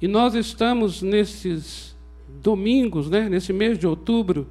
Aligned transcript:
E 0.00 0.06
nós 0.06 0.34
estamos 0.34 1.02
nesses 1.02 1.96
domingos, 2.40 3.10
né, 3.10 3.28
nesse 3.28 3.52
mês 3.52 3.78
de 3.78 3.86
outubro, 3.86 4.46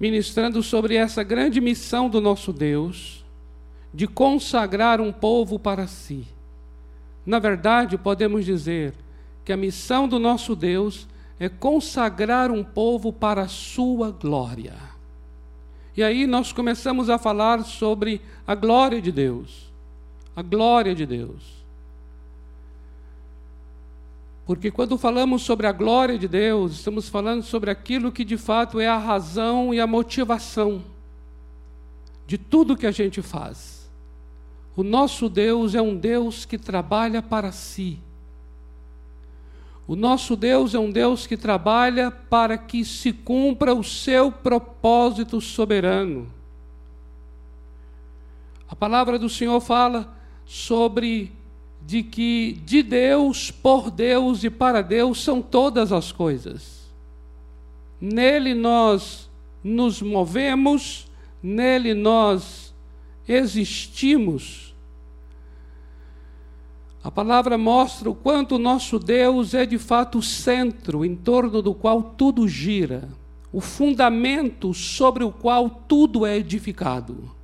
ministrando 0.00 0.62
sobre 0.62 0.94
essa 0.94 1.22
grande 1.22 1.60
missão 1.60 2.08
do 2.08 2.20
nosso 2.20 2.52
Deus 2.52 3.24
de 3.92 4.06
consagrar 4.06 5.00
um 5.00 5.12
povo 5.12 5.58
para 5.58 5.86
si. 5.86 6.26
Na 7.24 7.38
verdade, 7.38 7.98
podemos 7.98 8.44
dizer 8.44 8.94
que 9.44 9.52
a 9.52 9.56
missão 9.56 10.08
do 10.08 10.18
nosso 10.18 10.54
Deus 10.54 11.06
é 11.38 11.48
consagrar 11.48 12.50
um 12.50 12.64
povo 12.64 13.12
para 13.12 13.42
a 13.42 13.48
sua 13.48 14.10
glória. 14.10 14.74
E 15.96 16.02
aí 16.02 16.26
nós 16.26 16.52
começamos 16.52 17.10
a 17.10 17.18
falar 17.18 17.64
sobre 17.64 18.20
a 18.46 18.54
glória 18.54 19.00
de 19.00 19.10
Deus. 19.10 19.72
A 20.34 20.42
glória 20.42 20.94
de 20.94 21.04
Deus. 21.04 21.57
Porque 24.48 24.70
quando 24.70 24.96
falamos 24.96 25.42
sobre 25.42 25.66
a 25.66 25.72
glória 25.72 26.18
de 26.18 26.26
Deus, 26.26 26.72
estamos 26.72 27.06
falando 27.06 27.42
sobre 27.42 27.70
aquilo 27.70 28.10
que 28.10 28.24
de 28.24 28.38
fato 28.38 28.80
é 28.80 28.88
a 28.88 28.96
razão 28.96 29.74
e 29.74 29.78
a 29.78 29.86
motivação 29.86 30.82
de 32.26 32.38
tudo 32.38 32.74
que 32.74 32.86
a 32.86 32.90
gente 32.90 33.20
faz. 33.20 33.90
O 34.74 34.82
nosso 34.82 35.28
Deus 35.28 35.74
é 35.74 35.82
um 35.82 35.94
Deus 35.94 36.46
que 36.46 36.56
trabalha 36.56 37.20
para 37.20 37.52
si. 37.52 37.98
O 39.86 39.94
nosso 39.94 40.34
Deus 40.34 40.74
é 40.74 40.78
um 40.78 40.90
Deus 40.90 41.26
que 41.26 41.36
trabalha 41.36 42.10
para 42.10 42.56
que 42.56 42.86
se 42.86 43.12
cumpra 43.12 43.74
o 43.74 43.84
seu 43.84 44.32
propósito 44.32 45.42
soberano. 45.42 46.26
A 48.66 48.74
palavra 48.74 49.18
do 49.18 49.28
Senhor 49.28 49.60
fala 49.60 50.16
sobre 50.46 51.36
de 51.88 52.02
que 52.02 52.60
de 52.66 52.82
Deus, 52.82 53.50
por 53.50 53.90
Deus 53.90 54.44
e 54.44 54.50
para 54.50 54.82
Deus 54.82 55.24
são 55.24 55.40
todas 55.40 55.90
as 55.90 56.12
coisas. 56.12 56.86
Nele 57.98 58.52
nós 58.52 59.30
nos 59.64 60.02
movemos, 60.02 61.08
nele 61.42 61.94
nós 61.94 62.74
existimos. 63.26 64.74
A 67.02 67.10
palavra 67.10 67.56
mostra 67.56 68.10
o 68.10 68.14
quanto 68.14 68.58
nosso 68.58 68.98
Deus 68.98 69.54
é 69.54 69.64
de 69.64 69.78
fato 69.78 70.18
o 70.18 70.22
centro 70.22 71.06
em 71.06 71.16
torno 71.16 71.62
do 71.62 71.72
qual 71.72 72.02
tudo 72.02 72.46
gira, 72.46 73.08
o 73.50 73.62
fundamento 73.62 74.74
sobre 74.74 75.24
o 75.24 75.32
qual 75.32 75.70
tudo 75.70 76.26
é 76.26 76.36
edificado. 76.36 77.37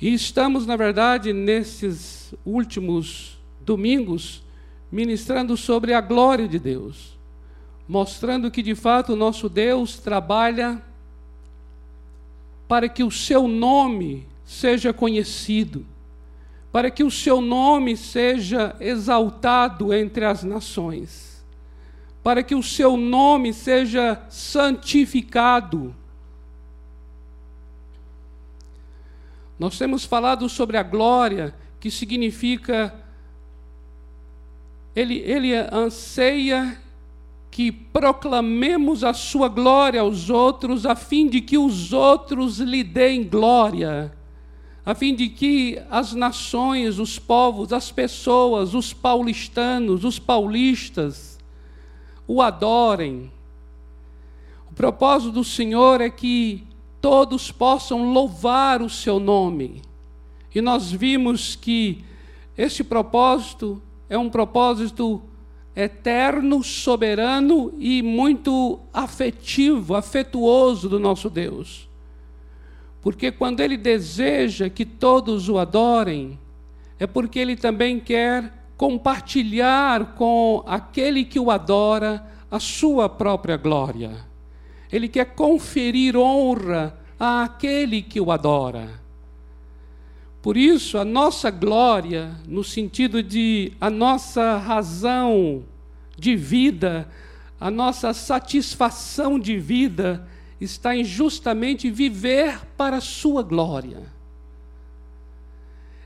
E 0.00 0.14
estamos, 0.14 0.66
na 0.66 0.76
verdade, 0.76 1.32
nesses 1.32 2.32
últimos 2.44 3.38
domingos, 3.60 4.42
ministrando 4.90 5.56
sobre 5.58 5.92
a 5.92 6.00
glória 6.00 6.48
de 6.48 6.58
Deus, 6.58 7.18
mostrando 7.86 8.50
que 8.50 8.62
de 8.62 8.74
fato 8.74 9.12
o 9.12 9.16
nosso 9.16 9.48
Deus 9.48 9.98
trabalha 9.98 10.82
para 12.66 12.88
que 12.88 13.04
o 13.04 13.10
seu 13.10 13.46
nome 13.46 14.26
seja 14.42 14.92
conhecido, 14.92 15.84
para 16.72 16.90
que 16.90 17.04
o 17.04 17.10
seu 17.10 17.40
nome 17.40 17.94
seja 17.96 18.74
exaltado 18.80 19.92
entre 19.92 20.24
as 20.24 20.42
nações, 20.42 21.44
para 22.22 22.42
que 22.42 22.54
o 22.54 22.62
seu 22.62 22.96
nome 22.96 23.52
seja 23.52 24.22
santificado 24.30 25.94
Nós 29.60 29.76
temos 29.76 30.06
falado 30.06 30.48
sobre 30.48 30.78
a 30.78 30.82
glória, 30.82 31.54
que 31.78 31.90
significa. 31.90 32.94
Ele, 34.96 35.18
ele 35.18 35.54
anseia 35.54 36.80
que 37.50 37.70
proclamemos 37.70 39.04
a 39.04 39.12
sua 39.12 39.48
glória 39.48 40.00
aos 40.00 40.30
outros, 40.30 40.86
a 40.86 40.96
fim 40.96 41.28
de 41.28 41.42
que 41.42 41.58
os 41.58 41.92
outros 41.92 42.58
lhe 42.58 42.82
deem 42.82 43.22
glória, 43.22 44.10
a 44.84 44.94
fim 44.94 45.14
de 45.14 45.28
que 45.28 45.78
as 45.90 46.14
nações, 46.14 46.98
os 46.98 47.18
povos, 47.18 47.70
as 47.70 47.92
pessoas, 47.92 48.72
os 48.72 48.94
paulistanos, 48.94 50.06
os 50.06 50.18
paulistas, 50.18 51.38
o 52.26 52.40
adorem. 52.40 53.30
O 54.70 54.74
propósito 54.74 55.32
do 55.32 55.44
Senhor 55.44 56.00
é 56.00 56.08
que 56.08 56.66
todos 57.00 57.50
possam 57.50 58.12
louvar 58.12 58.82
o 58.82 58.90
seu 58.90 59.18
nome. 59.18 59.82
E 60.54 60.60
nós 60.60 60.90
vimos 60.90 61.56
que 61.56 62.04
esse 62.56 62.84
propósito 62.84 63.80
é 64.08 64.18
um 64.18 64.28
propósito 64.28 65.22
eterno, 65.74 66.62
soberano 66.62 67.72
e 67.78 68.02
muito 68.02 68.78
afetivo, 68.92 69.94
afetuoso 69.94 70.88
do 70.88 70.98
nosso 70.98 71.30
Deus. 71.30 71.88
Porque 73.00 73.30
quando 73.30 73.60
ele 73.60 73.76
deseja 73.76 74.68
que 74.68 74.84
todos 74.84 75.48
o 75.48 75.58
adorem, 75.58 76.38
é 76.98 77.06
porque 77.06 77.38
ele 77.38 77.56
também 77.56 77.98
quer 77.98 78.52
compartilhar 78.76 80.14
com 80.14 80.62
aquele 80.66 81.24
que 81.24 81.38
o 81.38 81.50
adora 81.50 82.26
a 82.50 82.58
sua 82.58 83.08
própria 83.08 83.56
glória. 83.56 84.29
Ele 84.92 85.08
quer 85.08 85.34
conferir 85.34 86.16
honra 86.16 86.98
àquele 87.18 88.02
que 88.02 88.20
o 88.20 88.32
adora. 88.32 89.00
Por 90.42 90.56
isso, 90.56 90.96
a 90.96 91.04
nossa 91.04 91.50
glória, 91.50 92.34
no 92.48 92.64
sentido 92.64 93.22
de 93.22 93.72
a 93.80 93.90
nossa 93.90 94.56
razão 94.56 95.62
de 96.16 96.34
vida, 96.34 97.08
a 97.60 97.70
nossa 97.70 98.14
satisfação 98.14 99.38
de 99.38 99.58
vida, 99.58 100.26
está 100.60 100.96
em 100.96 101.04
justamente 101.04 101.90
viver 101.90 102.60
para 102.76 102.96
a 102.96 103.02
Sua 103.02 103.42
glória. 103.42 104.02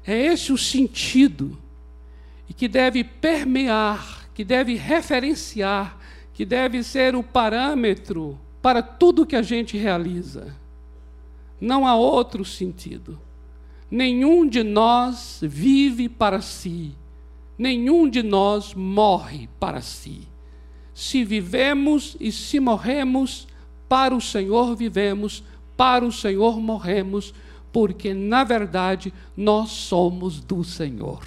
É 0.07 0.27
esse 0.27 0.53
o 0.53 0.59
sentido 0.59 1.57
e 2.49 2.53
que 2.53 2.69
deve 2.69 3.05
permear, 3.05 4.29
que 4.35 4.45
deve 4.45 4.75
referenciar, 4.75 5.97
que 6.35 6.45
deve 6.45 6.83
ser 6.83 7.15
o 7.15 7.23
parâmetro 7.23 8.39
para 8.65 8.81
tudo 8.81 9.27
que 9.27 9.37
a 9.37 9.43
gente 9.43 9.77
realiza. 9.77 10.57
Não 11.61 11.87
há 11.87 11.95
outro 11.95 12.47
sentido. 12.47 13.21
Nenhum 13.91 14.49
de 14.49 14.63
nós 14.63 15.39
vive 15.43 16.09
para 16.09 16.41
si, 16.41 16.95
nenhum 17.59 18.09
de 18.09 18.23
nós 18.23 18.73
morre 18.73 19.51
para 19.61 19.83
si. 19.83 20.27
Se 20.95 21.23
vivemos 21.23 22.17
e 22.19 22.33
se 22.33 22.59
morremos, 22.59 23.47
para 23.87 24.15
o 24.15 24.21
Senhor 24.21 24.75
vivemos, 24.75 25.45
para 25.77 26.03
o 26.03 26.11
Senhor 26.11 26.59
morremos, 26.59 27.35
porque 27.71 28.15
na 28.15 28.45
verdade 28.45 29.13
nós 29.37 29.73
somos 29.73 30.41
do 30.41 30.65
Senhor. 30.65 31.23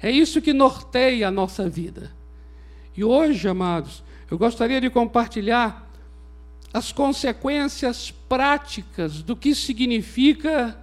É 0.00 0.08
isso 0.08 0.40
que 0.40 0.52
norteia 0.52 1.26
a 1.26 1.32
nossa 1.32 1.68
vida. 1.68 2.12
E 2.96 3.02
hoje, 3.02 3.48
amados, 3.48 4.04
eu 4.30 4.36
gostaria 4.36 4.80
de 4.80 4.90
compartilhar 4.90 5.88
as 6.72 6.92
consequências 6.92 8.10
práticas 8.10 9.22
do 9.22 9.34
que 9.34 9.54
significa 9.54 10.78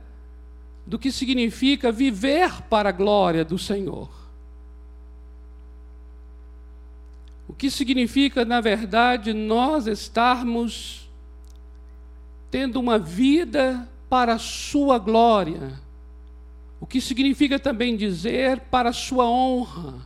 do 0.85 1.00
que 1.00 1.11
significa 1.11 1.91
viver 1.91 2.61
para 2.63 2.89
a 2.89 2.91
glória 2.91 3.44
do 3.44 3.57
Senhor. 3.57 4.07
O 7.47 7.53
que 7.53 7.72
significa, 7.72 8.45
na 8.45 8.61
verdade, 8.61 9.34
nós 9.34 9.88
estarmos 9.88 11.09
tendo 12.51 12.79
uma 12.79 13.00
vida 13.00 13.89
para 14.07 14.35
a 14.35 14.39
sua 14.39 15.00
glória. 15.00 15.73
O 16.79 16.85
que 16.85 17.01
significa 17.01 17.57
também 17.57 17.97
dizer 17.97 18.59
para 18.59 18.89
a 18.89 18.94
sua 18.94 19.28
honra 19.28 20.05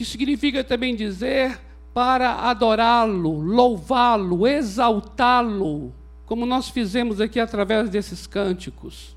que 0.00 0.04
significa 0.06 0.64
também 0.64 0.96
dizer 0.96 1.60
para 1.92 2.48
adorá-lo, 2.48 3.38
louvá-lo, 3.38 4.46
exaltá-lo, 4.46 5.92
como 6.24 6.46
nós 6.46 6.70
fizemos 6.70 7.20
aqui 7.20 7.38
através 7.38 7.90
desses 7.90 8.26
cânticos. 8.26 9.14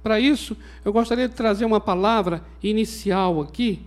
Para 0.00 0.20
isso, 0.20 0.56
eu 0.84 0.92
gostaria 0.92 1.28
de 1.28 1.34
trazer 1.34 1.64
uma 1.64 1.80
palavra 1.80 2.40
inicial 2.62 3.40
aqui, 3.40 3.82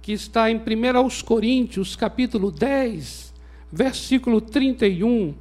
que 0.00 0.12
está 0.12 0.48
em 0.52 0.54
1 0.56 1.24
Coríntios, 1.24 1.96
capítulo 1.96 2.52
10, 2.52 3.34
versículo 3.72 4.40
31, 4.40 5.34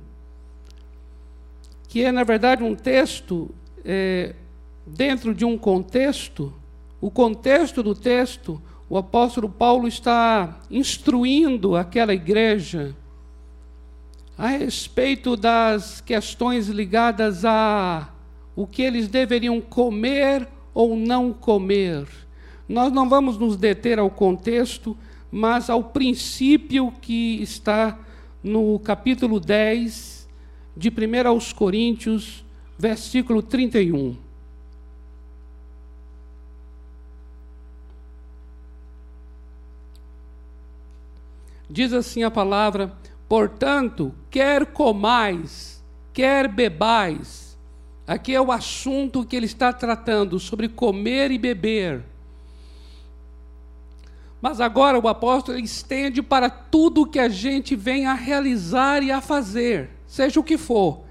que 1.87 2.03
é, 2.03 2.11
na 2.11 2.23
verdade, 2.23 2.63
um 2.63 2.73
texto 2.73 3.53
é, 3.83 4.33
dentro 4.87 5.35
de 5.35 5.45
um 5.45 5.55
contexto 5.55 6.51
o 6.99 7.11
contexto 7.11 7.83
do 7.83 7.93
texto, 7.93 8.61
o 8.89 8.97
apóstolo 8.97 9.49
Paulo 9.49 9.87
está 9.87 10.59
instruindo 10.69 11.75
aquela 11.75 12.13
igreja 12.13 12.95
a 14.37 14.47
respeito 14.47 15.37
das 15.37 16.01
questões 16.01 16.67
ligadas 16.67 17.45
a 17.45 18.09
o 18.55 18.67
que 18.67 18.81
eles 18.81 19.07
deveriam 19.07 19.59
comer 19.59 20.47
ou 20.73 20.95
não 20.95 21.33
comer. 21.33 22.07
Nós 22.67 22.91
não 22.91 23.07
vamos 23.07 23.37
nos 23.37 23.57
deter 23.57 23.99
ao 23.99 24.09
contexto, 24.09 24.97
mas 25.31 25.69
ao 25.69 25.83
princípio 25.83 26.91
que 27.01 27.41
está 27.41 27.99
no 28.43 28.79
capítulo 28.79 29.39
10 29.39 30.27
de 30.75 30.89
1 30.89 31.27
aos 31.27 31.53
Coríntios, 31.53 32.45
versículo 32.77 33.41
31. 33.41 34.24
Diz 41.75 41.91
assim 41.91 42.23
a 42.23 42.31
palavra: 42.31 42.93
portanto, 43.27 44.15
quer 44.31 44.65
comais, 44.65 45.83
quer 46.13 46.47
bebais. 46.47 47.57
Aqui 48.07 48.33
é 48.33 48.39
o 48.39 48.49
assunto 48.49 49.25
que 49.25 49.35
ele 49.35 49.45
está 49.45 49.73
tratando 49.73 50.39
sobre 50.39 50.69
comer 50.69 51.31
e 51.31 51.37
beber. 51.37 52.01
Mas 54.41 54.61
agora 54.61 54.97
o 54.97 55.05
apóstolo 55.09 55.59
estende 55.59 56.21
para 56.21 56.49
tudo 56.49 57.05
que 57.05 57.19
a 57.19 57.27
gente 57.27 57.75
vem 57.75 58.05
a 58.05 58.13
realizar 58.13 59.03
e 59.03 59.11
a 59.11 59.19
fazer, 59.19 59.89
seja 60.07 60.39
o 60.39 60.43
que 60.45 60.57
for. 60.57 61.01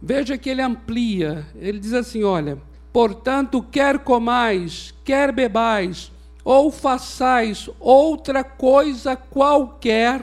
Veja 0.00 0.38
que 0.38 0.48
ele 0.48 0.62
amplia, 0.62 1.46
ele 1.54 1.78
diz 1.78 1.92
assim: 1.92 2.24
olha, 2.24 2.56
portanto, 2.94 3.62
quer 3.62 3.98
comais, 3.98 4.94
quer 5.04 5.32
bebais, 5.32 6.10
ou 6.46 6.70
façais 6.70 7.68
outra 7.80 8.44
coisa 8.44 9.16
qualquer, 9.16 10.22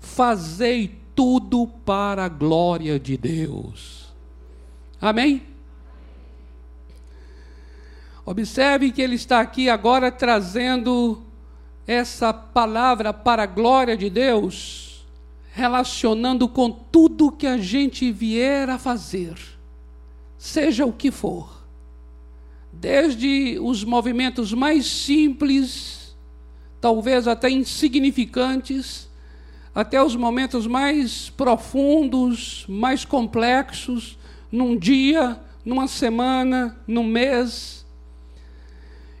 fazei 0.00 0.98
tudo 1.14 1.68
para 1.84 2.24
a 2.24 2.28
glória 2.28 2.98
de 2.98 3.16
Deus. 3.16 4.12
Amém? 5.00 5.44
Observe 8.24 8.90
que 8.90 9.00
ele 9.00 9.14
está 9.14 9.38
aqui 9.38 9.70
agora 9.70 10.10
trazendo 10.10 11.22
essa 11.86 12.34
palavra 12.34 13.12
para 13.12 13.44
a 13.44 13.46
glória 13.46 13.96
de 13.96 14.10
Deus, 14.10 15.06
relacionando 15.52 16.48
com 16.48 16.68
tudo 16.68 17.30
que 17.30 17.46
a 17.46 17.58
gente 17.58 18.10
vier 18.10 18.68
a 18.68 18.76
fazer, 18.76 19.38
seja 20.36 20.84
o 20.84 20.92
que 20.92 21.12
for 21.12 21.55
desde 22.80 23.58
os 23.60 23.84
movimentos 23.84 24.52
mais 24.52 24.86
simples, 24.86 26.16
talvez 26.80 27.26
até 27.26 27.48
insignificantes, 27.48 29.08
até 29.74 30.02
os 30.02 30.14
momentos 30.14 30.66
mais 30.66 31.30
profundos, 31.30 32.64
mais 32.68 33.04
complexos, 33.04 34.18
num 34.50 34.76
dia, 34.76 35.40
numa 35.64 35.86
semana, 35.86 36.78
num 36.86 37.04
mês. 37.04 37.84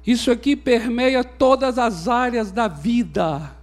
Isso 0.06 0.30
aqui 0.30 0.54
permeia 0.54 1.24
todas 1.24 1.78
as 1.78 2.08
áreas 2.08 2.52
da 2.52 2.68
vida. 2.68 3.54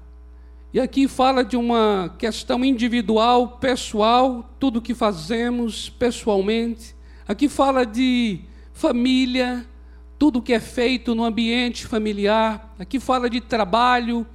E 0.73 0.79
aqui 0.79 1.07
fala 1.07 1.45
de 1.45 1.55
uma 1.55 2.13
questão 2.17 2.65
individual, 2.65 3.59
pessoal, 3.59 4.49
tudo 4.59 4.81
que 4.81 4.95
fazemos 4.95 5.87
pessoalmente. 5.87 6.95
Aqui 7.27 7.47
fala 7.47 7.85
de 7.85 8.41
família, 8.73 9.65
tudo 10.23 10.41
que 10.41 10.53
é 10.53 10.59
feito 10.61 11.13
no 11.13 11.25
ambiente 11.25 11.85
familiar. 11.85 12.73
Aqui 12.79 12.97
fala 12.97 13.29
de 13.29 13.41
trabalho, 13.41 14.25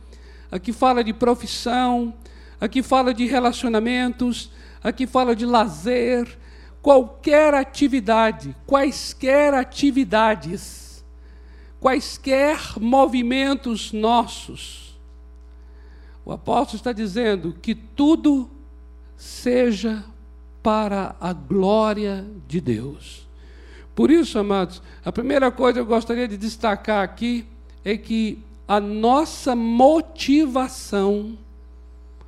aqui 0.53 0.71
fala 0.71 1.03
de 1.03 1.15
profissão, 1.15 2.13
aqui 2.61 2.83
fala 2.83 3.15
de 3.15 3.25
relacionamentos, 3.25 4.51
aqui 4.85 5.07
fala 5.07 5.35
de 5.35 5.47
lazer, 5.47 6.29
qualquer 6.83 7.55
atividade, 7.55 8.55
quaisquer 8.67 9.55
atividades, 9.55 11.03
quaisquer 11.81 12.59
movimentos 12.79 13.91
nossos. 13.91 15.01
O 16.23 16.33
apóstolo 16.33 16.77
está 16.77 16.93
dizendo 16.93 17.57
que 17.63 17.75
tudo 17.75 18.51
seja 19.17 20.05
para 20.63 21.17
a 21.19 21.33
glória 21.33 22.27
de 22.47 22.61
Deus. 22.61 23.28
Por 23.99 24.13
isso, 24.13 24.39
amados, 24.39 24.81
a 25.05 25.11
primeira 25.11 25.51
coisa 25.51 25.73
que 25.73 25.81
eu 25.81 25.85
gostaria 25.85 26.29
de 26.29 26.37
destacar 26.37 27.03
aqui 27.03 27.45
é 27.85 27.97
que 27.97 28.39
a 28.69 28.79
nossa 28.79 29.57
motivação, 29.57 31.37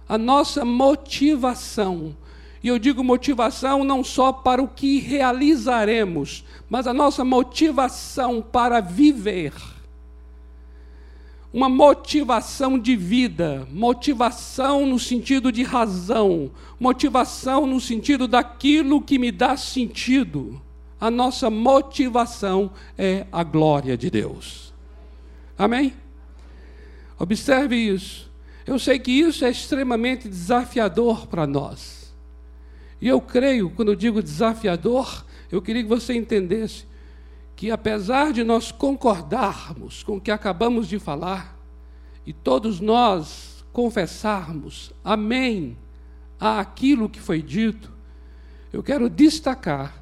a 0.08 0.18
nossa 0.18 0.64
motivação, 0.64 2.16
e 2.60 2.66
eu 2.66 2.76
digo 2.76 3.04
motivação 3.04 3.84
não 3.84 4.02
só 4.02 4.32
para 4.32 4.60
o 4.60 4.66
que 4.66 4.98
realizaremos, 4.98 6.44
mas 6.68 6.88
a 6.88 6.92
nossa 6.92 7.24
motivação 7.24 8.42
para 8.42 8.80
viver. 8.80 9.52
Uma 11.52 11.68
motivação 11.68 12.76
de 12.80 12.96
vida, 12.96 13.64
motivação 13.70 14.86
no 14.86 14.98
sentido 14.98 15.52
de 15.52 15.62
razão, 15.62 16.50
motivação 16.80 17.64
no 17.64 17.80
sentido 17.80 18.26
daquilo 18.26 19.00
que 19.00 19.20
me 19.20 19.30
dá 19.30 19.56
sentido 19.56 20.60
a 21.00 21.10
nossa 21.10 21.48
motivação 21.48 22.70
é 22.98 23.26
a 23.32 23.42
glória 23.42 23.96
de 23.96 24.10
Deus. 24.10 24.74
Amém? 25.56 25.94
Observe 27.18 27.74
isso. 27.74 28.30
Eu 28.66 28.78
sei 28.78 28.98
que 28.98 29.10
isso 29.10 29.44
é 29.44 29.50
extremamente 29.50 30.28
desafiador 30.28 31.26
para 31.26 31.46
nós. 31.46 32.12
E 33.00 33.08
eu 33.08 33.20
creio, 33.20 33.70
quando 33.70 33.88
eu 33.88 33.96
digo 33.96 34.22
desafiador, 34.22 35.24
eu 35.50 35.62
queria 35.62 35.82
que 35.82 35.88
você 35.88 36.14
entendesse 36.14 36.84
que, 37.56 37.70
apesar 37.70 38.32
de 38.32 38.44
nós 38.44 38.70
concordarmos 38.70 40.02
com 40.02 40.16
o 40.16 40.20
que 40.20 40.30
acabamos 40.30 40.86
de 40.86 40.98
falar, 40.98 41.58
e 42.26 42.32
todos 42.32 42.78
nós 42.78 43.64
confessarmos 43.72 44.92
amém 45.02 45.76
àquilo 46.38 47.08
que 47.08 47.20
foi 47.20 47.40
dito, 47.40 47.90
eu 48.72 48.82
quero 48.82 49.08
destacar 49.08 49.99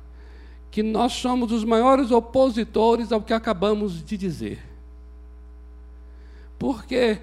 que 0.70 0.82
nós 0.82 1.12
somos 1.12 1.50
os 1.52 1.64
maiores 1.64 2.10
opositores 2.10 3.10
ao 3.10 3.22
que 3.22 3.32
acabamos 3.32 4.04
de 4.04 4.16
dizer. 4.16 4.62
Porque 6.58 7.18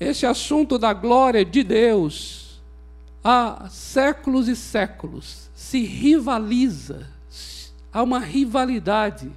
esse 0.00 0.24
assunto 0.26 0.78
da 0.78 0.92
glória 0.92 1.44
de 1.44 1.62
Deus, 1.62 2.60
há 3.22 3.68
séculos 3.68 4.48
e 4.48 4.56
séculos, 4.56 5.50
se 5.54 5.84
rivaliza, 5.84 7.06
há 7.92 8.02
uma 8.02 8.18
rivalidade 8.18 9.30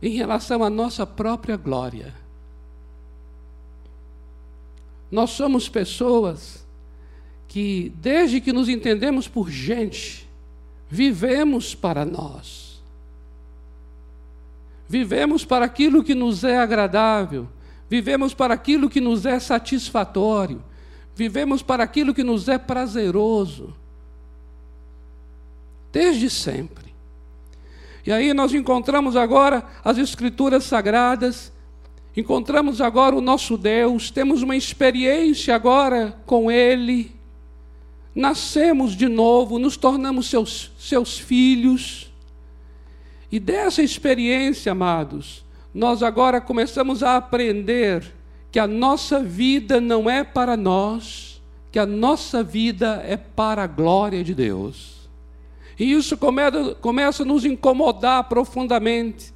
em 0.00 0.10
relação 0.16 0.62
à 0.62 0.70
nossa 0.70 1.06
própria 1.06 1.56
glória. 1.56 2.14
Nós 5.10 5.30
somos 5.30 5.68
pessoas 5.68 6.64
que, 7.48 7.92
desde 7.96 8.40
que 8.40 8.52
nos 8.52 8.68
entendemos 8.68 9.26
por 9.26 9.50
gente, 9.50 10.29
vivemos 10.90 11.74
para 11.74 12.04
nós. 12.04 12.82
Vivemos 14.88 15.44
para 15.44 15.64
aquilo 15.64 16.02
que 16.02 16.16
nos 16.16 16.42
é 16.42 16.58
agradável, 16.58 17.48
vivemos 17.88 18.34
para 18.34 18.54
aquilo 18.54 18.90
que 18.90 19.00
nos 19.00 19.24
é 19.24 19.38
satisfatório, 19.38 20.64
vivemos 21.14 21.62
para 21.62 21.84
aquilo 21.84 22.12
que 22.12 22.24
nos 22.24 22.48
é 22.48 22.58
prazeroso. 22.58 23.72
Desde 25.92 26.28
sempre. 26.28 26.92
E 28.04 28.12
aí 28.12 28.34
nós 28.34 28.52
encontramos 28.52 29.14
agora 29.14 29.64
as 29.84 29.96
Escrituras 29.96 30.64
Sagradas, 30.64 31.52
encontramos 32.16 32.80
agora 32.80 33.14
o 33.14 33.20
nosso 33.20 33.56
Deus, 33.56 34.10
temos 34.10 34.42
uma 34.42 34.56
experiência 34.56 35.54
agora 35.54 36.18
com 36.26 36.50
Ele 36.50 37.19
nascemos 38.14 38.96
de 38.96 39.08
novo, 39.08 39.58
nos 39.58 39.76
tornamos 39.76 40.28
seus, 40.28 40.70
seus 40.78 41.18
filhos. 41.18 42.10
E 43.30 43.38
dessa 43.38 43.82
experiência, 43.82 44.72
amados, 44.72 45.44
nós 45.72 46.02
agora 46.02 46.40
começamos 46.40 47.02
a 47.02 47.16
aprender 47.16 48.12
que 48.50 48.58
a 48.58 48.66
nossa 48.66 49.20
vida 49.20 49.80
não 49.80 50.10
é 50.10 50.24
para 50.24 50.56
nós, 50.56 51.40
que 51.70 51.78
a 51.78 51.86
nossa 51.86 52.42
vida 52.42 53.02
é 53.06 53.16
para 53.16 53.62
a 53.62 53.66
glória 53.66 54.24
de 54.24 54.34
Deus. 54.34 55.08
E 55.78 55.92
isso 55.92 56.16
começa, 56.16 56.74
começa 56.74 57.22
a 57.22 57.26
nos 57.26 57.44
incomodar 57.44 58.24
profundamente, 58.24 59.32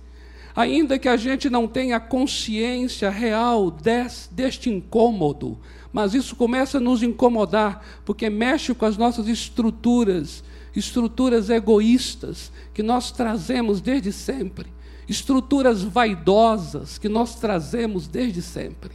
ainda 0.55 0.99
que 0.99 1.09
a 1.09 1.17
gente 1.17 1.49
não 1.49 1.69
tenha 1.69 2.01
consciência 2.01 3.09
real 3.09 3.71
des, 3.71 4.29
deste 4.33 4.69
incômodo, 4.69 5.59
mas 5.95 6.13
isso 6.13 6.35
começa 6.35 6.79
a 6.79 6.81
nos 6.81 7.05
incomodar, 7.05 7.81
porque 8.05 8.29
mexe 8.29 8.75
com 8.75 8.85
as 8.85 8.97
nossas 8.97 9.29
estruturas, 9.29 10.43
estruturas 10.75 11.49
egoístas 11.49 12.51
que 12.75 12.83
nós 12.83 13.13
trazemos 13.13 13.81
desde 13.81 14.13
sempre, 14.13 14.67
estruturas 15.09 15.85
vaidosas 15.85 16.99
que 16.99 17.09
nós 17.09 17.37
trazemos 17.37 18.09
desde 18.09 18.43
sempre. 18.43 18.91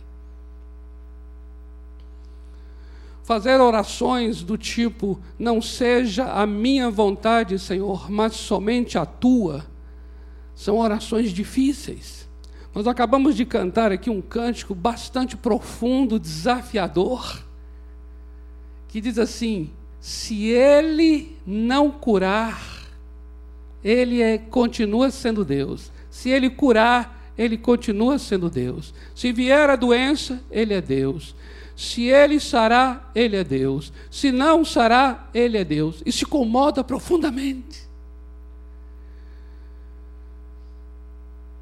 Fazer 3.23 3.61
orações 3.61 4.43
do 4.43 4.57
tipo: 4.57 5.17
não 5.39 5.61
seja 5.61 6.25
a 6.25 6.45
minha 6.45 6.89
vontade, 6.89 7.57
Senhor, 7.57 8.11
mas 8.11 8.35
somente 8.35 8.97
a 8.97 9.05
tua, 9.05 9.65
São 10.53 10.77
orações 10.77 11.31
difíceis. 11.31 12.27
Nós 12.73 12.87
acabamos 12.87 13.35
de 13.35 13.45
cantar 13.45 13.91
aqui 13.91 14.09
um 14.09 14.21
cântico 14.21 14.75
bastante 14.75 15.35
profundo, 15.35 16.19
desafiador, 16.19 17.43
que 18.87 19.01
diz 19.01 19.17
assim: 19.17 19.71
se 19.99 20.45
ele 20.45 21.35
não 21.45 21.91
curar, 21.91 22.87
ele 23.83 24.21
é, 24.21 24.37
continua 24.37 25.09
sendo 25.09 25.43
Deus. 25.43 25.91
Se 26.09 26.29
ele 26.29 26.49
curar, 26.49 27.33
ele 27.37 27.57
continua 27.57 28.19
sendo 28.19 28.49
Deus. 28.49 28.93
Se 29.15 29.31
vier 29.31 29.69
a 29.69 29.75
doença, 29.75 30.41
ele 30.51 30.73
é 30.73 30.81
Deus. 30.81 31.35
Se 31.75 32.03
ele 32.03 32.39
sará, 32.39 33.09
ele 33.15 33.37
é 33.37 33.43
Deus. 33.43 33.93
Se 34.11 34.31
não 34.31 34.65
sará, 34.65 35.29
ele 35.33 35.57
é 35.57 35.63
Deus. 35.63 36.03
E 36.05 36.11
se 36.11 36.25
incomoda 36.25 36.83
profundamente. 36.83 37.88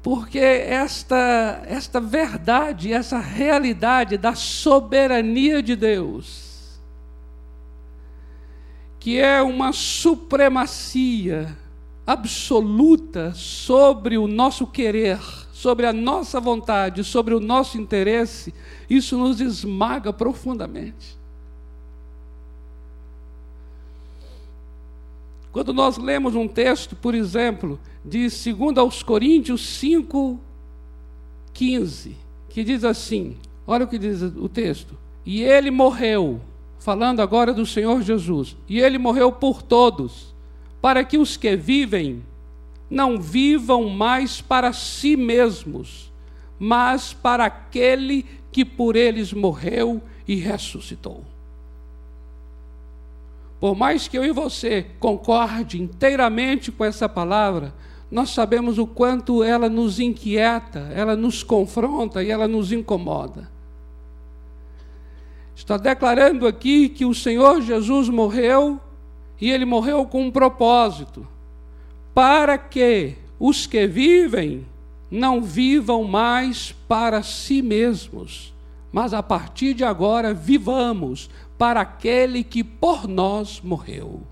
Porque 0.08 0.38
esta, 0.38 1.62
esta 1.66 2.00
verdade, 2.00 2.94
essa 2.94 3.18
realidade 3.18 4.16
da 4.16 4.34
soberania 4.34 5.62
de 5.62 5.76
Deus, 5.76 6.80
que 8.98 9.18
é 9.18 9.42
uma 9.42 9.70
supremacia 9.70 11.54
absoluta 12.06 13.34
sobre 13.34 14.16
o 14.16 14.26
nosso 14.26 14.66
querer, 14.66 15.20
sobre 15.52 15.84
a 15.84 15.92
nossa 15.92 16.40
vontade, 16.40 17.04
sobre 17.04 17.34
o 17.34 17.40
nosso 17.40 17.76
interesse, 17.76 18.54
isso 18.88 19.18
nos 19.18 19.42
esmaga 19.42 20.10
profundamente. 20.10 21.17
Quando 25.52 25.72
nós 25.72 25.96
lemos 25.96 26.34
um 26.34 26.46
texto, 26.46 26.94
por 26.94 27.14
exemplo, 27.14 27.78
de 28.04 28.28
2 28.28 28.78
aos 28.78 29.02
Coríntios 29.02 29.66
5, 29.78 30.38
15, 31.52 32.16
que 32.48 32.62
diz 32.62 32.84
assim: 32.84 33.36
olha 33.66 33.84
o 33.84 33.88
que 33.88 33.98
diz 33.98 34.22
o 34.22 34.48
texto. 34.48 34.96
E 35.24 35.42
ele 35.42 35.70
morreu, 35.70 36.40
falando 36.78 37.20
agora 37.20 37.52
do 37.52 37.66
Senhor 37.66 38.02
Jesus, 38.02 38.56
e 38.68 38.80
ele 38.80 38.98
morreu 38.98 39.30
por 39.30 39.62
todos, 39.62 40.34
para 40.80 41.04
que 41.04 41.18
os 41.18 41.36
que 41.36 41.56
vivem 41.56 42.22
não 42.88 43.20
vivam 43.20 43.88
mais 43.90 44.40
para 44.40 44.72
si 44.72 45.16
mesmos, 45.16 46.10
mas 46.58 47.12
para 47.12 47.44
aquele 47.44 48.24
que 48.50 48.64
por 48.64 48.96
eles 48.96 49.32
morreu 49.32 50.00
e 50.26 50.36
ressuscitou. 50.36 51.22
Por 53.60 53.76
mais 53.76 54.06
que 54.06 54.16
eu 54.16 54.24
e 54.24 54.32
você 54.32 54.86
concorde 55.00 55.80
inteiramente 55.80 56.70
com 56.70 56.84
essa 56.84 57.08
palavra, 57.08 57.74
nós 58.10 58.30
sabemos 58.30 58.78
o 58.78 58.86
quanto 58.86 59.42
ela 59.42 59.68
nos 59.68 59.98
inquieta, 59.98 60.90
ela 60.94 61.16
nos 61.16 61.42
confronta 61.42 62.22
e 62.22 62.30
ela 62.30 62.48
nos 62.48 62.72
incomoda. 62.72 63.50
Está 65.54 65.76
declarando 65.76 66.46
aqui 66.46 66.88
que 66.88 67.04
o 67.04 67.14
Senhor 67.14 67.60
Jesus 67.60 68.08
morreu 68.08 68.80
e 69.40 69.50
ele 69.50 69.64
morreu 69.64 70.06
com 70.06 70.22
um 70.22 70.30
propósito 70.30 71.26
para 72.14 72.56
que 72.56 73.16
os 73.38 73.66
que 73.66 73.86
vivem 73.86 74.64
não 75.10 75.42
vivam 75.42 76.04
mais 76.04 76.72
para 76.86 77.22
si 77.22 77.60
mesmos, 77.60 78.54
mas 78.92 79.12
a 79.12 79.22
partir 79.22 79.74
de 79.74 79.84
agora 79.84 80.32
vivamos 80.32 81.28
para 81.58 81.80
aquele 81.80 82.44
que 82.44 82.62
por 82.62 83.08
nós 83.08 83.60
morreu. 83.60 84.22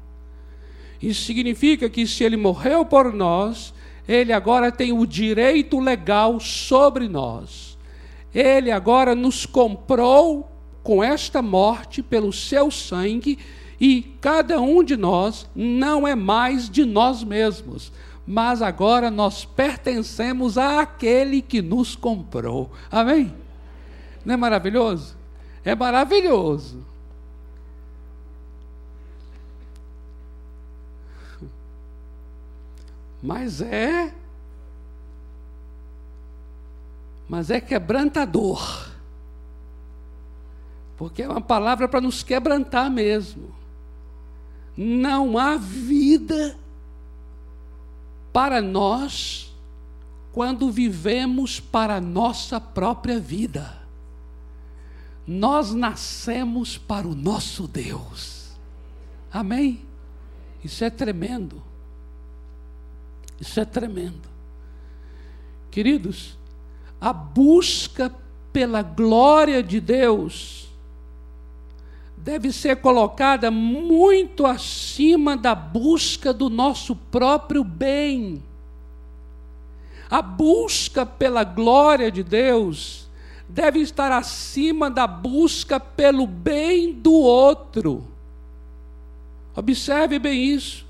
Isso 1.03 1.25
significa 1.25 1.91
que 1.91 2.07
se 2.07 2.25
ele 2.25 2.37
morreu 2.37 2.85
por 2.85 3.13
nós, 3.13 3.75
ele 4.09 4.33
agora 4.33 4.71
tem 4.71 4.93
o 4.93 5.05
direito 5.05 5.79
legal 5.81 6.39
sobre 6.39 7.09
nós. 7.09 7.77
Ele 8.35 8.71
agora 8.71 9.15
nos 9.15 9.45
comprou 9.45 10.51
com 10.83 11.03
esta 11.03 11.43
morte 11.43 12.03
pelo 12.03 12.33
seu 12.33 12.71
sangue 12.71 13.39
e 13.81 14.03
cada 14.21 14.61
um 14.61 14.83
de 14.83 14.97
nós 14.97 15.49
não 15.55 16.07
é 16.07 16.15
mais 16.15 16.71
de 16.71 16.85
nós 16.85 17.25
mesmos, 17.25 17.93
mas 18.27 18.63
agora 18.63 19.11
nós 19.11 19.45
pertencemos 19.45 20.57
àquele 20.57 21.43
que 21.43 21.61
nos 21.61 21.97
comprou. 21.97 22.71
Amém? 22.91 23.35
Não 24.25 24.35
é 24.35 24.37
maravilhoso? 24.37 25.17
É 25.65 25.75
maravilhoso. 25.75 26.85
Mas 33.23 33.61
é. 33.61 34.15
Mas 37.29 37.51
é 37.51 37.61
quebrantador. 37.61 38.91
Porque 40.97 41.23
é 41.23 41.29
uma 41.29 41.41
palavra 41.41 41.89
para 41.89 42.01
nos 42.01 42.23
quebrantar 42.23 42.91
mesmo 42.91 43.57
não 44.77 45.39
há 45.39 45.57
vida 45.57 46.57
para 48.33 48.61
nós 48.61 49.55
quando 50.33 50.71
vivemos 50.71 51.59
para 51.59 51.97
a 51.97 52.01
nossa 52.01 52.61
própria 52.61 53.19
vida. 53.19 53.75
Nós 55.27 55.73
nascemos 55.73 56.77
para 56.77 57.09
o 57.09 57.15
nosso 57.15 57.67
Deus. 57.67 58.51
Amém? 59.33 59.83
Isso 60.63 60.85
é 60.85 60.91
tremendo. 60.91 61.63
Isso 63.41 63.61
é 63.61 63.65
tremendo. 63.65 64.29
Queridos, 65.71 66.39
a 67.01 67.13
busca 67.13 68.13
pela 68.53 68.81
glória 68.81 69.63
de 69.63 69.81
Deus 69.81 70.67
deve 72.17 72.51
ser 72.51 72.77
colocada 72.77 73.51
muito 73.51 74.47
acima 74.47 75.37
da 75.37 75.55
busca 75.55 76.33
do 76.33 76.49
nosso 76.49 76.97
próprio 76.97 77.63
bem. 77.63 78.43
A 80.09 80.23
busca 80.23 81.05
pela 81.05 81.45
glória 81.45 82.11
de 82.11 82.23
Deus 82.23 83.07
deve 83.49 83.81
estar 83.81 84.11
acima 84.13 84.91
da 84.91 85.07
busca 85.07 85.79
pelo 85.79 86.27
bem 86.27 86.93
do 86.93 87.13
outro. 87.13 88.07
Observe 89.55 90.19
bem 90.19 90.43
isso. 90.43 90.86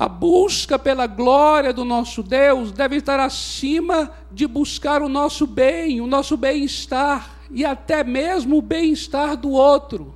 A 0.00 0.08
busca 0.08 0.78
pela 0.78 1.06
glória 1.06 1.74
do 1.74 1.84
nosso 1.84 2.22
Deus 2.22 2.72
deve 2.72 2.96
estar 2.96 3.20
acima 3.20 4.10
de 4.32 4.46
buscar 4.46 5.02
o 5.02 5.10
nosso 5.10 5.46
bem, 5.46 6.00
o 6.00 6.06
nosso 6.06 6.38
bem-estar 6.38 7.38
e 7.50 7.66
até 7.66 8.02
mesmo 8.02 8.56
o 8.56 8.62
bem-estar 8.62 9.36
do 9.36 9.50
outro. 9.50 10.14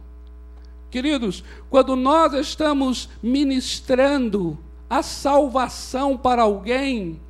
Queridos, 0.91 1.45
quando 1.69 1.95
nós 1.97 2.33
estamos 2.33 3.11
ministrando 3.23 4.59
a 4.89 5.03
salvação 5.03 6.17
para 6.17 6.41
alguém, 6.41 7.21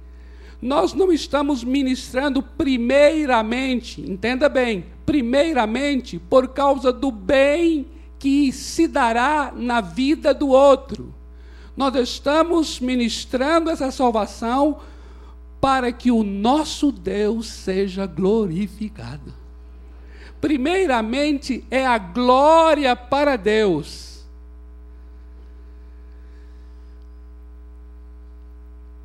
nós 0.62 0.94
não 0.94 1.10
estamos 1.10 1.64
ministrando 1.64 2.40
primeiramente, 2.40 4.00
entenda 4.00 4.48
bem, 4.48 4.84
primeiramente 5.04 6.20
por 6.20 6.46
causa 6.46 6.92
do 6.92 7.10
bem 7.10 7.84
que 8.16 8.52
se 8.52 8.86
dará 8.86 9.52
na 9.56 9.80
vida 9.80 10.32
do 10.32 10.50
outro. 10.50 11.12
Nós 11.76 11.94
estamos 11.96 12.80
ministrando 12.80 13.70
essa 13.70 13.90
salvação 13.90 14.80
para 15.60 15.92
que 15.92 16.10
o 16.10 16.22
nosso 16.22 16.92
Deus 16.92 17.46
seja 17.46 18.06
glorificado 18.06 19.44
primeiramente 20.44 21.64
é 21.70 21.86
a 21.86 21.96
glória 21.96 22.94
para 22.94 23.34
Deus. 23.34 24.26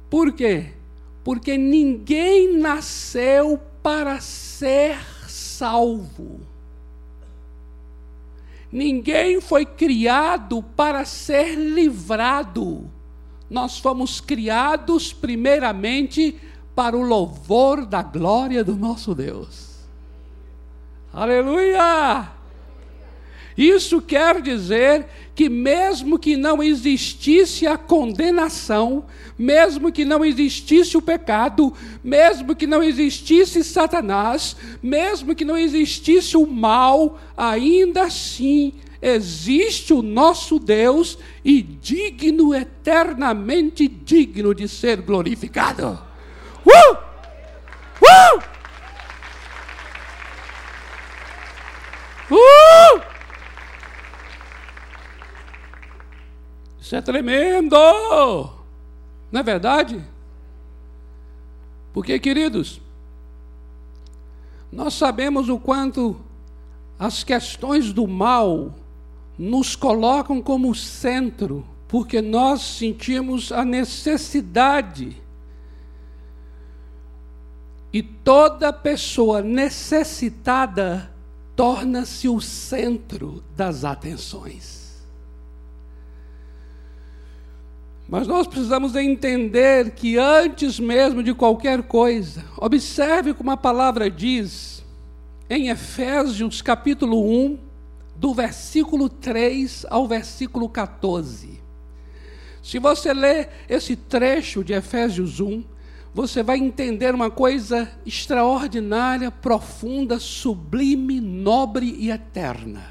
Por 0.09 0.33
quê? 0.33 0.73
Porque 1.23 1.57
ninguém 1.57 2.57
nasceu 2.57 3.57
para 3.81 4.19
ser 4.19 4.99
salvo. 5.29 6.41
Ninguém 8.71 9.41
foi 9.41 9.65
criado 9.65 10.63
para 10.75 11.03
ser 11.05 11.55
livrado. 11.55 12.89
Nós 13.49 13.79
fomos 13.79 14.21
criados 14.21 15.11
primeiramente 15.11 16.39
para 16.75 16.95
o 16.95 17.01
louvor 17.01 17.85
da 17.85 18.03
glória 18.03 18.63
do 18.63 18.75
nosso 18.75 19.15
Deus. 19.15 19.79
Aleluia! 21.11 22.38
Isso 23.59 24.01
quer 24.01 24.41
dizer 24.41 25.05
que, 25.35 25.49
mesmo 25.49 26.17
que 26.17 26.37
não 26.37 26.63
existisse 26.63 27.67
a 27.67 27.77
condenação, 27.77 29.03
mesmo 29.37 29.91
que 29.91 30.05
não 30.05 30.23
existisse 30.23 30.95
o 30.95 31.01
pecado, 31.01 31.73
mesmo 32.01 32.55
que 32.55 32.65
não 32.65 32.81
existisse 32.81 33.61
Satanás, 33.65 34.55
mesmo 34.81 35.35
que 35.35 35.43
não 35.43 35.57
existisse 35.57 36.37
o 36.37 36.47
mal, 36.47 37.19
ainda 37.35 38.03
assim 38.03 38.75
existe 39.01 39.93
o 39.93 40.01
nosso 40.01 40.57
Deus 40.57 41.17
e 41.43 41.61
digno, 41.61 42.55
eternamente 42.55 43.89
digno 43.89 44.55
de 44.55 44.69
ser 44.69 45.01
glorificado. 45.01 45.99
Uh! 46.65 46.95
Uh! 48.01 48.58
Isso 56.89 56.95
é 56.95 57.01
tremendo! 57.03 57.75
Não 59.31 59.41
é 59.41 59.43
verdade? 59.43 60.03
Porque, 61.93 62.17
queridos, 62.17 62.81
nós 64.71 64.95
sabemos 64.95 65.49
o 65.49 65.59
quanto 65.59 66.19
as 66.97 67.23
questões 67.23 67.93
do 67.93 68.07
mal 68.07 68.73
nos 69.37 69.75
colocam 69.75 70.41
como 70.41 70.73
centro, 70.73 71.63
porque 71.87 72.23
nós 72.23 72.59
sentimos 72.61 73.51
a 73.51 73.63
necessidade. 73.63 75.15
E 77.93 78.01
toda 78.01 78.73
pessoa 78.73 79.43
necessitada 79.43 81.13
torna-se 81.55 82.27
o 82.27 82.41
centro 82.41 83.43
das 83.55 83.85
atenções. 83.85 84.78
Mas 88.09 88.27
nós 88.27 88.47
precisamos 88.47 88.95
entender 88.95 89.91
que 89.91 90.17
antes 90.17 90.79
mesmo 90.79 91.21
de 91.21 91.31
qualquer 91.31 91.83
coisa, 91.83 92.43
observe 92.57 93.35
como 93.35 93.51
a 93.51 93.57
palavra 93.57 94.09
diz 94.09 94.83
em 95.47 95.69
Efésios 95.69 96.59
capítulo 96.59 97.23
1, 97.23 97.59
do 98.15 98.33
versículo 98.33 99.09
3 99.09 99.85
ao 99.91 100.07
versículo 100.07 100.67
14. 100.67 101.61
Se 102.63 102.79
você 102.79 103.13
ler 103.13 103.49
esse 103.69 103.95
trecho 103.95 104.63
de 104.63 104.73
Efésios 104.73 105.39
1, 105.39 105.63
você 106.11 106.41
vai 106.41 106.57
entender 106.57 107.13
uma 107.13 107.29
coisa 107.29 107.91
extraordinária, 108.07 109.29
profunda, 109.29 110.19
sublime, 110.19 111.21
nobre 111.21 111.95
e 111.99 112.09
eterna. 112.09 112.83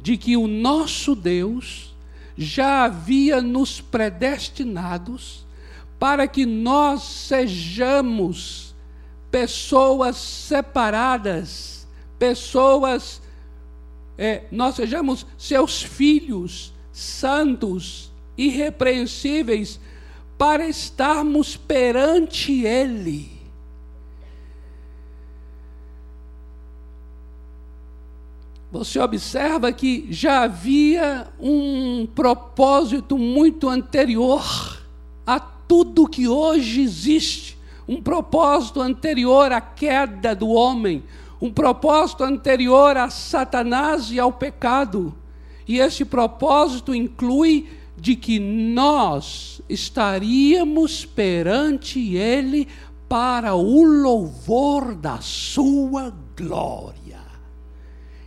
De 0.00 0.16
que 0.16 0.34
o 0.34 0.48
nosso 0.48 1.14
Deus 1.14 1.91
já 2.36 2.84
havia 2.84 3.40
nos 3.40 3.80
predestinados 3.80 5.46
para 5.98 6.26
que 6.26 6.46
nós 6.46 7.02
sejamos 7.02 8.74
pessoas 9.30 10.16
separadas, 10.16 11.86
pessoas, 12.18 13.22
é, 14.18 14.44
nós 14.50 14.76
sejamos 14.76 15.26
seus 15.38 15.82
filhos 15.82 16.72
santos, 16.92 18.12
irrepreensíveis, 18.36 19.78
para 20.36 20.68
estarmos 20.68 21.56
perante 21.56 22.64
Ele 22.64 23.41
você 28.72 28.98
observa 28.98 29.70
que 29.70 30.06
já 30.08 30.44
havia 30.44 31.28
um 31.38 32.08
propósito 32.14 33.18
muito 33.18 33.68
anterior 33.68 34.82
a 35.26 35.38
tudo 35.38 36.08
que 36.08 36.26
hoje 36.26 36.80
existe, 36.80 37.58
um 37.86 38.00
propósito 38.00 38.80
anterior 38.80 39.52
à 39.52 39.60
queda 39.60 40.34
do 40.34 40.48
homem, 40.48 41.02
um 41.38 41.52
propósito 41.52 42.24
anterior 42.24 42.96
a 42.96 43.10
Satanás 43.10 44.10
e 44.10 44.18
ao 44.18 44.32
pecado. 44.32 45.14
E 45.68 45.78
esse 45.78 46.06
propósito 46.06 46.94
inclui 46.94 47.68
de 47.94 48.16
que 48.16 48.38
nós 48.38 49.60
estaríamos 49.68 51.04
perante 51.04 52.16
Ele 52.16 52.66
para 53.06 53.54
o 53.54 53.82
louvor 53.82 54.94
da 54.94 55.20
Sua 55.20 56.10
glória. 56.34 57.01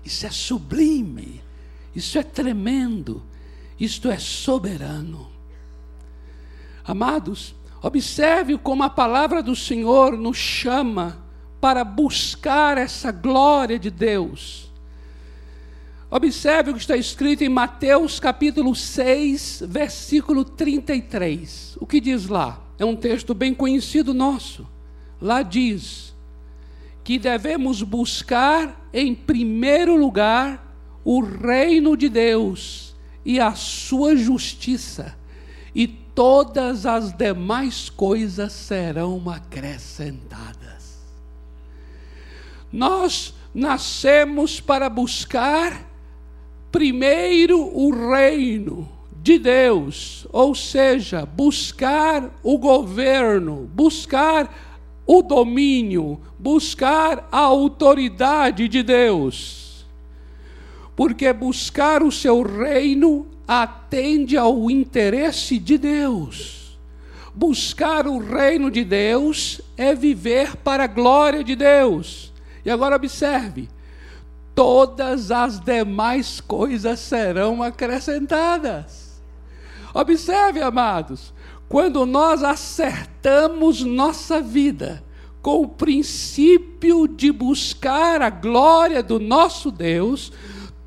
Isso 0.06 0.28
é 0.28 0.30
sublime, 0.30 1.42
isso 1.96 2.20
é 2.20 2.24
tremendo, 2.24 3.24
isto 3.80 4.10
é 4.10 4.20
soberano. 4.20 5.32
Amados, 6.84 7.56
observe 7.82 8.56
como 8.60 8.84
a 8.84 8.90
palavra 8.90 9.42
do 9.42 9.56
Senhor 9.56 10.16
nos 10.16 10.38
chama 10.38 11.18
para 11.60 11.84
buscar 11.84 12.78
essa 12.78 13.12
glória 13.12 13.80
de 13.80 13.90
Deus. 13.90 14.72
Observe 16.12 16.70
o 16.70 16.74
que 16.76 16.80
está 16.80 16.96
escrito 16.96 17.44
em 17.44 17.50
Mateus 17.50 18.20
capítulo 18.20 18.76
6, 18.76 19.64
versículo 19.68 20.46
33. 20.46 21.78
O 21.82 21.88
que 21.88 22.00
diz 22.00 22.28
lá? 22.28 22.62
É 22.78 22.86
um 22.86 22.96
texto 22.96 23.34
bem 23.34 23.54
conhecido 23.54 24.14
nosso. 24.14 24.68
Lá 25.20 25.42
diz: 25.42 26.15
que 27.06 27.20
devemos 27.20 27.84
buscar 27.84 28.90
em 28.92 29.14
primeiro 29.14 29.96
lugar 29.96 30.76
o 31.04 31.22
reino 31.22 31.96
de 31.96 32.10
Deus 32.10 32.96
e 33.24 33.40
a 33.40 33.54
sua 33.54 34.16
justiça, 34.16 35.16
e 35.76 35.88
todas 35.88 36.84
as 36.84 37.14
demais 37.14 37.92
coisas 37.92 38.52
serão 38.54 39.30
acrescentadas. 39.30 40.98
Nós 42.74 43.36
nascemos 43.54 44.60
para 44.60 44.90
buscar 44.90 45.88
primeiro 46.72 47.62
o 47.62 48.12
reino 48.12 48.90
de 49.22 49.38
Deus, 49.38 50.26
ou 50.34 50.56
seja, 50.56 51.24
buscar 51.24 52.32
o 52.42 52.58
governo, 52.58 53.70
buscar 53.72 54.75
o 55.06 55.22
domínio, 55.22 56.20
buscar 56.40 57.28
a 57.32 57.40
autoridade 57.40 58.68
de 58.68 58.82
Deus. 58.82 59.86
Porque 60.96 61.32
buscar 61.32 62.02
o 62.02 62.12
seu 62.12 62.42
reino 62.42 63.28
atende 63.48 64.38
ao 64.38 64.72
interesse 64.72 65.60
de 65.60 65.78
Deus. 65.78 66.78
Buscar 67.34 68.08
o 68.08 68.18
reino 68.18 68.72
de 68.72 68.84
Deus 68.84 69.60
é 69.76 69.94
viver 69.94 70.56
para 70.56 70.86
a 70.86 70.88
glória 70.88 71.44
de 71.44 71.56
Deus. 71.56 72.32
E 72.64 72.72
agora 72.72 72.96
observe: 72.96 73.68
todas 74.56 75.32
as 75.32 75.60
demais 75.60 76.40
coisas 76.40 77.00
serão 77.00 77.62
acrescentadas. 77.62 79.22
Observe, 79.94 80.62
amados, 80.62 81.34
quando 81.68 82.06
nós 82.06 82.44
acertamos 82.44 83.82
nossa 83.82 84.42
vida 84.42 85.04
com 85.42 85.62
o 85.62 85.68
princípio 85.68 87.08
de 87.08 87.32
buscar 87.32 88.22
a 88.22 88.30
glória 88.30 89.04
do 89.04 89.20
nosso 89.20 89.72
Deus, 89.72 90.32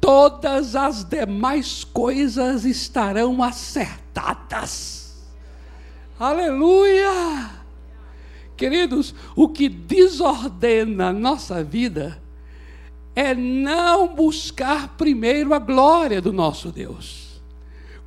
todas 0.00 0.74
as 0.74 1.04
demais 1.04 1.84
coisas 1.84 2.64
estarão 2.64 3.42
acertadas. 3.42 5.16
Aleluia! 6.18 7.50
Queridos, 8.56 9.14
o 9.36 9.48
que 9.48 9.68
desordena 9.68 11.12
nossa 11.12 11.62
vida 11.62 12.20
é 13.14 13.34
não 13.34 14.14
buscar 14.14 14.96
primeiro 14.96 15.54
a 15.54 15.60
glória 15.60 16.20
do 16.20 16.32
nosso 16.32 16.72
Deus. 16.72 17.27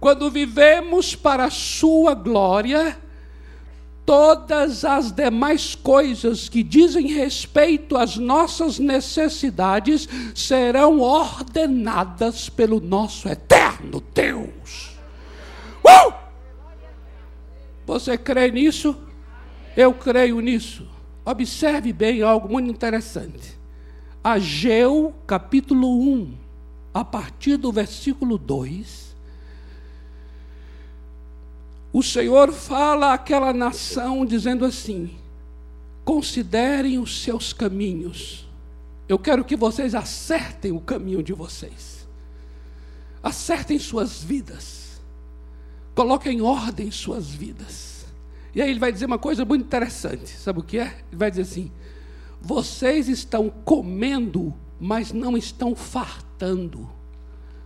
Quando 0.01 0.31
vivemos 0.31 1.15
para 1.15 1.45
a 1.45 1.51
Sua 1.51 2.15
glória, 2.15 2.97
todas 4.03 4.83
as 4.83 5.11
demais 5.11 5.75
coisas 5.75 6.49
que 6.49 6.63
dizem 6.63 7.05
respeito 7.05 7.95
às 7.95 8.17
nossas 8.17 8.79
necessidades 8.79 10.09
serão 10.33 11.01
ordenadas 11.01 12.49
pelo 12.49 12.79
nosso 12.79 13.29
eterno 13.29 14.01
Deus. 14.11 14.97
Uh! 15.85 16.11
Você 17.85 18.17
crê 18.17 18.49
nisso? 18.49 18.97
Eu 19.77 19.93
creio 19.93 20.39
nisso. 20.39 20.87
Observe 21.23 21.93
bem 21.93 22.23
algo 22.23 22.51
muito 22.51 22.71
interessante. 22.71 23.55
Ageu, 24.23 25.13
capítulo 25.27 25.87
1, 26.01 26.33
a 26.91 27.05
partir 27.05 27.55
do 27.55 27.71
versículo 27.71 28.39
2 28.39 29.10
o 31.93 32.01
Senhor 32.01 32.51
fala 32.53 33.13
àquela 33.13 33.53
nação 33.53 34.25
dizendo 34.25 34.65
assim: 34.65 35.11
considerem 36.05 36.99
os 36.99 37.21
seus 37.23 37.53
caminhos. 37.53 38.47
Eu 39.09 39.19
quero 39.19 39.43
que 39.43 39.57
vocês 39.57 39.93
acertem 39.93 40.71
o 40.71 40.79
caminho 40.79 41.21
de 41.21 41.33
vocês. 41.33 42.07
Acertem 43.21 43.77
suas 43.77 44.23
vidas. 44.23 45.01
Coloquem 45.93 46.37
em 46.37 46.41
ordem 46.41 46.89
suas 46.89 47.29
vidas. 47.29 48.05
E 48.55 48.61
aí 48.61 48.69
ele 48.69 48.79
vai 48.79 48.91
dizer 48.91 49.05
uma 49.05 49.19
coisa 49.19 49.43
muito 49.43 49.65
interessante. 49.65 50.29
Sabe 50.29 50.59
o 50.59 50.63
que 50.63 50.77
é? 50.77 51.03
Ele 51.09 51.17
vai 51.17 51.29
dizer 51.29 51.41
assim: 51.43 51.71
vocês 52.41 53.09
estão 53.09 53.49
comendo, 53.49 54.53
mas 54.79 55.11
não 55.11 55.37
estão 55.37 55.75
fartando. 55.75 56.89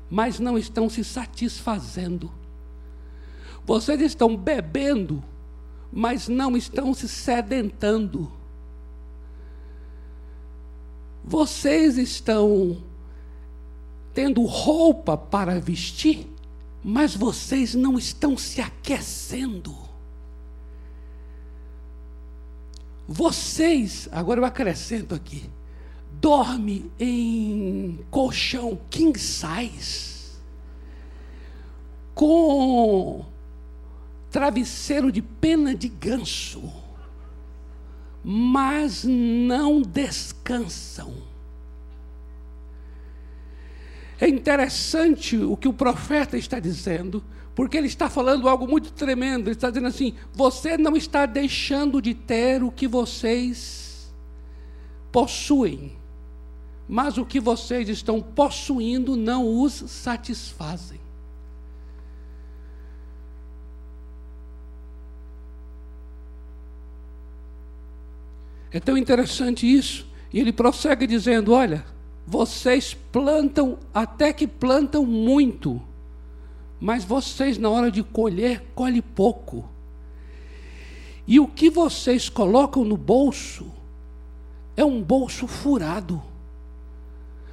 mas 0.09 0.39
não 0.39 0.57
estão 0.57 0.89
se 0.89 1.03
satisfazendo. 1.03 2.31
Vocês 3.65 3.99
estão 4.01 4.37
bebendo, 4.37 5.23
mas 5.91 6.27
não 6.27 6.55
estão 6.55 6.93
se 6.93 7.09
sedentando. 7.09 8.31
Vocês 11.23 11.97
estão 11.97 12.83
tendo 14.13 14.43
roupa 14.43 15.17
para 15.17 15.59
vestir, 15.59 16.27
mas 16.83 17.15
vocês 17.15 17.73
não 17.73 17.97
estão 17.97 18.37
se 18.37 18.61
aquecendo. 18.61 19.75
Vocês, 23.07 24.07
agora 24.11 24.39
eu 24.39 24.45
acrescento 24.45 25.15
aqui, 25.15 25.49
dorme 26.13 26.91
em 26.99 27.99
colchão 28.11 28.79
king 28.89 29.17
size, 29.19 30.35
com 32.13 33.25
travesseiro 34.35 35.13
de 35.13 35.21
pena 35.21 35.73
de 35.73 35.87
ganso, 35.87 36.61
mas 38.21 39.05
não 39.05 39.81
descansam. 39.81 41.13
É 44.19 44.27
interessante 44.27 45.37
o 45.37 45.55
que 45.55 45.69
o 45.69 45.73
profeta 45.73 46.37
está 46.37 46.59
dizendo, 46.59 47.23
porque 47.55 47.77
ele 47.77 47.87
está 47.87 48.09
falando 48.09 48.49
algo 48.49 48.67
muito 48.67 48.91
tremendo. 48.91 49.47
Ele 49.47 49.55
está 49.55 49.69
dizendo 49.69 49.87
assim: 49.87 50.13
você 50.33 50.77
não 50.77 50.97
está 50.97 51.25
deixando 51.25 52.01
de 52.01 52.13
ter 52.13 52.61
o 52.61 52.69
que 52.69 52.89
vocês 52.89 54.13
possuem, 55.13 55.93
mas 56.89 57.17
o 57.17 57.25
que 57.25 57.39
vocês 57.39 57.87
estão 57.87 58.21
possuindo 58.21 59.15
não 59.15 59.61
os 59.61 59.71
satisfazem. 59.71 61.04
É 68.75 68.79
tão 68.81 68.97
interessante 68.97 69.65
isso. 69.65 70.05
E 70.33 70.37
ele 70.37 70.51
prossegue 70.51 71.07
dizendo: 71.07 71.53
Olha, 71.53 71.85
vocês 72.27 72.93
plantam, 73.09 73.79
até 73.93 74.33
que 74.33 74.45
plantam 74.45 75.05
muito, 75.05 75.81
mas 76.77 77.05
vocês, 77.05 77.57
na 77.57 77.69
hora 77.69 77.89
de 77.89 78.03
colher, 78.03 78.65
colhem 78.75 79.01
pouco. 79.01 79.63
E 81.25 81.39
o 81.39 81.47
que 81.47 81.69
vocês 81.69 82.27
colocam 82.27 82.83
no 82.83 82.97
bolso 82.97 83.71
é 84.75 84.83
um 84.83 85.01
bolso 85.01 85.47
furado. 85.47 86.21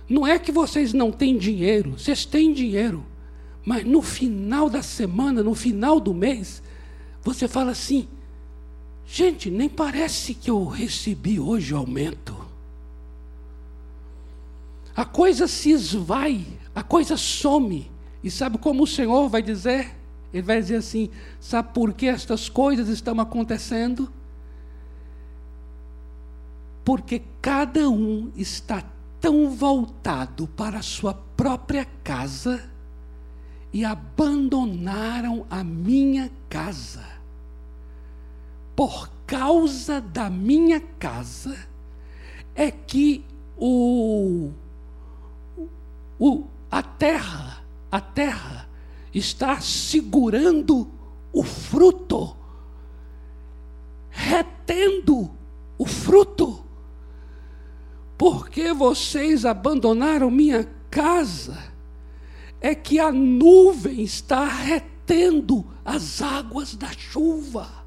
Não 0.09 0.27
é 0.27 0.41
que 0.41 0.51
vocês 0.51 0.93
não 0.93 1.13
têm 1.13 1.39
dinheiro, 1.39 1.93
vocês 1.93 2.25
têm 2.25 2.53
dinheiro, 2.53 3.07
mas 3.65 3.85
no 3.85 4.03
final 4.03 4.69
da 4.69 4.83
semana, 4.83 5.41
no 5.41 5.55
final 5.55 6.01
do 6.01 6.13
mês, 6.13 6.61
você 7.23 7.47
fala 7.47 7.71
assim: 7.71 8.09
Gente, 9.07 9.51
nem 9.51 9.69
parece 9.69 10.35
que 10.35 10.51
eu 10.51 10.65
recebi 10.67 11.39
hoje 11.39 11.75
o 11.75 11.79
aumento. 11.79 12.37
A 14.95 15.05
coisa 15.05 15.47
se 15.47 15.71
esvai, 15.71 16.47
a 16.75 16.83
coisa 16.83 17.17
some. 17.17 17.91
E 18.23 18.31
sabe 18.31 18.59
como 18.59 18.85
o 18.85 18.87
Senhor 18.87 19.29
vai 19.29 19.43
dizer? 19.43 19.95
Ele 20.33 20.43
vai 20.43 20.61
dizer 20.61 20.77
assim: 20.77 21.11
sabe 21.41 21.73
por 21.75 21.93
que 21.93 22.07
estas 22.07 22.49
coisas 22.49 22.89
estão 22.89 23.19
acontecendo? 23.21 24.11
Porque 26.85 27.23
cada 27.41 27.89
um 27.89 28.31
está 28.37 28.83
tão 29.21 29.51
voltado 29.51 30.47
para 30.49 30.79
a 30.79 30.83
sua 30.83 31.15
própria 31.15 31.87
casa 32.03 32.69
e 33.73 33.85
abandonaram 33.85 35.47
a 35.49 35.63
minha 35.63 36.31
casa 36.49 37.12
por 38.75 39.11
causa 39.27 40.01
da 40.01 40.29
minha 40.29 40.81
casa 40.99 41.57
é 42.55 42.71
que 42.71 43.25
o, 43.57 44.51
o, 46.19 46.45
a 46.71 46.83
terra, 46.83 47.63
a 47.91 48.01
terra 48.01 48.69
está 49.15 49.61
segurando 49.61 50.91
o 51.33 51.43
fruto, 51.43 52.37
retendo 54.11 55.31
o 55.79 55.87
fruto. 55.87 56.65
Porque 58.17 58.73
vocês 58.73 59.45
abandonaram 59.45 60.31
minha 60.31 60.69
casa, 60.91 61.73
é 62.61 62.75
que 62.75 63.01
a 63.01 63.11
nuvem 63.11 64.03
está 64.03 64.47
retendo 64.47 65.67
as 65.85 66.23
águas 66.23 66.75
da 66.75 66.93
chuva. 66.93 67.82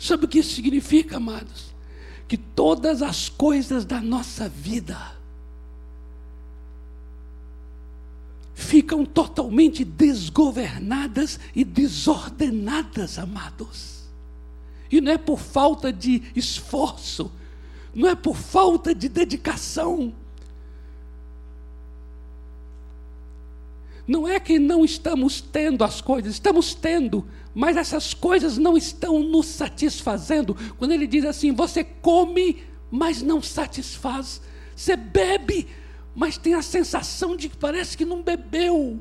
Sabe 0.00 0.24
o 0.24 0.28
que 0.28 0.38
isso 0.38 0.54
significa, 0.54 1.18
amados? 1.18 1.74
Que 2.26 2.38
todas 2.38 3.02
as 3.02 3.28
coisas 3.28 3.84
da 3.84 4.00
nossa 4.00 4.48
vida 4.48 4.98
ficam 8.54 9.04
totalmente 9.04 9.84
desgovernadas 9.84 11.38
e 11.54 11.64
desordenadas, 11.64 13.18
amados. 13.18 14.04
E 14.90 15.02
não 15.02 15.12
é 15.12 15.18
por 15.18 15.38
falta 15.38 15.92
de 15.92 16.22
esforço, 16.34 17.30
não 17.94 18.08
é 18.08 18.14
por 18.14 18.36
falta 18.36 18.94
de 18.94 19.06
dedicação. 19.06 20.14
Não 24.10 24.26
é 24.26 24.40
que 24.40 24.58
não 24.58 24.84
estamos 24.84 25.40
tendo 25.40 25.84
as 25.84 26.00
coisas, 26.00 26.32
estamos 26.32 26.74
tendo, 26.74 27.24
mas 27.54 27.76
essas 27.76 28.12
coisas 28.12 28.58
não 28.58 28.76
estão 28.76 29.22
nos 29.22 29.46
satisfazendo. 29.46 30.56
Quando 30.76 30.90
ele 30.90 31.06
diz 31.06 31.24
assim: 31.24 31.52
você 31.52 31.84
come, 31.84 32.60
mas 32.90 33.22
não 33.22 33.40
satisfaz. 33.40 34.40
Você 34.74 34.96
bebe, 34.96 35.68
mas 36.12 36.36
tem 36.36 36.54
a 36.54 36.60
sensação 36.60 37.36
de 37.36 37.48
que 37.48 37.56
parece 37.56 37.96
que 37.96 38.04
não 38.04 38.20
bebeu. 38.20 38.98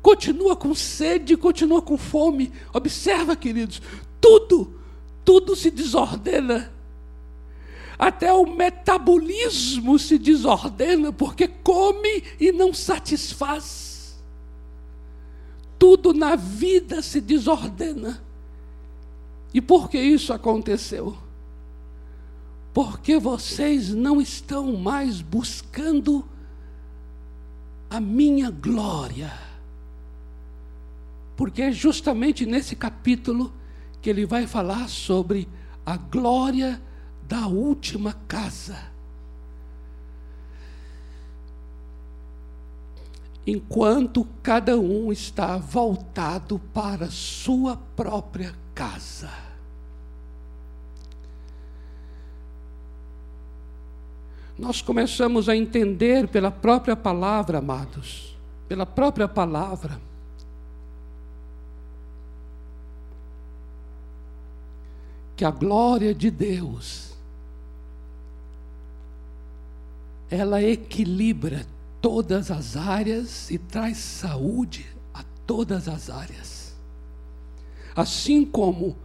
Continua 0.00 0.54
com 0.54 0.72
sede, 0.72 1.36
continua 1.36 1.82
com 1.82 1.98
fome. 1.98 2.52
Observa, 2.72 3.34
queridos, 3.34 3.82
tudo, 4.20 4.72
tudo 5.24 5.56
se 5.56 5.68
desordena. 5.68 6.72
Até 8.00 8.32
o 8.32 8.46
metabolismo 8.46 9.98
se 9.98 10.18
desordena 10.18 11.12
porque 11.12 11.46
come 11.46 12.24
e 12.40 12.50
não 12.50 12.72
satisfaz 12.72 13.90
tudo 15.80 16.12
na 16.12 16.36
vida 16.36 17.00
se 17.00 17.22
desordena. 17.22 18.22
E 19.52 19.62
por 19.62 19.88
que 19.88 19.98
isso 19.98 20.30
aconteceu? 20.30 21.16
Porque 22.74 23.18
vocês 23.18 23.88
não 23.88 24.20
estão 24.20 24.76
mais 24.76 25.22
buscando 25.22 26.22
a 27.88 27.98
minha 27.98 28.50
glória. 28.50 29.32
Porque 31.34 31.62
é 31.62 31.72
justamente 31.72 32.44
nesse 32.44 32.76
capítulo 32.76 33.50
que 34.02 34.10
ele 34.10 34.26
vai 34.26 34.46
falar 34.46 34.86
sobre 34.86 35.48
a 35.84 35.96
glória 35.96 36.80
da 37.30 37.46
última 37.46 38.12
casa. 38.26 38.90
enquanto 43.46 44.24
cada 44.42 44.78
um 44.78 45.10
está 45.10 45.56
voltado 45.56 46.58
para 46.72 47.10
sua 47.10 47.76
própria 47.96 48.54
casa. 48.74 49.30
Nós 54.56 54.82
começamos 54.82 55.48
a 55.48 55.56
entender 55.56 56.28
pela 56.28 56.50
própria 56.50 56.94
palavra, 56.94 57.58
amados, 57.58 58.36
pela 58.68 58.84
própria 58.84 59.26
palavra, 59.26 60.00
que 65.34 65.44
a 65.44 65.50
glória 65.50 66.14
de 66.14 66.30
Deus 66.30 67.09
ela 70.30 70.62
equilibra 70.62 71.66
todas 72.00 72.50
as 72.50 72.76
áreas 72.76 73.50
e 73.50 73.58
traz 73.58 73.98
saúde 73.98 74.86
a 75.12 75.24
todas 75.46 75.88
as 75.88 76.08
áreas. 76.08 76.76
Assim 77.94 78.44
como 78.44 78.96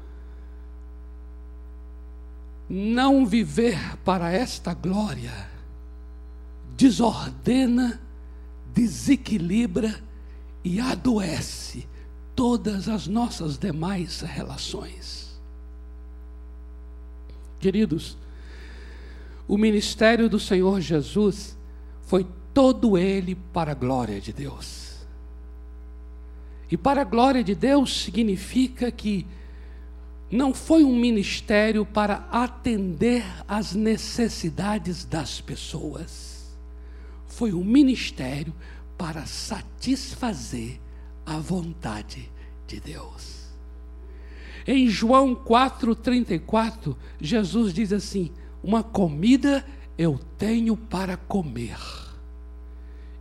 não 2.70 3.26
viver 3.26 3.98
para 3.98 4.32
esta 4.32 4.74
glória 4.74 5.50
desordena, 6.78 8.00
desequilibra 8.74 10.04
e 10.64 10.80
adoece 10.80 11.88
todas 12.36 12.90
as 12.90 13.08
nossas 13.08 13.58
demais 13.58 14.22
relações. 14.22 15.40
Queridos, 17.60 18.18
o 19.48 19.58
ministério 19.58 20.30
do 20.30 20.40
Senhor 20.40 20.82
Jesus 20.82 21.58
foi 22.02 22.26
todo 22.54 22.98
ele 22.98 23.36
para 23.36 23.72
a 23.72 23.76
glória 23.76 24.20
de 24.20 24.34
Deus. 24.34 25.06
E 26.72 26.78
para 26.78 27.02
a 27.02 27.06
glória 27.06 27.44
de 27.44 27.54
Deus 27.54 28.04
significa 28.04 28.92
que 28.92 29.26
não 30.32 30.54
foi 30.54 30.84
um 30.84 30.96
ministério 30.96 31.86
para 31.86 32.28
atender 32.32 33.24
às 33.48 33.74
necessidades 33.74 35.06
das 35.06 35.40
pessoas. 35.40 36.56
Foi 37.28 37.54
um 37.54 37.64
ministério 37.64 38.54
para 38.98 39.26
satisfazer 39.26 40.80
a 41.26 41.38
vontade 41.38 42.32
de 42.66 42.80
Deus. 42.80 43.46
Em 44.68 44.90
João 44.90 45.36
4,34, 45.36 46.96
Jesus 47.22 47.74
diz 47.74 47.94
assim: 47.94 48.32
Uma 48.66 48.82
comida 48.82 49.64
eu 49.96 50.20
tenho 50.40 50.76
para 50.76 51.16
comer. 51.16 51.78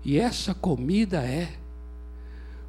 E 0.03 0.19
essa 0.19 0.55
comida 0.55 1.19
é 1.19 1.53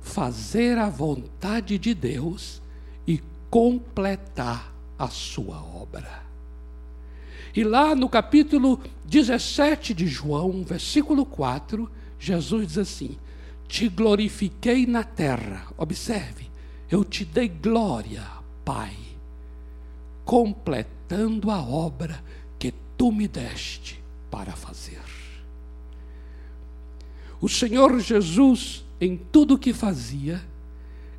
fazer 0.01 0.77
a 0.77 0.89
vontade 0.89 1.77
de 1.77 1.93
Deus 1.93 2.61
e 3.07 3.21
completar 3.49 4.73
a 4.99 5.07
sua 5.07 5.63
obra. 5.63 6.21
E 7.55 7.63
lá 7.63 7.95
no 7.95 8.09
capítulo 8.09 8.81
17 9.05 9.93
de 9.93 10.05
João, 10.05 10.61
versículo 10.61 11.25
4, 11.25 11.89
Jesus 12.19 12.67
diz 12.67 12.77
assim: 12.77 13.17
Te 13.69 13.87
glorifiquei 13.87 14.85
na 14.85 15.05
terra. 15.05 15.65
Observe, 15.77 16.51
eu 16.91 17.05
te 17.05 17.23
dei 17.23 17.47
glória, 17.47 18.21
Pai, 18.65 18.97
completando 20.25 21.49
a 21.49 21.61
obra 21.61 22.21
tu 22.97 23.11
me 23.11 23.27
deste 23.27 24.01
para 24.29 24.53
fazer. 24.53 25.01
O 27.41 27.49
Senhor 27.49 27.99
Jesus 27.99 28.85
em 28.99 29.17
tudo 29.17 29.55
o 29.55 29.57
que 29.57 29.73
fazia, 29.73 30.41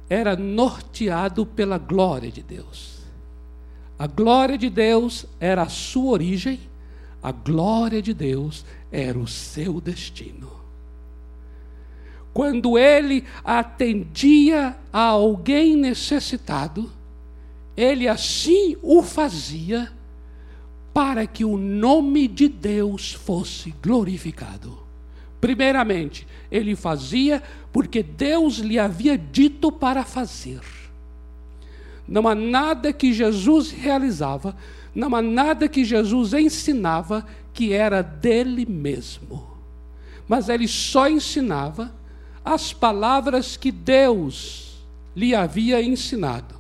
era 0.09 0.37
norteado 0.37 1.45
pela 1.45 1.79
glória 1.79 2.31
de 2.31 2.43
Deus. 2.43 2.97
A 3.99 4.07
glória 4.07 4.57
de 4.57 4.71
Deus 4.71 5.27
era 5.41 5.63
a 5.63 5.69
sua 5.69 6.13
origem, 6.13 6.61
a 7.23 7.33
glória 7.33 8.01
de 8.01 8.15
Deus 8.15 8.65
era 8.91 9.19
o 9.19 9.27
seu 9.27 9.81
destino. 9.81 10.51
Quando 12.33 12.79
ele 12.79 13.25
atendia 13.43 14.77
a 14.93 15.01
alguém 15.01 15.75
necessitado, 15.75 16.91
ele 17.77 18.07
assim 18.07 18.77
o 18.83 19.03
fazia 19.03 19.91
para 20.97 21.27
que 21.27 21.45
o 21.45 21.59
nome 21.59 22.27
de 22.27 22.49
Deus 22.49 23.13
fosse 23.13 23.75
glorificado. 23.83 24.79
Primeiramente, 25.39 26.27
ele 26.51 26.75
fazia 26.75 27.43
porque 27.71 28.03
Deus 28.03 28.55
lhe 28.61 28.79
havia 28.79 29.19
dito 29.19 29.71
para 29.71 30.05
fazer. 30.05 30.63
Não 32.09 32.27
há 32.27 32.35
nada 32.35 32.95
que 32.95 33.13
Jesus 33.13 33.71
realizava, 33.71 34.57
não 34.95 35.15
há 35.15 35.21
nada 35.21 35.69
que 35.69 35.85
Jesus 35.85 36.33
ensinava 36.33 37.27
que 37.53 37.75
era 37.75 38.01
dele 38.01 38.65
mesmo. 38.65 39.47
Mas 40.27 40.49
ele 40.49 40.67
só 40.67 41.11
ensinava 41.11 41.95
as 42.43 42.73
palavras 42.73 43.55
que 43.55 43.71
Deus 43.71 44.79
lhe 45.15 45.35
havia 45.35 45.83
ensinado. 45.83 46.55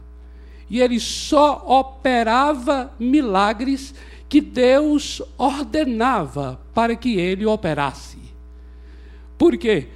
E 0.68 0.79
ele 0.79 1.01
só 1.01 1.64
operava 1.66 2.92
milagres 2.99 3.94
que 4.37 4.40
Deus 4.42 5.22
ordenava 5.38 6.61
para 6.75 6.94
que 6.94 7.18
ele 7.18 7.46
operasse. 7.46 8.18
Por 9.38 9.57
quê? 9.57 9.88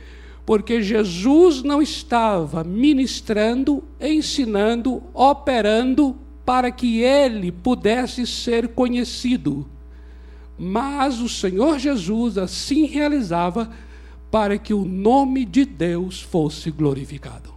Porque 0.46 0.82
Jesus 0.82 1.62
não 1.62 1.82
estava 1.82 2.64
ministrando, 2.64 3.84
ensinando, 4.00 5.02
operando 5.12 6.16
para 6.42 6.70
que 6.70 7.02
ele 7.02 7.52
pudesse 7.52 8.26
ser 8.26 8.68
conhecido. 8.68 9.68
Mas 10.58 11.20
o 11.20 11.28
Senhor 11.28 11.78
Jesus 11.78 12.38
assim 12.38 12.86
realizava 12.86 13.70
para 14.30 14.56
que 14.56 14.72
o 14.72 14.86
nome 14.86 15.44
de 15.44 15.66
Deus 15.66 16.18
fosse 16.22 16.70
glorificado. 16.70 17.52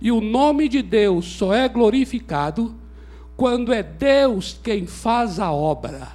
E 0.00 0.10
o 0.10 0.22
nome 0.22 0.70
de 0.70 0.80
Deus 0.80 1.26
só 1.26 1.52
é 1.52 1.68
glorificado 1.68 2.74
quando 3.38 3.72
é 3.72 3.84
Deus 3.84 4.58
quem 4.64 4.84
faz 4.84 5.38
a 5.38 5.52
obra. 5.52 6.08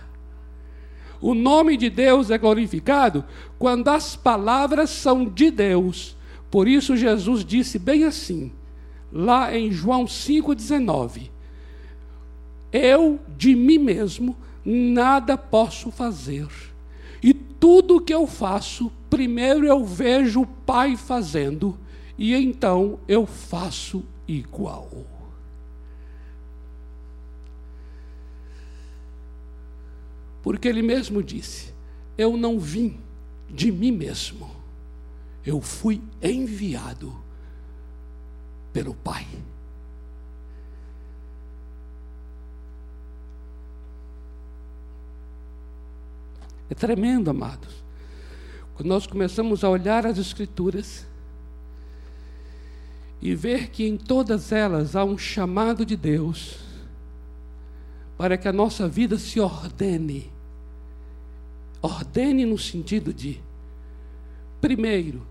O 1.21 1.33
nome 1.33 1.77
de 1.77 1.89
Deus 1.89 2.29
é 2.29 2.37
glorificado 2.37 3.23
quando 3.57 3.87
as 3.87 4.13
palavras 4.13 4.89
são 4.89 5.23
de 5.23 5.49
Deus. 5.49 6.17
Por 6.51 6.67
isso 6.67 6.97
Jesus 6.97 7.45
disse 7.45 7.79
bem 7.79 8.03
assim, 8.03 8.51
lá 9.09 9.57
em 9.57 9.71
João 9.71 10.03
5,19: 10.03 11.31
Eu 12.73 13.17
de 13.37 13.55
mim 13.55 13.77
mesmo 13.77 14.35
nada 14.65 15.37
posso 15.37 15.91
fazer, 15.91 16.49
e 17.23 17.33
tudo 17.33 18.01
que 18.01 18.13
eu 18.13 18.27
faço, 18.27 18.91
primeiro 19.09 19.65
eu 19.65 19.85
vejo 19.85 20.41
o 20.41 20.47
Pai 20.47 20.97
fazendo, 20.97 21.77
e 22.17 22.35
então 22.35 22.99
eu 23.07 23.25
faço 23.25 24.03
igual. 24.27 25.12
Porque 30.43 30.67
ele 30.67 30.81
mesmo 30.81 31.23
disse: 31.23 31.73
Eu 32.17 32.35
não 32.37 32.59
vim 32.59 32.99
de 33.49 33.71
mim 33.71 33.91
mesmo, 33.91 34.51
eu 35.45 35.61
fui 35.61 36.01
enviado 36.21 37.15
pelo 38.73 38.93
Pai. 38.93 39.25
É 46.69 46.75
tremendo, 46.75 47.29
amados. 47.29 47.83
Quando 48.75 48.89
nós 48.89 49.05
começamos 49.05 49.63
a 49.63 49.69
olhar 49.69 50.07
as 50.07 50.17
Escrituras 50.17 51.05
e 53.21 53.35
ver 53.35 53.69
que 53.69 53.85
em 53.85 53.95
todas 53.95 54.51
elas 54.51 54.95
há 54.95 55.05
um 55.05 55.17
chamado 55.17 55.85
de 55.85 55.95
Deus 55.95 56.57
para 58.17 58.37
que 58.37 58.47
a 58.47 58.53
nossa 58.53 58.87
vida 58.87 59.19
se 59.19 59.39
ordene 59.39 60.32
Ordene 61.83 62.45
no 62.45 62.57
sentido 62.57 63.13
de, 63.13 63.41
primeiro, 64.61 65.27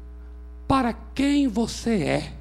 para 0.69 0.93
quem 0.93 1.49
você 1.49 2.03
é 2.03 2.35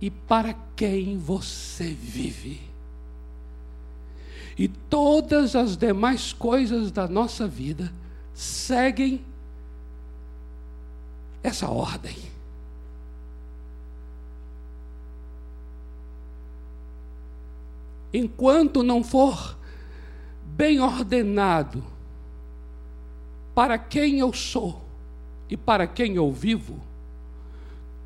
e 0.00 0.10
para 0.10 0.54
quem 0.74 1.16
você 1.16 1.94
vive. 1.94 2.60
E 4.58 4.66
todas 4.66 5.54
as 5.54 5.76
demais 5.76 6.32
coisas 6.32 6.90
da 6.90 7.06
nossa 7.06 7.46
vida 7.46 7.92
seguem 8.34 9.24
essa 11.44 11.68
ordem. 11.68 12.16
Enquanto 18.12 18.82
não 18.82 19.04
for 19.04 19.56
bem 20.56 20.80
ordenado 20.80 21.82
para 23.54 23.76
quem 23.76 24.20
eu 24.20 24.32
sou 24.32 24.82
e 25.48 25.56
para 25.56 25.86
quem 25.86 26.14
eu 26.14 26.32
vivo, 26.32 26.80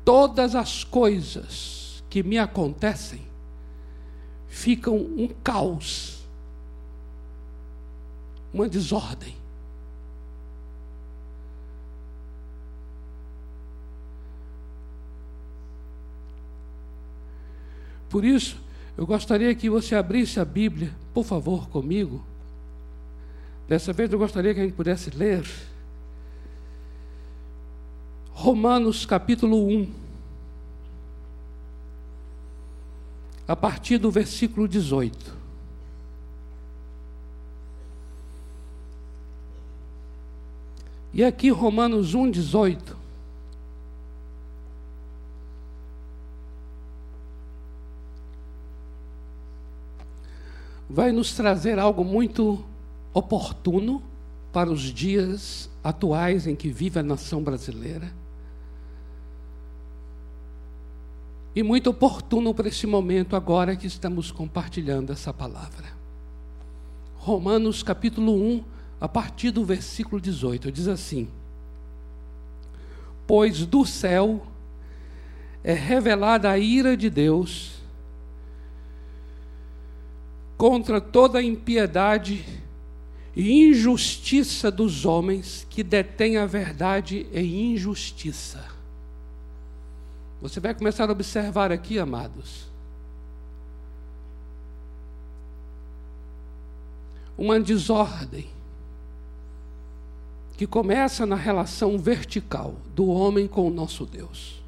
todas 0.03 0.55
as 0.55 0.83
coisas 0.83 2.03
que 2.09 2.23
me 2.23 2.37
acontecem 2.39 3.21
ficam 4.47 4.95
um 4.95 5.27
caos, 5.43 6.23
uma 8.51 8.67
desordem. 8.67 9.35
Por 18.09 18.25
isso, 18.25 18.59
eu 18.97 19.05
gostaria 19.05 19.53
que 19.53 19.69
você 19.69 19.93
abrisse 19.93 20.39
a 20.39 20.45
Bíblia, 20.45 20.95
por 21.13 21.23
favor, 21.23 21.69
comigo. 21.69 22.28
Dessa 23.69 23.93
vez 23.93 24.11
eu 24.11 24.17
gostaria 24.17 24.51
que 24.51 24.59
a 24.59 24.63
gente 24.63 24.73
pudesse 24.73 25.11
ler 25.11 25.47
Romanos 28.31 29.05
capítulo 29.05 29.63
1, 29.63 29.93
a 33.47 33.55
partir 33.55 33.99
do 33.99 34.09
versículo 34.09 34.67
18. 34.67 35.37
E 41.13 41.23
aqui 41.23 41.51
Romanos 41.51 42.15
1, 42.15 42.31
18. 42.31 42.97
Vai 50.89 51.11
nos 51.11 51.35
trazer 51.35 51.77
algo 51.77 52.03
muito 52.03 52.67
oportuno 53.13 54.01
para 54.51 54.69
os 54.71 54.81
dias 54.81 55.69
atuais 55.83 56.47
em 56.47 56.55
que 56.55 56.69
vive 56.69 56.99
a 56.99 57.03
nação 57.03 57.41
brasileira. 57.43 58.11
E 61.55 61.63
muito 61.63 61.89
oportuno 61.89 62.53
para 62.53 62.67
esse 62.67 62.85
momento 62.85 63.35
agora 63.35 63.75
que 63.75 63.87
estamos 63.87 64.31
compartilhando 64.31 65.11
essa 65.11 65.33
palavra. 65.33 65.87
Romanos 67.17 67.83
capítulo 67.83 68.33
1, 68.33 68.63
a 69.01 69.07
partir 69.07 69.51
do 69.51 69.65
versículo 69.65 70.21
18, 70.21 70.71
diz 70.71 70.87
assim: 70.87 71.27
Pois 73.27 73.65
do 73.65 73.85
céu 73.85 74.45
é 75.63 75.73
revelada 75.73 76.49
a 76.49 76.57
ira 76.57 76.95
de 76.95 77.09
Deus 77.09 77.79
contra 80.57 81.01
toda 81.01 81.39
a 81.39 81.43
impiedade 81.43 82.45
e 83.35 83.69
injustiça 83.69 84.71
dos 84.71 85.05
homens 85.05 85.65
que 85.69 85.83
detêm 85.83 86.37
a 86.37 86.45
verdade 86.45 87.27
em 87.33 87.73
injustiça. 87.73 88.65
Você 90.41 90.59
vai 90.59 90.73
começar 90.73 91.09
a 91.09 91.11
observar 91.11 91.71
aqui, 91.71 91.99
amados, 91.99 92.69
uma 97.37 97.59
desordem 97.59 98.49
que 100.57 100.67
começa 100.67 101.25
na 101.25 101.37
relação 101.37 101.97
vertical 101.97 102.75
do 102.93 103.07
homem 103.07 103.47
com 103.47 103.65
o 103.65 103.69
nosso 103.69 104.05
Deus, 104.05 104.61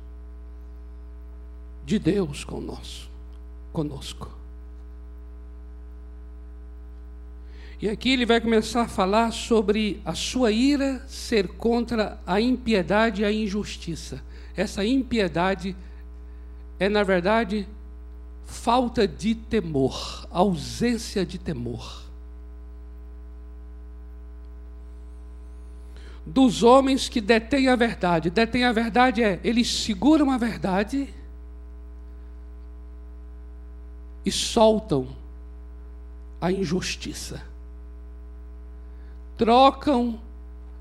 de 1.86 2.00
Deus 2.00 2.45
com 2.45 2.60
o 2.60 2.62
nosso, 2.62 3.10
conosco. 3.74 4.40
E 7.82 7.89
aqui 7.89 8.12
ele 8.12 8.28
vai 8.28 8.39
começar 8.39 8.84
a 8.84 8.88
falar 8.88 9.32
sobre 9.32 10.00
a 10.06 10.13
sua 10.13 10.52
ira 10.52 11.04
ser 11.08 11.48
contra 11.48 12.22
a 12.28 12.39
impiedade 12.39 13.24
e 13.24 13.26
a 13.26 13.32
injustiça. 13.32 14.22
Essa 14.56 14.86
impiedade 14.86 15.76
é, 16.80 16.88
na 16.88 17.02
verdade, 17.02 17.67
falta 18.46 19.08
de 19.08 19.34
temor, 19.34 20.28
ausência 20.30 21.26
de 21.26 21.39
temor. 21.39 22.04
Dos 26.24 26.62
homens 26.62 27.10
que 27.10 27.20
detêm 27.20 27.67
a 27.67 27.76
verdade. 27.76 28.30
Detêm 28.30 28.63
a 28.63 28.72
verdade 28.72 29.24
é, 29.24 29.39
eles 29.44 29.67
seguram 29.67 30.30
a 30.30 30.38
verdade 30.38 31.12
e 34.24 34.32
soltam 34.32 35.08
a 36.39 36.52
injustiça 36.52 37.50
trocam 39.38 40.20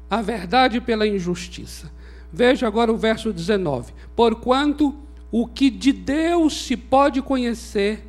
a 0.08 0.20
verdade 0.20 0.80
pela 0.80 1.06
injustiça. 1.06 1.90
Veja 2.32 2.66
agora 2.66 2.92
o 2.92 2.96
verso 2.96 3.32
19: 3.32 3.92
Porquanto 4.14 4.94
o 5.30 5.46
que 5.46 5.70
de 5.70 5.92
Deus 5.92 6.64
se 6.64 6.76
pode 6.76 7.22
conhecer, 7.22 8.04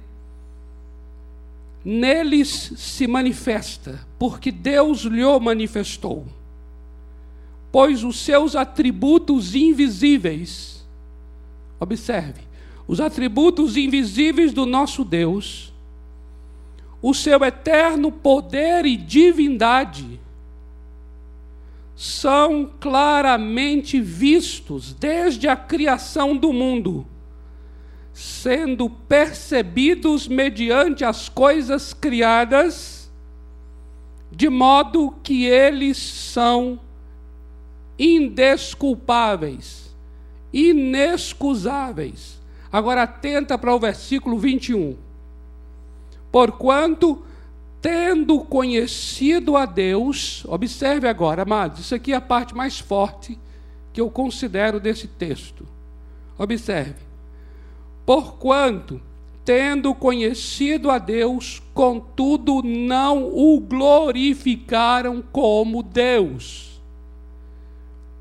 neles 1.84 2.74
se 2.78 3.08
manifesta, 3.08 4.06
porque 4.18 4.52
Deus 4.52 5.02
lhe 5.02 5.24
manifestou. 5.40 6.26
Pois 7.72 8.04
os 8.04 8.20
seus 8.20 8.56
atributos 8.56 9.56
invisíveis, 9.56 10.86
observe, 11.80 12.42
os 12.88 13.00
atributos 13.00 13.78
invisíveis 13.78 14.52
do 14.52 14.66
nosso 14.66 15.06
Deus, 15.06 15.72
o 17.02 17.14
seu 17.14 17.44
eterno 17.44 18.12
poder 18.12 18.86
e 18.86 18.98
divindade, 18.98 20.20
são 22.02 22.68
claramente 22.80 24.02
vistos 24.02 24.92
desde 24.92 25.48
a 25.48 25.56
criação 25.56 26.36
do 26.36 26.52
mundo, 26.52 27.06
sendo 28.12 28.90
percebidos 28.90 30.28
mediante 30.28 31.06
as 31.06 31.30
coisas 31.30 31.94
criadas, 31.94 33.12
de 34.32 34.50
modo 34.50 35.14
que 35.22 35.46
eles 35.46 35.98
são 35.98 36.80
indesculpáveis, 38.00 39.96
inexcusáveis. 40.52 42.42
Agora 42.72 43.04
atenta 43.04 43.60
para 43.60 43.76
o 43.76 43.80
versículo 43.80 44.40
21. 44.40 44.98
Porquanto 46.32 47.24
tendo 47.82 48.40
conhecido 48.42 49.58
a 49.58 49.66
Deus, 49.66 50.46
observe 50.48 51.08
agora, 51.08 51.42
amados, 51.42 51.80
isso 51.80 51.96
aqui 51.96 52.14
é 52.14 52.16
a 52.16 52.22
parte 52.22 52.56
mais 52.56 52.80
forte 52.80 53.38
que 53.92 54.00
eu 54.00 54.10
considero 54.10 54.80
desse 54.80 55.08
texto. 55.08 55.68
Observe. 56.38 57.02
Porquanto, 58.06 59.02
tendo 59.44 59.96
conhecido 59.96 60.92
a 60.92 61.00
Deus, 61.00 61.62
contudo 61.74 62.62
não 62.62 63.24
o 63.24 63.60
glorificaram 63.60 65.24
como 65.32 65.82
Deus, 65.82 66.80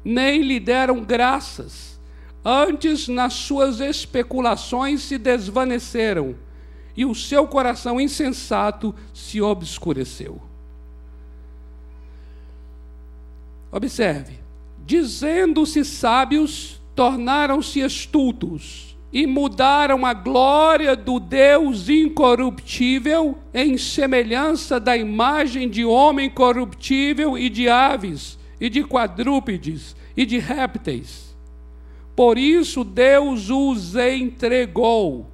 nem 0.03 0.41
lhe 0.41 0.59
deram 0.59 1.05
graças, 1.05 2.01
antes 2.43 3.09
nas 3.09 3.35
suas 3.35 3.81
especulações 3.81 5.03
se 5.03 5.19
desvaneceram 5.19 6.35
e 7.01 7.05
o 7.07 7.15
seu 7.15 7.47
coração 7.47 7.99
insensato 7.99 8.95
se 9.15 9.41
obscureceu. 9.41 10.39
Observe: 13.73 14.35
dizendo-se 14.85 15.83
sábios, 15.83 16.79
tornaram-se 16.95 17.81
estultos 17.81 18.99
e 19.11 19.27
mudaram 19.27 20.05
a 20.05 20.13
glória 20.13 20.95
do 20.95 21.19
Deus 21.19 21.89
incorruptível 21.89 23.39
em 23.55 23.79
semelhança 23.79 24.79
da 24.79 24.95
imagem 24.95 25.71
de 25.71 25.87
homem 25.87 26.29
corruptível 26.29 27.39
e 27.39 27.49
de 27.49 27.67
aves, 27.67 28.39
e 28.61 28.69
de 28.69 28.85
quadrúpedes, 28.85 29.97
e 30.15 30.27
de 30.27 30.39
répteis. 30.39 31.35
Por 32.15 32.37
isso 32.37 32.85
Deus 32.85 33.49
os 33.49 33.97
entregou 33.97 35.31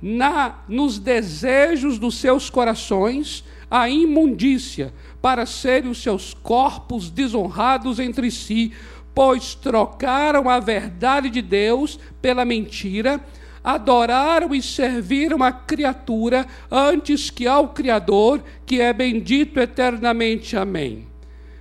na 0.00 0.58
nos 0.68 0.98
desejos 0.98 1.98
dos 1.98 2.16
seus 2.16 2.50
corações 2.50 3.44
a 3.70 3.88
imundícia, 3.88 4.92
para 5.20 5.44
serem 5.44 5.90
os 5.90 6.02
seus 6.02 6.32
corpos 6.34 7.10
desonrados 7.10 7.98
entre 7.98 8.30
si, 8.30 8.72
pois 9.14 9.54
trocaram 9.54 10.48
a 10.48 10.60
verdade 10.60 11.30
de 11.30 11.42
Deus 11.42 11.98
pela 12.20 12.44
mentira, 12.44 13.20
adoraram 13.64 14.54
e 14.54 14.62
serviram 14.62 15.42
a 15.42 15.50
criatura 15.50 16.46
antes 16.70 17.30
que 17.30 17.46
ao 17.46 17.70
Criador, 17.70 18.40
que 18.64 18.80
é 18.80 18.92
bendito 18.92 19.58
eternamente. 19.58 20.56
Amém. 20.56 21.08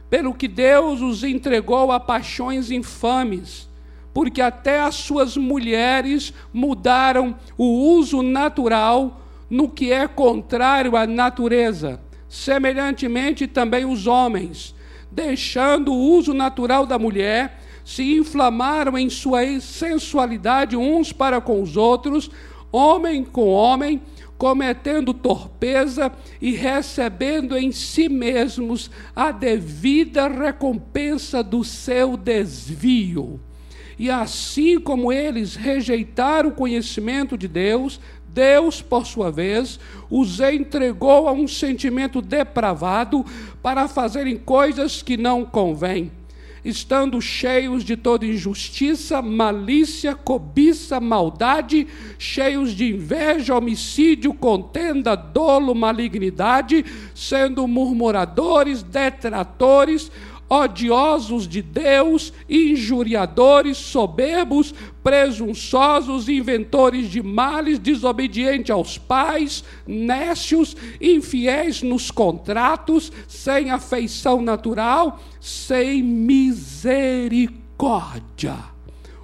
Pelo 0.07 0.33
que 0.33 0.47
Deus 0.47 1.01
os 1.01 1.23
entregou 1.23 1.91
a 1.91 1.99
paixões 1.99 2.69
infames, 2.69 3.67
porque 4.15 4.41
até 4.41 4.79
as 4.79 4.95
suas 4.95 5.35
mulheres 5.35 6.33
mudaram 6.53 7.35
o 7.57 7.65
uso 7.97 8.21
natural 8.21 9.19
no 9.49 9.67
que 9.67 9.91
é 9.91 10.07
contrário 10.07 10.95
à 10.95 11.05
natureza. 11.05 11.99
Semelhantemente 12.29 13.45
também 13.45 13.83
os 13.83 14.07
homens, 14.07 14.73
deixando 15.11 15.91
o 15.91 15.99
uso 15.99 16.33
natural 16.33 16.85
da 16.85 16.97
mulher, 16.97 17.59
se 17.83 18.15
inflamaram 18.15 18.97
em 18.97 19.09
sua 19.09 19.41
sensualidade 19.59 20.77
uns 20.77 21.11
para 21.11 21.41
com 21.41 21.61
os 21.61 21.75
outros, 21.75 22.31
homem 22.71 23.21
com 23.21 23.49
homem, 23.49 24.01
cometendo 24.37 25.13
torpeza 25.13 26.09
e 26.41 26.51
recebendo 26.51 27.57
em 27.57 27.69
si 27.73 28.07
mesmos 28.07 28.89
a 29.13 29.33
devida 29.33 30.29
recompensa 30.29 31.43
do 31.43 31.65
seu 31.65 32.15
desvio. 32.15 33.41
E 33.97 34.09
assim 34.09 34.79
como 34.79 35.11
eles 35.11 35.55
rejeitaram 35.55 36.49
o 36.49 36.53
conhecimento 36.53 37.37
de 37.37 37.47
Deus, 37.47 37.99
Deus, 38.35 38.81
por 38.81 39.05
sua 39.05 39.31
vez, 39.31 39.79
os 40.09 40.41
entregou 40.41 41.29
a 41.29 41.31
um 41.31 41.47
sentimento 41.47 42.21
depravado 42.21 43.25
para 43.63 43.87
fazerem 43.87 44.35
coisas 44.37 45.01
que 45.01 45.15
não 45.15 45.45
convêm, 45.45 46.11
estando 46.65 47.21
cheios 47.21 47.81
de 47.81 47.95
toda 47.95 48.25
injustiça, 48.25 49.21
malícia, 49.21 50.13
cobiça, 50.13 50.99
maldade, 50.99 51.87
cheios 52.19 52.71
de 52.71 52.93
inveja, 52.93 53.55
homicídio, 53.55 54.33
contenda, 54.33 55.15
dolo, 55.15 55.73
malignidade, 55.73 56.83
sendo 57.15 57.65
murmuradores, 57.65 58.83
detratores, 58.83 60.11
odiosos 60.49 61.47
de 61.47 61.61
Deus, 61.61 62.33
injuriadores, 62.49 63.77
soberbos, 63.77 64.73
presunçosos, 65.03 66.27
inventores 66.29 67.09
de 67.09 67.21
males, 67.21 67.77
desobedientes 67.79 68.71
aos 68.71 68.97
pais, 68.97 69.63
nécios, 69.87 70.75
infiéis 71.01 71.81
nos 71.81 72.11
contratos, 72.11 73.11
sem 73.27 73.71
afeição 73.71 74.41
natural, 74.41 75.19
sem 75.39 76.03
misericórdia, 76.03 78.57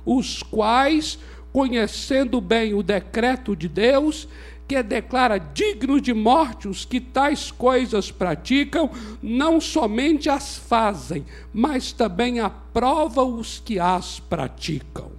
os 0.05 0.41
quais, 0.43 1.19
conhecendo 1.53 2.41
bem 2.41 2.73
o 2.73 2.81
decreto 2.81 3.55
de 3.55 3.67
Deus, 3.67 4.27
que 4.71 4.81
declara 4.81 5.37
dignos 5.37 6.01
de 6.01 6.13
morte 6.13 6.65
os 6.65 6.85
que 6.85 7.01
tais 7.01 7.51
coisas 7.51 8.09
praticam, 8.09 8.89
não 9.21 9.59
somente 9.59 10.29
as 10.29 10.55
fazem, 10.55 11.25
mas 11.53 11.91
também 11.91 12.39
aprova 12.39 13.21
os 13.21 13.59
que 13.59 13.77
as 13.77 14.21
praticam. 14.21 15.11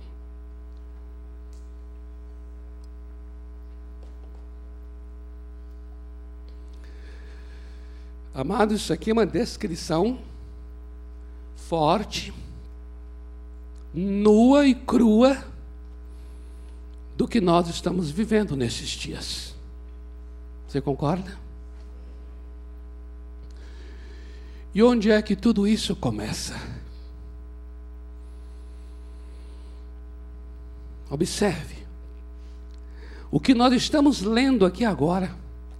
Amados, 8.33 8.81
isso 8.81 8.93
aqui 8.95 9.11
é 9.11 9.13
uma 9.13 9.27
descrição 9.27 10.19
forte, 11.55 12.33
nua 13.93 14.67
e 14.67 14.75
crua 14.75 15.52
do 17.17 17.29
que 17.29 17.41
nós 17.41 17.69
estamos 17.69 18.11
vivendo 18.11 18.57
nesses 18.57 18.91
dias. 18.91 19.55
Você 20.67 20.81
concorda? 20.81 21.39
E 24.75 24.83
onde 24.83 25.11
é 25.11 25.21
que 25.21 25.37
tudo 25.37 25.67
isso 25.67 25.95
começa? 25.95 26.59
Observe. 31.11 31.77
O 33.31 33.39
que 33.39 33.55
nós 33.55 33.73
estamos 33.75 34.23
lendo 34.23 34.67
aqui 34.67 34.85
agora 34.85 35.35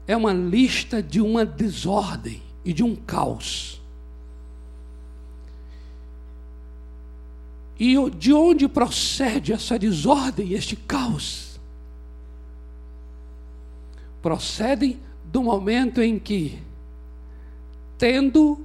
é 0.07 0.17
uma 0.17 0.33
lista 0.33 1.03
de 1.03 1.21
uma 1.21 1.45
desordem 1.45 2.43
e 2.65 2.73
de 2.73 2.83
um 2.83 2.95
caos. 2.95 3.82
E 7.79 7.97
de 8.11 8.33
onde 8.33 8.69
procede 8.69 9.53
essa 9.53 9.79
desordem, 9.79 10.53
este 10.53 10.77
caos? 10.77 11.59
Procedem 14.21 15.01
do 15.25 15.43
momento 15.43 16.01
em 16.01 16.19
que, 16.19 16.59
tendo 17.99 18.61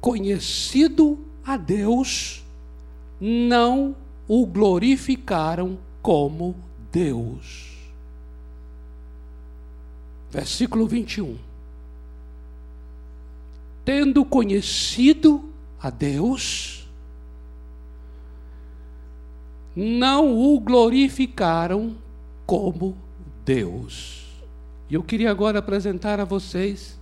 conhecido 0.00 1.18
a 1.44 1.56
Deus, 1.56 2.44
não 3.20 3.96
o 4.28 4.46
glorificaram 4.46 5.78
como 6.00 6.54
Deus. 6.92 7.70
Versículo 10.30 10.86
21. 10.86 11.36
Tendo 13.84 14.24
conhecido 14.24 15.44
a 15.80 15.90
Deus, 15.90 16.79
não 19.74 20.36
o 20.36 20.58
glorificaram 20.60 21.96
como 22.46 22.96
Deus. 23.44 24.26
E 24.88 24.94
eu 24.94 25.02
queria 25.02 25.30
agora 25.30 25.58
apresentar 25.60 26.18
a 26.18 26.24
vocês 26.24 26.98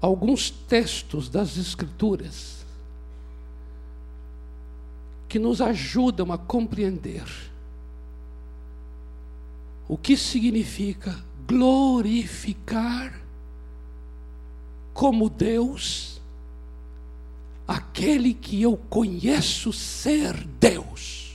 alguns 0.00 0.50
textos 0.50 1.28
das 1.28 1.56
Escrituras 1.56 2.66
que 5.28 5.38
nos 5.38 5.60
ajudam 5.60 6.32
a 6.32 6.36
compreender 6.36 7.24
o 9.88 9.96
que 9.96 10.16
significa 10.16 11.24
glorificar 11.46 13.21
como 14.92 15.28
Deus 15.30 16.12
aquele 17.66 18.34
que 18.34 18.60
eu 18.60 18.76
conheço 18.76 19.72
ser 19.72 20.36
Deus. 20.60 21.32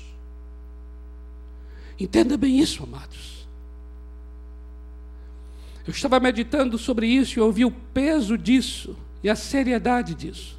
Entenda 1.99 2.37
bem 2.37 2.59
isso, 2.59 2.83
amados. 2.83 3.47
Eu 5.85 5.91
estava 5.91 6.19
meditando 6.19 6.77
sobre 6.77 7.07
isso 7.07 7.39
e 7.39 7.41
ouvi 7.41 7.65
o 7.65 7.71
peso 7.71 8.37
disso 8.37 8.95
e 9.23 9.29
a 9.29 9.35
seriedade 9.35 10.13
disso. 10.13 10.57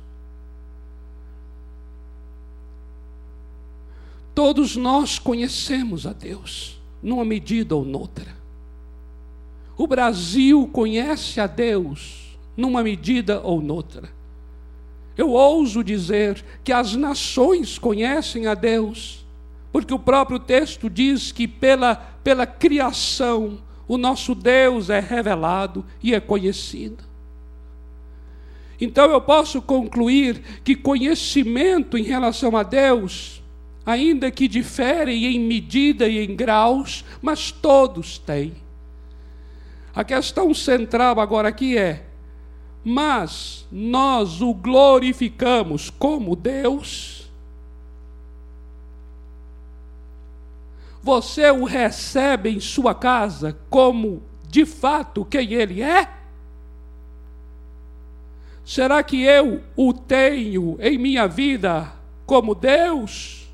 Todos 4.34 4.74
nós 4.74 5.18
conhecemos 5.18 6.06
a 6.06 6.12
Deus, 6.12 6.80
numa 7.02 7.24
medida 7.24 7.74
ou 7.74 7.84
noutra. 7.84 8.36
O 9.76 9.86
Brasil 9.86 10.68
conhece 10.72 11.40
a 11.40 11.46
Deus 11.46 12.27
numa 12.58 12.82
medida 12.82 13.40
ou 13.40 13.62
noutra. 13.62 14.10
Eu 15.16 15.30
ouso 15.30 15.84
dizer 15.84 16.44
que 16.64 16.72
as 16.72 16.96
nações 16.96 17.78
conhecem 17.78 18.48
a 18.48 18.54
Deus, 18.54 19.24
porque 19.70 19.94
o 19.94 19.98
próprio 19.98 20.40
texto 20.40 20.90
diz 20.90 21.30
que 21.30 21.46
pela, 21.46 21.94
pela 21.94 22.46
criação 22.46 23.60
o 23.86 23.96
nosso 23.96 24.34
Deus 24.34 24.90
é 24.90 24.98
revelado 24.98 25.84
e 26.02 26.12
é 26.14 26.20
conhecido. 26.20 27.04
Então 28.80 29.10
eu 29.10 29.20
posso 29.20 29.62
concluir 29.62 30.42
que 30.64 30.74
conhecimento 30.74 31.96
em 31.96 32.02
relação 32.02 32.56
a 32.56 32.64
Deus, 32.64 33.40
ainda 33.86 34.32
que 34.32 34.48
difere 34.48 35.26
em 35.26 35.38
medida 35.38 36.08
e 36.08 36.18
em 36.24 36.34
graus, 36.34 37.04
mas 37.22 37.52
todos 37.52 38.18
têm. 38.18 38.54
A 39.94 40.04
questão 40.04 40.52
central 40.54 41.18
agora 41.18 41.48
aqui 41.48 41.76
é: 41.76 42.07
mas 42.84 43.66
nós 43.70 44.40
o 44.40 44.54
glorificamos 44.54 45.90
como 45.90 46.34
Deus. 46.34 47.28
Você 51.02 51.50
o 51.50 51.64
recebe 51.64 52.50
em 52.50 52.60
sua 52.60 52.94
casa 52.94 53.58
como 53.70 54.22
de 54.48 54.66
fato 54.66 55.24
quem 55.24 55.54
ele 55.54 55.82
é? 55.82 56.08
Será 58.64 59.02
que 59.02 59.22
eu 59.22 59.62
o 59.74 59.94
tenho 59.94 60.76
em 60.78 60.98
minha 60.98 61.26
vida 61.26 61.90
como 62.26 62.54
Deus? 62.54 63.48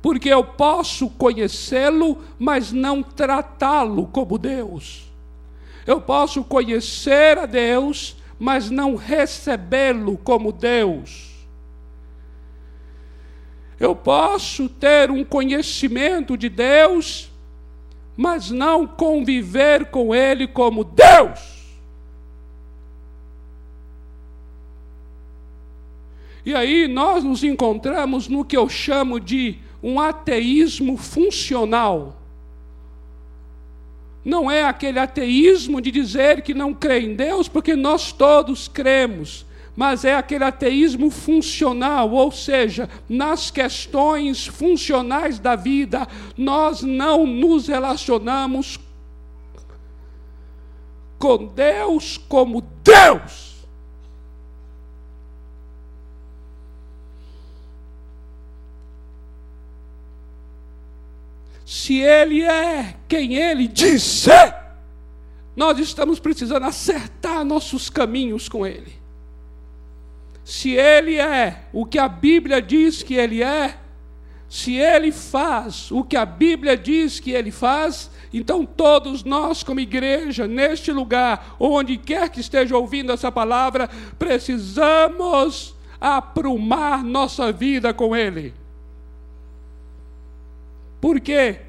Porque 0.00 0.28
eu 0.28 0.44
posso 0.44 1.10
conhecê-lo, 1.10 2.22
mas 2.38 2.70
não 2.70 3.02
tratá-lo 3.02 4.06
como 4.06 4.38
Deus. 4.38 5.07
Eu 5.88 6.02
posso 6.02 6.44
conhecer 6.44 7.38
a 7.38 7.46
Deus, 7.46 8.14
mas 8.38 8.68
não 8.68 8.94
recebê-lo 8.94 10.18
como 10.18 10.52
Deus. 10.52 11.30
Eu 13.80 13.96
posso 13.96 14.68
ter 14.68 15.10
um 15.10 15.24
conhecimento 15.24 16.36
de 16.36 16.50
Deus, 16.50 17.30
mas 18.14 18.50
não 18.50 18.86
conviver 18.86 19.86
com 19.86 20.14
Ele 20.14 20.46
como 20.46 20.84
Deus. 20.84 21.40
E 26.44 26.54
aí 26.54 26.86
nós 26.86 27.24
nos 27.24 27.42
encontramos 27.42 28.28
no 28.28 28.44
que 28.44 28.58
eu 28.58 28.68
chamo 28.68 29.18
de 29.18 29.56
um 29.82 29.98
ateísmo 29.98 30.98
funcional 30.98 32.17
não 34.28 34.50
é 34.50 34.62
aquele 34.62 34.98
ateísmo 34.98 35.80
de 35.80 35.90
dizer 35.90 36.42
que 36.42 36.52
não 36.52 36.74
crê 36.74 37.00
em 37.00 37.14
Deus, 37.14 37.48
porque 37.48 37.74
nós 37.74 38.12
todos 38.12 38.68
cremos, 38.68 39.46
mas 39.74 40.04
é 40.04 40.14
aquele 40.14 40.44
ateísmo 40.44 41.10
funcional, 41.10 42.10
ou 42.10 42.30
seja, 42.30 42.90
nas 43.08 43.50
questões 43.50 44.46
funcionais 44.46 45.38
da 45.38 45.56
vida, 45.56 46.06
nós 46.36 46.82
não 46.82 47.26
nos 47.26 47.68
relacionamos 47.68 48.78
com 51.18 51.46
Deus 51.46 52.18
como 52.28 52.62
Deus. 52.84 53.47
Se 61.68 62.00
Ele 62.00 62.40
é 62.40 62.94
quem 63.06 63.34
Ele 63.34 63.68
diz 63.68 64.02
ser, 64.02 64.56
nós 65.54 65.78
estamos 65.78 66.18
precisando 66.18 66.64
acertar 66.64 67.44
nossos 67.44 67.90
caminhos 67.90 68.48
com 68.48 68.66
Ele. 68.66 68.94
Se 70.42 70.70
Ele 70.70 71.16
é 71.16 71.64
o 71.70 71.84
que 71.84 71.98
a 71.98 72.08
Bíblia 72.08 72.62
diz 72.62 73.02
que 73.02 73.12
Ele 73.12 73.42
é, 73.42 73.76
Se 74.48 74.76
ele 74.76 75.12
faz 75.12 75.90
o 75.90 76.02
que 76.02 76.16
a 76.16 76.24
Bíblia 76.24 76.74
diz 76.74 77.20
que 77.20 77.32
ele 77.32 77.50
faz, 77.50 78.10
então 78.32 78.64
todos 78.64 79.22
nós, 79.22 79.62
como 79.62 79.78
igreja, 79.78 80.46
neste 80.46 80.90
lugar, 80.90 81.54
onde 81.60 81.98
quer 81.98 82.30
que 82.30 82.40
esteja 82.40 82.74
ouvindo 82.74 83.12
essa 83.12 83.30
palavra, 83.30 83.90
precisamos 84.18 85.74
aprumar 86.00 87.04
nossa 87.04 87.52
vida 87.52 87.92
com 87.92 88.16
ele. 88.16 88.54
Porque 91.00 91.60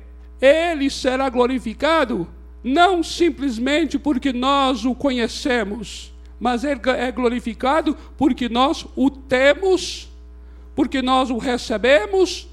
ele 0.42 0.90
será 0.90 1.30
glorificado 1.30 2.28
não 2.64 3.02
simplesmente 3.04 3.98
porque 3.98 4.34
nós 4.34 4.86
o 4.86 4.94
conhecemos, 4.94 6.14
mas 6.40 6.64
ele 6.64 6.82
é 6.98 7.12
glorificado 7.12 7.96
porque 8.18 8.50
nós 8.50 8.86
o 8.96 9.10
temos, 9.10 10.10
porque 10.76 11.02
nós 11.02 11.30
o 11.30 11.38
recebemos, 11.38 12.48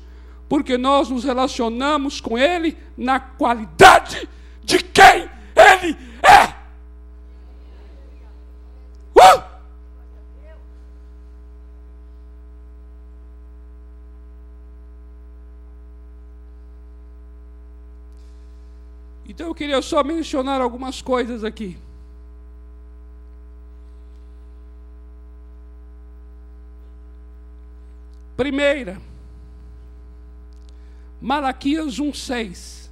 porque 0.49 0.77
nós 0.77 1.09
nos 1.09 1.24
relacionamos 1.24 2.20
com 2.20 2.39
ele 2.39 2.77
na 2.97 3.18
qualidade 3.18 4.29
de 4.62 4.79
quem 4.79 5.29
ele 5.57 5.97
é. 6.22 6.55
Uh! 9.14 9.57
Então 19.37 19.49
eu 19.49 19.55
queria 19.55 19.82
só 19.82 20.03
mencionar 20.03 20.62
algumas 20.62 21.03
coisas 21.03 21.45
aqui. 21.45 21.76
Primeira, 28.34 28.99
Malaquias 31.20 31.99
1,6. 31.99 32.89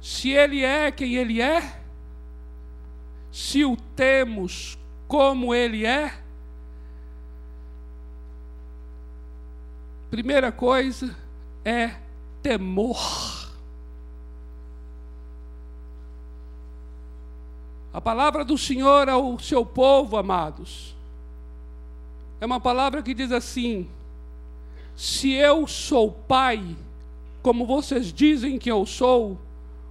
Se 0.00 0.30
ele 0.30 0.62
é 0.64 0.92
quem 0.92 1.16
ele 1.16 1.42
é, 1.42 1.80
se 3.32 3.64
o 3.64 3.76
temos 3.96 4.78
como 5.08 5.52
ele 5.52 5.84
é, 5.84 6.14
primeira 10.12 10.52
coisa 10.52 11.16
é 11.64 12.08
temor. 12.42 13.50
A 17.92 18.00
palavra 18.00 18.44
do 18.44 18.56
Senhor 18.56 19.08
ao 19.08 19.38
seu 19.38 19.66
povo, 19.66 20.16
amados, 20.16 20.94
é 22.40 22.46
uma 22.46 22.60
palavra 22.60 23.02
que 23.02 23.12
diz 23.12 23.32
assim: 23.32 23.88
se 24.96 25.32
eu 25.32 25.66
sou 25.66 26.12
pai, 26.12 26.76
como 27.42 27.66
vocês 27.66 28.12
dizem 28.12 28.58
que 28.58 28.70
eu 28.70 28.86
sou, 28.86 29.38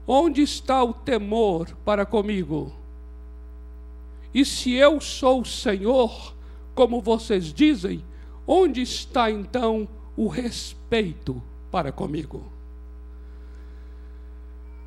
onde 0.08 0.42
está 0.42 0.84
o 0.84 0.94
temor 0.94 1.76
para 1.84 2.06
comigo? 2.06 2.74
E 4.34 4.46
se 4.46 4.74
eu 4.74 5.02
sou 5.02 5.44
Senhor, 5.44 6.34
como 6.74 7.02
vocês 7.02 7.52
dizem, 7.52 8.04
onde 8.48 8.82
está 8.82 9.30
então 9.30 9.88
o 10.16 10.28
respeito 10.28 11.42
para 11.72 11.92
comigo. 11.92 12.44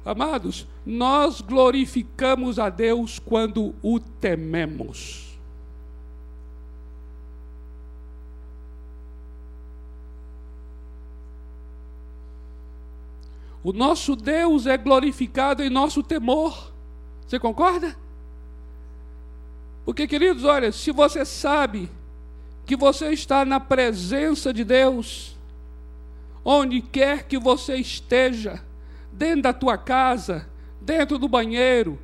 Amados, 0.05 0.67
nós 0.85 1.41
glorificamos 1.41 2.59
a 2.59 2.69
Deus 2.69 3.19
quando 3.19 3.75
o 3.83 4.01
tememos. 4.01 5.33
O 13.65 13.73
nosso 13.73 14.17
Deus 14.17 14.67
é 14.67 14.77
glorificado 14.77 15.63
em 15.63 15.71
nosso 15.71 16.03
temor. 16.03 16.73
Você 17.27 17.39
concorda? 17.39 17.97
Porque, 19.85 20.07
queridos, 20.07 20.45
olha, 20.45 20.73
se 20.73 20.91
você 20.91 21.25
sabe 21.25 21.89
que 22.67 22.77
você 22.77 23.11
está 23.11 23.45
na 23.45 23.61
presença 23.61 24.53
de 24.53 24.65
Deus, 24.65 25.37
onde 26.45 26.81
quer 26.81 27.25
que 27.27 27.39
você 27.39 27.77
esteja, 27.77 28.63
dentro 29.13 29.43
da 29.43 29.53
tua 29.53 29.79
casa, 29.79 30.49
dentro 30.81 31.19
do 31.19 31.29
banheiro, 31.29 31.99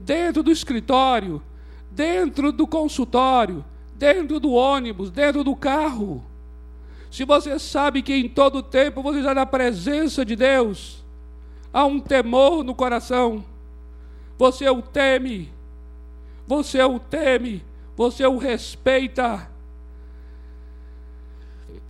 dentro 0.00 0.42
do 0.42 0.50
escritório, 0.50 1.42
dentro 1.90 2.50
do 2.50 2.66
consultório, 2.66 3.64
dentro 3.94 4.40
do 4.40 4.52
ônibus, 4.52 5.10
dentro 5.10 5.44
do 5.44 5.54
carro. 5.54 6.24
Se 7.10 7.24
você 7.24 7.58
sabe 7.58 8.02
que 8.02 8.14
em 8.14 8.28
todo 8.28 8.62
tempo 8.62 9.02
você 9.02 9.18
está 9.18 9.34
na 9.34 9.44
presença 9.44 10.24
de 10.24 10.34
Deus, 10.34 11.04
há 11.72 11.84
um 11.84 12.00
temor 12.00 12.64
no 12.64 12.74
coração, 12.74 13.44
você 14.38 14.68
o 14.68 14.80
teme, 14.80 15.52
você 16.46 16.82
o 16.82 16.98
teme, 16.98 17.62
você 17.94 18.26
o 18.26 18.38
respeita, 18.38 19.48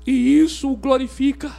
e 0.04 0.40
isso 0.40 0.72
o 0.72 0.76
glorifica. 0.76 1.52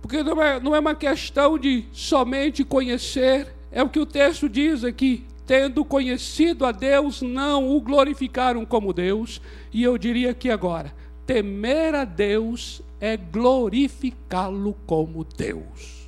Porque 0.00 0.22
não 0.22 0.42
é, 0.42 0.60
não 0.60 0.74
é 0.74 0.78
uma 0.78 0.94
questão 0.94 1.58
de 1.58 1.84
somente 1.92 2.64
conhecer, 2.64 3.54
é 3.70 3.82
o 3.82 3.88
que 3.88 4.00
o 4.00 4.06
texto 4.06 4.48
diz 4.48 4.84
aqui. 4.84 5.24
Tendo 5.46 5.84
conhecido 5.84 6.66
a 6.66 6.72
Deus, 6.72 7.22
não 7.22 7.74
o 7.74 7.80
glorificaram 7.80 8.66
como 8.66 8.92
Deus. 8.92 9.40
E 9.72 9.82
eu 9.82 9.96
diria 9.96 10.30
aqui 10.30 10.50
agora: 10.50 10.94
temer 11.26 11.94
a 11.94 12.04
Deus 12.04 12.82
é 13.00 13.16
glorificá-lo 13.16 14.76
como 14.86 15.24
Deus. 15.24 15.98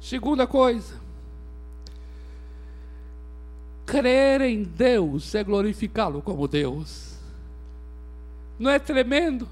Segunda 0.00 0.46
coisa, 0.46 0.94
crer 3.86 4.40
em 4.40 4.64
Deus 4.64 5.34
é 5.34 5.44
glorificá-lo 5.44 6.20
como 6.22 6.48
Deus. 6.48 7.09
Não 8.60 8.70
é 8.70 8.78
tremendo? 8.78 9.48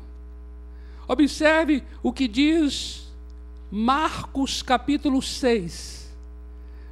Observe 1.09 1.83
o 2.03 2.13
que 2.13 2.29
diz 2.29 3.11
Marcos 3.71 4.61
capítulo 4.61 5.23
6, 5.23 6.15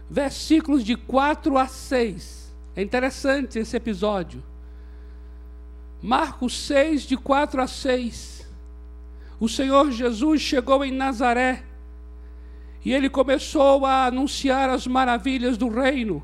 versículos 0.09 0.83
de 0.83 0.97
4 0.97 1.59
a 1.59 1.67
6. 1.67 2.55
É 2.75 2.81
interessante 2.81 3.59
esse 3.59 3.77
episódio. 3.77 4.43
Marcos 6.03 6.57
6, 6.67 7.03
de 7.03 7.19
4 7.19 7.61
a 7.61 7.67
6. 7.67 8.49
O 9.39 9.47
Senhor 9.47 9.91
Jesus 9.91 10.41
chegou 10.41 10.83
em 10.83 10.93
Nazaré 10.93 11.65
e 12.83 12.95
ele 12.95 13.11
começou 13.11 13.85
a 13.85 14.07
anunciar 14.07 14.71
as 14.71 14.87
maravilhas 14.87 15.59
do 15.59 15.69
reino. 15.69 16.23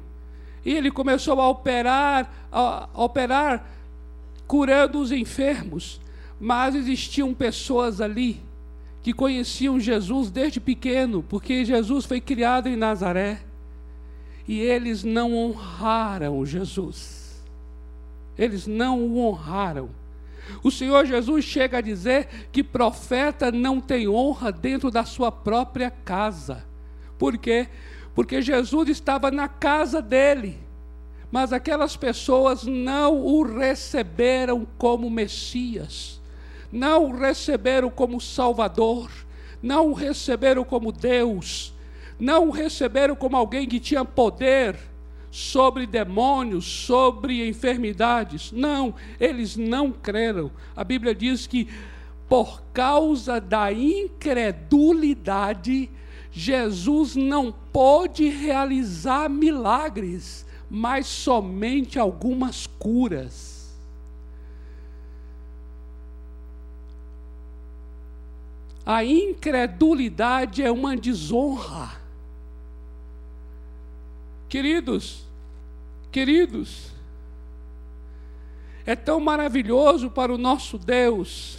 E 0.64 0.72
ele 0.72 0.90
começou 0.90 1.38
a 1.38 1.49
operar, 1.51 2.32
a 2.51 2.88
operar 2.95 3.82
curando 4.53 5.00
os 5.00 5.11
enfermos, 5.11 5.98
mas 6.38 6.74
existiam 6.74 7.32
pessoas 7.32 8.03
ali 8.03 8.38
que 9.03 9.11
conheciam 9.11 9.80
Jesus 9.80 10.30
desde 10.30 10.61
pequeno, 10.61 11.24
porque 11.26 11.64
Jesus 11.64 12.05
foi 12.05 12.20
criado 12.20 12.68
em 12.68 12.76
Nazaré, 12.76 13.40
e 14.46 14.61
eles 14.61 15.05
não 15.05 15.34
honraram 15.34 16.44
Jesus. 16.44 17.42
Eles 18.36 18.66
não 18.66 19.00
o 19.00 19.26
honraram. 19.26 19.88
O 20.62 20.70
Senhor 20.70 21.07
Jesus 21.07 21.46
chega 21.46 21.78
a 21.78 21.80
dizer 21.80 22.28
que 22.53 22.62
profeta 22.62 23.50
não 23.50 23.80
tem 23.80 24.07
honra 24.07 24.53
dentro 24.53 24.90
da 24.90 25.07
sua 25.07 25.32
própria 25.32 25.90
casa. 25.90 26.62
Por 27.18 27.38
quê? 27.38 27.68
Porque 28.14 28.42
Jesus 28.42 28.90
estava 28.90 29.30
na 29.30 29.48
casa 29.48 30.03
dele 30.03 30.59
mas 31.33 31.51
aquelas 31.51 31.97
pessoas 31.97 32.62
não 32.64 33.18
o 33.18 33.43
receberam 33.43 34.66
como 34.76 35.09
Messias, 35.09 36.20
não 36.70 37.07
o 37.07 37.16
receberam 37.16 37.89
como 37.89 38.20
Salvador, 38.20 39.11
não 39.62 39.89
o 39.89 39.95
receberam 39.95 40.62
como 40.62 40.93
Deus, 40.93 41.72
não 42.20 42.49
o 42.49 42.51
receberam 42.51 43.16
como 43.16 43.35
alguém 43.35 43.66
que 43.66 43.80
tinha 43.80 44.05
poder 44.05 44.76
sobre 45.30 45.87
demônios, 45.87 46.66
sobre 46.66 47.49
enfermidades. 47.49 48.53
Não, 48.53 48.95
eles 49.18 49.57
não 49.57 49.91
creram. 49.91 50.51
A 50.76 50.85
Bíblia 50.85 51.14
diz 51.14 51.47
que 51.47 51.66
por 52.28 52.62
causa 52.74 53.41
da 53.41 53.72
incredulidade, 53.72 55.89
Jesus 56.30 57.16
não 57.16 57.51
pôde 57.72 58.28
realizar 58.28 59.30
milagres 59.30 60.45
mas 60.75 61.07
somente 61.07 61.99
algumas 61.99 62.66
curas. 62.66 63.77
A 68.87 69.05
incredulidade 69.05 70.62
é 70.62 70.73
uma 70.73 70.97
desonra. 70.97 72.01
Queridos, 74.49 75.27
Queridos, 76.12 76.93
é 78.85 78.95
tão 78.95 79.18
maravilhoso 79.18 80.11
para 80.11 80.31
o 80.33 80.37
nosso 80.37 80.77
Deus 80.77 81.59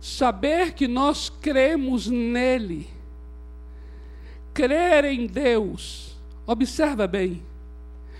saber 0.00 0.72
que 0.74 0.86
nós 0.86 1.28
cremos 1.28 2.06
nele. 2.06 2.88
Crer 4.54 5.04
em 5.06 5.26
Deus. 5.26 6.16
Observa 6.46 7.08
bem. 7.08 7.42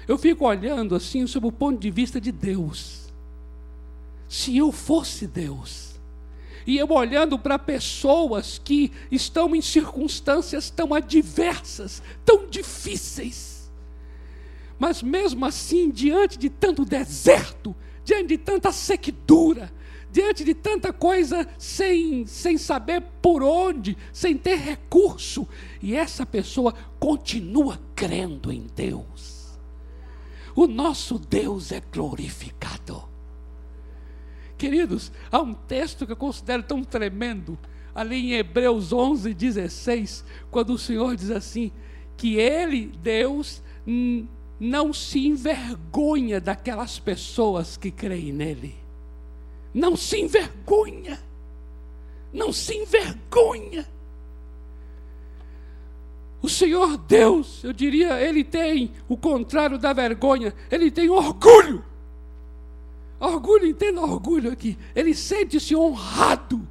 Eu 0.08 0.16
fico 0.16 0.46
olhando 0.46 0.94
assim 0.94 1.26
sob 1.26 1.46
o 1.46 1.52
ponto 1.52 1.78
de 1.78 1.90
vista 1.90 2.18
de 2.18 2.32
Deus. 2.32 3.12
Se 4.26 4.56
eu 4.56 4.72
fosse 4.72 5.26
Deus, 5.26 5.88
e 6.66 6.76
eu 6.76 6.90
olhando 6.90 7.38
para 7.38 7.58
pessoas 7.58 8.58
que 8.62 8.90
estão 9.10 9.54
em 9.54 9.60
circunstâncias 9.60 10.70
tão 10.70 10.94
adversas, 10.94 12.02
tão 12.24 12.46
difíceis, 12.46 13.70
mas 14.78 15.02
mesmo 15.02 15.44
assim, 15.44 15.90
diante 15.90 16.38
de 16.38 16.48
tanto 16.48 16.84
deserto, 16.84 17.74
diante 18.04 18.28
de 18.28 18.38
tanta 18.38 18.70
sequidura, 18.70 19.72
diante 20.10 20.44
de 20.44 20.54
tanta 20.54 20.92
coisa 20.92 21.46
sem, 21.58 22.26
sem 22.26 22.56
saber 22.56 23.02
por 23.20 23.42
onde, 23.42 23.96
sem 24.12 24.36
ter 24.36 24.56
recurso, 24.56 25.46
e 25.82 25.94
essa 25.94 26.24
pessoa 26.24 26.74
continua 26.98 27.78
crendo 27.94 28.52
em 28.52 28.66
Deus. 28.74 29.17
O 30.58 30.66
nosso 30.66 31.20
Deus 31.20 31.70
é 31.70 31.80
glorificado. 31.80 33.04
Queridos, 34.58 35.12
há 35.30 35.40
um 35.40 35.54
texto 35.54 36.04
que 36.04 36.10
eu 36.10 36.16
considero 36.16 36.64
tão 36.64 36.82
tremendo, 36.82 37.56
ali 37.94 38.16
em 38.16 38.32
Hebreus 38.32 38.92
11, 38.92 39.32
16, 39.34 40.24
quando 40.50 40.70
o 40.70 40.78
Senhor 40.78 41.14
diz 41.14 41.30
assim: 41.30 41.70
que 42.16 42.40
Ele, 42.40 42.88
Deus, 43.00 43.62
não 44.58 44.92
se 44.92 45.28
envergonha 45.28 46.40
daquelas 46.40 46.98
pessoas 46.98 47.76
que 47.76 47.92
creem 47.92 48.32
nele. 48.32 48.74
Não 49.72 49.94
se 49.96 50.18
envergonha. 50.18 51.22
Não 52.32 52.52
se 52.52 52.74
envergonha. 52.74 53.88
O 56.48 56.50
Senhor 56.50 56.96
Deus, 56.96 57.62
eu 57.62 57.74
diria, 57.74 58.18
ele 58.22 58.42
tem 58.42 58.90
o 59.06 59.18
contrário 59.18 59.76
da 59.76 59.92
vergonha, 59.92 60.54
ele 60.70 60.90
tem 60.90 61.10
orgulho. 61.10 61.84
Orgulho, 63.20 63.66
entenda 63.66 64.00
orgulho 64.00 64.50
aqui. 64.50 64.78
Ele 64.96 65.14
sente-se 65.14 65.76
honrado 65.76 66.66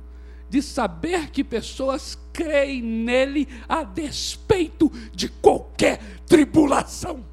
de 0.49 0.63
saber 0.63 1.29
que 1.29 1.43
pessoas 1.43 2.17
creem 2.33 2.81
nele 2.81 3.47
a 3.69 3.83
despeito 3.83 4.91
de 5.13 5.29
qualquer 5.29 6.01
tribulação. 6.25 7.23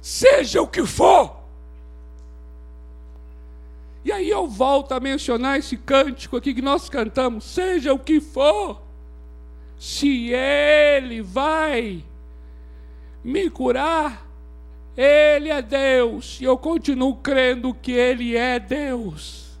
Seja 0.00 0.62
o 0.62 0.68
que 0.68 0.86
for. 0.86 1.36
E 4.06 4.10
aí 4.10 4.30
eu 4.30 4.48
volto 4.48 4.92
a 4.92 5.00
mencionar 5.00 5.58
esse 5.58 5.76
cântico 5.76 6.38
aqui 6.38 6.54
que 6.54 6.62
nós 6.62 6.88
cantamos, 6.88 7.44
seja 7.44 7.92
o 7.92 7.98
que 7.98 8.22
for, 8.22 8.87
se 9.78 10.30
ele 10.32 11.22
vai 11.22 12.04
me 13.22 13.48
curar, 13.48 14.28
ele 15.00 15.48
é 15.48 15.62
Deus 15.62 16.40
e 16.40 16.44
eu 16.44 16.58
continuo 16.58 17.14
crendo 17.14 17.72
que 17.72 17.92
Ele 17.92 18.36
é 18.36 18.58
Deus. 18.58 19.56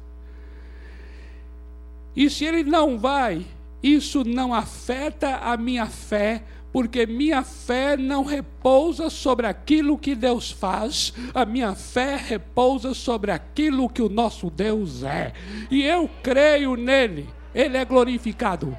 E 2.16 2.28
se 2.28 2.44
Ele 2.44 2.64
não 2.64 2.98
vai, 2.98 3.46
isso 3.80 4.24
não 4.24 4.52
afeta 4.52 5.36
a 5.36 5.56
minha 5.56 5.86
fé, 5.86 6.42
porque 6.72 7.06
minha 7.06 7.44
fé 7.44 7.96
não 7.96 8.24
repousa 8.24 9.08
sobre 9.08 9.46
aquilo 9.46 9.96
que 9.96 10.16
Deus 10.16 10.50
faz, 10.50 11.14
a 11.32 11.44
minha 11.44 11.72
fé 11.76 12.16
repousa 12.16 12.92
sobre 12.92 13.30
aquilo 13.30 13.88
que 13.88 14.02
o 14.02 14.08
nosso 14.08 14.50
Deus 14.50 15.04
é. 15.04 15.32
E 15.70 15.84
eu 15.84 16.10
creio 16.20 16.74
nele, 16.74 17.28
Ele 17.54 17.76
é 17.76 17.84
glorificado. 17.84 18.76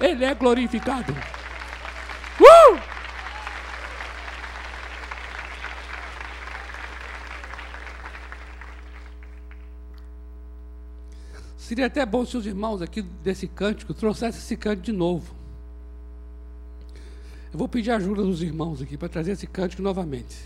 Ele 0.00 0.24
é 0.24 0.34
glorificado. 0.34 1.12
Uh! 2.40 2.80
Seria 11.58 11.86
até 11.86 12.04
bom 12.06 12.24
se 12.24 12.36
os 12.36 12.46
irmãos 12.46 12.80
aqui 12.80 13.02
desse 13.02 13.46
cântico 13.46 13.92
trouxessem 13.92 14.40
esse 14.40 14.56
cântico 14.56 14.86
de 14.86 14.92
novo. 14.92 15.34
Eu 17.52 17.58
vou 17.58 17.68
pedir 17.68 17.90
ajuda 17.90 18.22
dos 18.22 18.42
irmãos 18.42 18.80
aqui 18.80 18.96
para 18.96 19.08
trazer 19.08 19.32
esse 19.32 19.46
cântico 19.46 19.82
novamente. 19.82 20.36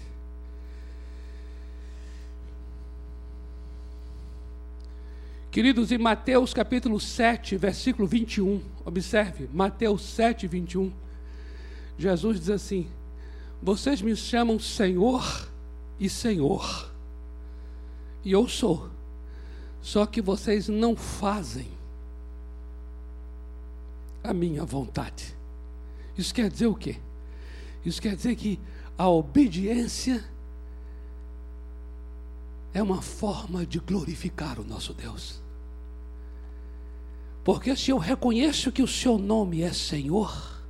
Queridos, 5.55 5.93
em 5.93 5.99
Mateus 5.99 6.53
capítulo 6.53 6.99
7, 6.99 7.57
versículo 7.57 8.09
21, 8.09 8.61
observe, 8.85 9.49
Mateus 9.55 10.03
7, 10.03 10.49
21, 10.49 10.93
Jesus 11.97 12.41
diz 12.41 12.51
assim: 12.51 12.89
Vocês 13.63 14.03
me 14.03 14.17
chamam 14.17 14.59
Senhor 14.59 15.49
e 16.01 16.09
Senhor, 16.09 16.91
e 18.25 18.33
eu 18.33 18.49
sou 18.49 18.91
só 19.81 20.05
que 20.05 20.21
vocês 20.21 20.67
não 20.67 20.97
fazem 20.97 21.69
a 24.25 24.35
minha 24.35 24.65
vontade. 24.65 25.37
Isso 26.19 26.35
quer 26.35 26.51
dizer 26.51 26.67
o 26.67 26.75
quê? 26.75 26.97
Isso 27.87 28.03
quer 28.03 28.17
dizer 28.17 28.35
que 28.35 28.59
a 28.99 29.09
obediência 29.09 30.25
é 32.73 32.83
uma 32.83 33.01
forma 33.01 33.65
de 33.65 33.79
glorificar 33.79 34.59
o 34.59 34.65
nosso 34.65 34.93
Deus. 34.93 35.44
Porque 37.45 37.77
se 37.77 37.91
eu 37.91 37.99
reconheço 37.99 38.73
que 38.73 38.83
o 38.83 38.89
seu 38.89 39.19
nome 39.19 39.63
é 39.63 39.73
Senhor, 39.73 40.63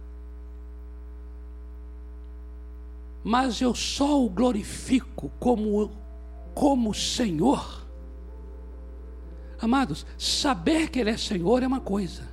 mas 3.23 3.61
eu 3.61 3.75
só 3.75 4.23
o 4.23 4.29
glorifico 4.29 5.31
como, 5.39 5.91
como 6.53 6.93
Senhor, 6.93 7.85
Amados, 9.65 10.05
saber 10.19 10.91
que 10.91 10.99
Ele 10.99 11.09
é 11.09 11.17
Senhor 11.17 11.63
é 11.63 11.67
uma 11.67 11.81
coisa, 11.81 12.29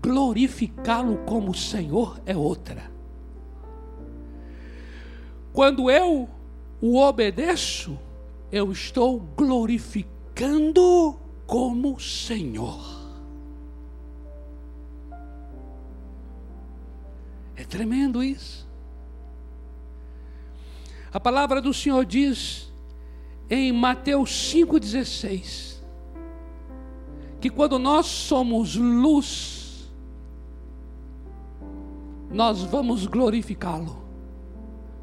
glorificá-lo 0.00 1.18
como 1.18 1.54
Senhor 1.54 2.18
é 2.24 2.34
outra. 2.34 2.90
Quando 5.52 5.90
eu 5.90 6.26
o 6.80 6.96
obedeço, 6.96 7.98
eu 8.50 8.72
estou 8.72 9.20
glorificando 9.20 11.20
como 11.46 12.00
Senhor. 12.00 12.95
Tremendo 17.66 18.22
isso. 18.22 18.66
A 21.12 21.20
palavra 21.20 21.60
do 21.60 21.72
Senhor 21.72 22.04
diz 22.04 22.72
em 23.48 23.72
Mateus 23.72 24.30
5,16: 24.52 25.76
que 27.40 27.50
quando 27.50 27.78
nós 27.78 28.06
somos 28.06 28.74
luz, 28.74 29.88
nós 32.30 32.62
vamos 32.62 33.06
glorificá-lo, 33.06 34.02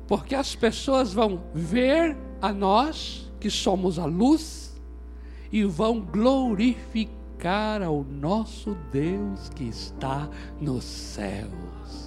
porque 0.08 0.36
as 0.36 0.56
pessoas 0.56 1.14
vão 1.14 1.42
ver 1.54 2.18
a 2.42 2.52
nós, 2.52 3.32
que 3.40 3.50
somos 3.50 3.98
a 3.98 4.06
luz, 4.06 4.76
e 5.52 5.64
vão 5.64 6.02
glorificar 6.02 7.82
ao 7.82 8.04
nosso 8.04 8.76
Deus 8.92 9.50
que 9.50 9.64
está 9.64 10.30
nos 10.60 10.84
céus. 10.84 12.03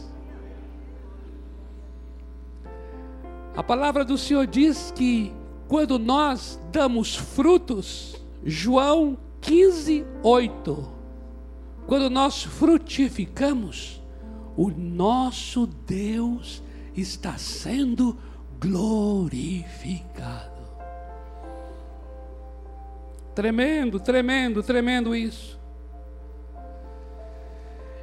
A 3.56 3.62
palavra 3.62 4.04
do 4.04 4.18
Senhor 4.18 4.46
diz 4.46 4.92
que 4.94 5.32
quando 5.66 5.98
nós 5.98 6.60
damos 6.70 7.16
frutos, 7.16 8.14
João 8.44 9.16
15, 9.40 10.04
8. 10.22 10.94
Quando 11.86 12.10
nós 12.10 12.42
frutificamos, 12.42 14.02
o 14.56 14.68
nosso 14.68 15.66
Deus 15.66 16.62
está 16.94 17.38
sendo 17.38 18.18
glorificado. 18.60 20.52
Tremendo, 23.34 23.98
tremendo, 23.98 24.62
tremendo 24.62 25.14
isso. 25.14 25.58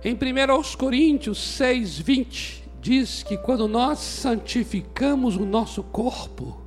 Em 0.04 0.14
1 0.14 0.78
Coríntios 0.78 1.38
6, 1.58 2.00
20, 2.00 2.63
diz 2.84 3.24
que 3.24 3.38
quando 3.38 3.66
nós 3.66 3.98
santificamos 4.00 5.38
o 5.38 5.46
nosso 5.46 5.82
corpo, 5.82 6.62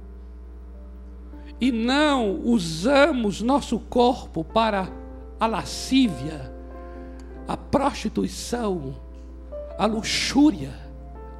e 1.60 1.70
não 1.70 2.40
usamos 2.40 3.42
nosso 3.42 3.78
corpo 3.78 4.42
para 4.42 4.90
a 5.38 5.46
lascívia, 5.46 6.52
a 7.46 7.56
prostituição, 7.56 8.96
a 9.78 9.84
luxúria, 9.84 10.74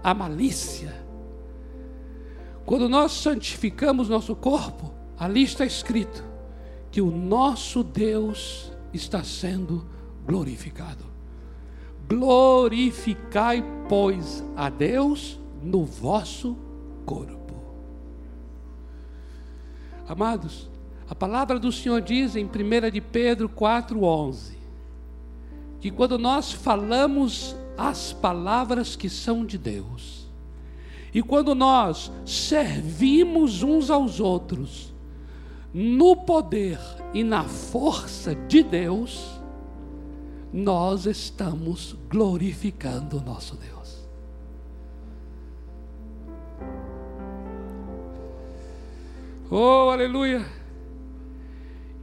a 0.05 0.13
malícia. 0.13 0.95
Quando 2.67 2.89
nós 2.89 3.13
santificamos 3.13 4.11
nosso 4.11 4.37
corpo, 4.37 4.93
ali 5.19 5.43
está 5.43 5.65
escrito 5.65 6.23
que 6.91 7.01
o 7.01 7.11
nosso 7.11 7.83
Deus 7.83 8.73
está 8.93 9.25
sendo 9.25 9.87
glorificado. 10.27 11.06
Glorificai, 12.09 13.65
pois, 13.89 14.45
a 14.57 14.69
Deus 14.69 15.39
no 15.63 15.85
vosso 15.85 16.57
corpo. 17.05 17.55
Amados, 20.09 20.71
a 21.09 21.15
palavra 21.15 21.59
do 21.59 21.73
Senhor 21.73 22.01
diz 22.01 22.37
em 22.37 22.45
1 22.45 22.91
de 22.91 23.01
Pedro 23.01 23.49
4,11 23.49 24.57
que 25.81 25.91
quando 25.91 26.19
nós 26.19 26.53
falamos 26.53 27.55
as 27.77 28.13
palavras 28.13 28.97
que 28.97 29.09
são 29.09 29.45
de 29.45 29.59
Deus, 29.59 30.27
e 31.13 31.23
quando 31.23 31.55
nós 31.55 32.11
servimos 32.25 33.63
uns 33.63 33.91
aos 33.91 34.19
outros, 34.19 34.93
no 35.73 36.17
poder 36.17 36.79
e 37.13 37.23
na 37.23 37.45
força 37.45 38.35
de 38.35 38.63
Deus, 38.63 39.36
nós 40.57 41.05
estamos 41.05 41.95
glorificando 42.09 43.19
o 43.19 43.21
nosso 43.21 43.57
Deus. 43.57 44.09
Oh, 49.51 49.91
aleluia! 49.91 50.47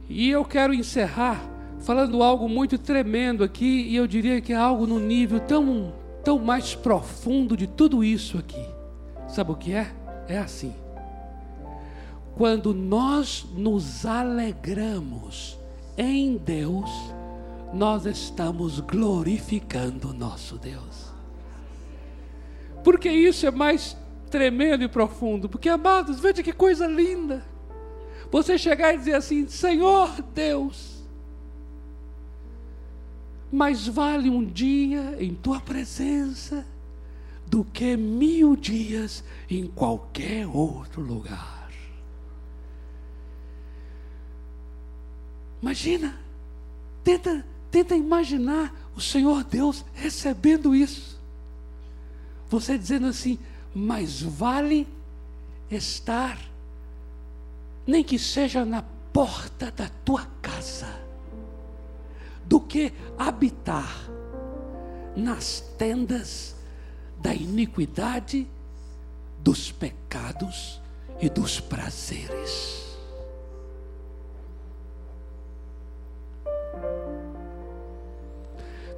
E 0.08 0.30
eu 0.30 0.44
quero 0.44 0.72
encerrar 0.72 1.44
falando 1.80 2.22
algo 2.22 2.48
muito 2.48 2.78
tremendo 2.78 3.42
aqui, 3.42 3.88
e 3.88 3.96
eu 3.96 4.06
diria 4.06 4.40
que 4.40 4.52
é 4.52 4.56
algo 4.56 4.86
no 4.86 5.00
nível 5.00 5.40
tão, 5.40 5.92
tão 6.22 6.38
mais 6.38 6.76
profundo 6.76 7.56
de 7.56 7.66
tudo 7.66 8.04
isso 8.04 8.38
aqui. 8.38 8.64
Sabe 9.26 9.50
o 9.50 9.56
que 9.56 9.72
é? 9.72 9.92
É 10.28 10.38
assim. 10.38 10.72
Quando 12.36 12.72
nós 12.72 13.44
nos 13.56 14.06
alegramos 14.06 15.58
em 15.98 16.36
Deus, 16.36 16.90
nós 17.74 18.06
estamos 18.06 18.80
glorificando 18.80 20.10
o 20.10 20.14
nosso 20.14 20.56
Deus. 20.56 21.12
Porque 22.82 23.10
isso 23.10 23.46
é 23.46 23.50
mais 23.50 23.96
tremendo 24.30 24.84
e 24.84 24.88
profundo. 24.88 25.48
Porque, 25.48 25.68
amados, 25.68 26.20
veja 26.20 26.42
que 26.42 26.52
coisa 26.52 26.86
linda. 26.86 27.44
Você 28.30 28.56
chegar 28.58 28.94
e 28.94 28.98
dizer 28.98 29.14
assim: 29.14 29.48
Senhor 29.48 30.10
Deus, 30.34 31.02
mais 33.50 33.86
vale 33.86 34.28
um 34.28 34.44
dia 34.44 35.16
em 35.18 35.34
tua 35.34 35.60
presença 35.60 36.66
do 37.46 37.64
que 37.64 37.96
mil 37.96 38.56
dias 38.56 39.22
em 39.48 39.66
qualquer 39.66 40.46
outro 40.46 41.02
lugar. 41.02 41.70
Imagina, 45.62 46.18
tenta, 47.02 47.46
tenta 47.74 47.96
imaginar 47.96 48.72
o 48.94 49.00
Senhor 49.00 49.42
Deus 49.42 49.84
recebendo 49.94 50.76
isso. 50.76 51.20
Você 52.48 52.78
dizendo 52.78 53.08
assim, 53.08 53.36
mais 53.74 54.22
vale 54.22 54.86
estar, 55.68 56.38
nem 57.84 58.04
que 58.04 58.16
seja 58.16 58.64
na 58.64 58.84
porta 59.12 59.72
da 59.72 59.88
tua 60.04 60.24
casa 60.40 60.86
do 62.46 62.60
que 62.60 62.92
habitar 63.18 64.08
nas 65.16 65.60
tendas 65.76 66.54
da 67.20 67.34
iniquidade, 67.34 68.46
dos 69.40 69.72
pecados 69.72 70.80
e 71.20 71.28
dos 71.28 71.58
prazeres. 71.58 72.84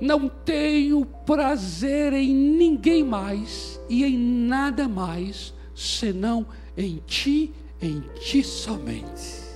Não 0.00 0.28
tenho 0.28 1.06
prazer 1.06 2.12
em 2.12 2.34
ninguém 2.34 3.02
mais 3.02 3.80
e 3.88 4.04
em 4.04 4.18
nada 4.18 4.86
mais, 4.86 5.54
senão 5.74 6.46
em 6.76 7.02
ti, 7.06 7.52
em 7.80 8.00
ti 8.20 8.44
somente. 8.44 9.46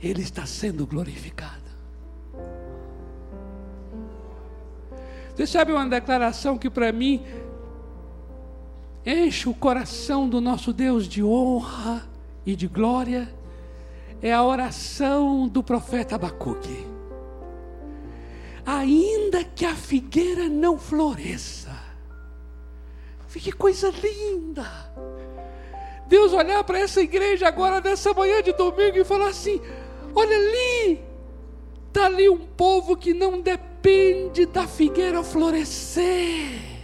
Ele 0.00 0.22
está 0.22 0.46
sendo 0.46 0.86
glorificado. 0.86 1.66
Você 5.34 5.46
sabe 5.46 5.72
uma 5.72 5.86
declaração 5.86 6.56
que 6.56 6.70
para 6.70 6.92
mim 6.92 7.22
enche 9.04 9.48
o 9.48 9.54
coração 9.54 10.28
do 10.28 10.40
nosso 10.40 10.72
Deus 10.72 11.08
de 11.08 11.22
honra 11.22 12.08
e 12.44 12.54
de 12.54 12.68
glória? 12.68 13.28
É 14.22 14.32
a 14.32 14.42
oração 14.42 15.46
do 15.46 15.62
profeta 15.62 16.14
Abacuque. 16.14 16.95
Ainda 18.86 19.42
que 19.42 19.64
a 19.64 19.74
figueira 19.74 20.48
não 20.48 20.78
floresça, 20.78 21.76
que 23.32 23.50
coisa 23.50 23.90
linda! 23.90 24.64
Deus 26.06 26.32
olhar 26.32 26.62
para 26.62 26.78
essa 26.78 27.00
igreja 27.00 27.48
agora 27.48 27.80
nessa 27.80 28.14
manhã 28.14 28.40
de 28.40 28.52
domingo 28.52 28.96
e 28.96 29.04
falar 29.04 29.30
assim: 29.30 29.60
olha 30.14 30.36
ali, 30.36 31.00
está 31.88 32.06
ali 32.06 32.28
um 32.28 32.38
povo 32.38 32.96
que 32.96 33.12
não 33.12 33.40
depende 33.40 34.46
da 34.46 34.68
figueira 34.68 35.20
florescer. 35.24 36.75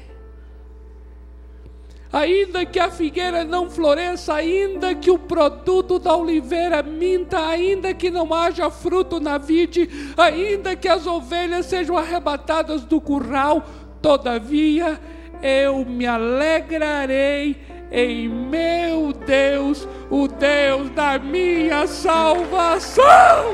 Ainda 2.12 2.66
que 2.66 2.78
a 2.78 2.90
figueira 2.90 3.42
não 3.42 3.70
floresça, 3.70 4.34
ainda 4.34 4.94
que 4.94 5.10
o 5.10 5.18
produto 5.18 5.98
da 5.98 6.14
oliveira 6.14 6.82
minta, 6.82 7.38
ainda 7.46 7.94
que 7.94 8.10
não 8.10 8.34
haja 8.34 8.70
fruto 8.70 9.18
na 9.18 9.38
vide, 9.38 9.88
ainda 10.16 10.76
que 10.76 10.88
as 10.88 11.06
ovelhas 11.06 11.64
sejam 11.64 11.96
arrebatadas 11.96 12.84
do 12.84 13.00
curral, 13.00 13.64
todavia 14.02 15.00
eu 15.42 15.86
me 15.86 16.06
alegrarei 16.06 17.56
em 17.90 18.28
meu 18.28 19.12
Deus, 19.12 19.88
o 20.10 20.28
Deus 20.28 20.90
da 20.90 21.18
minha 21.18 21.86
salvação. 21.86 23.52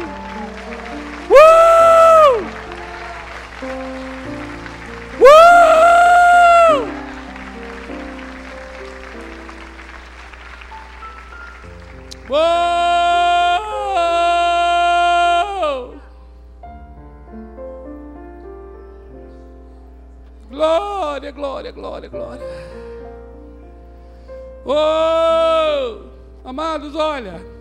Uh! 1.30 1.59
Uou! 12.31 12.39
Glória, 20.51 21.31
glória, 21.33 21.72
glória, 21.72 22.09
glória. 22.09 22.47
Oh! 24.66 26.09
Amados, 26.45 26.95
olha. 26.95 27.59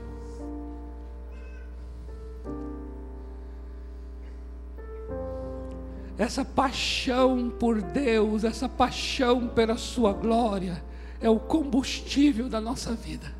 essa 6.18 6.44
paixão 6.44 7.50
por 7.50 7.82
Deus, 7.82 8.44
essa 8.44 8.68
paixão 8.68 9.48
pela 9.48 9.78
Sua 9.78 10.14
glória, 10.14 10.84
é 11.22 11.30
o 11.30 11.40
combustível 11.40 12.50
da 12.50 12.60
nossa 12.60 12.94
vida. 12.94 13.37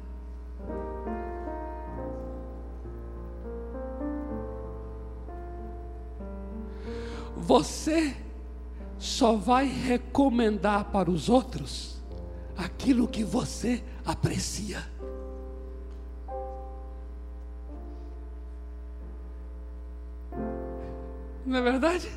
Você 7.48 8.14
só 9.00 9.38
vai 9.38 9.68
recomendar 9.68 10.92
para 10.92 11.10
os 11.10 11.30
outros 11.30 12.04
aquilo 12.58 13.08
que 13.08 13.24
você 13.24 13.82
aprecia. 14.06 14.84
Não 21.46 21.60
é 21.60 21.62
verdade? 21.62 22.12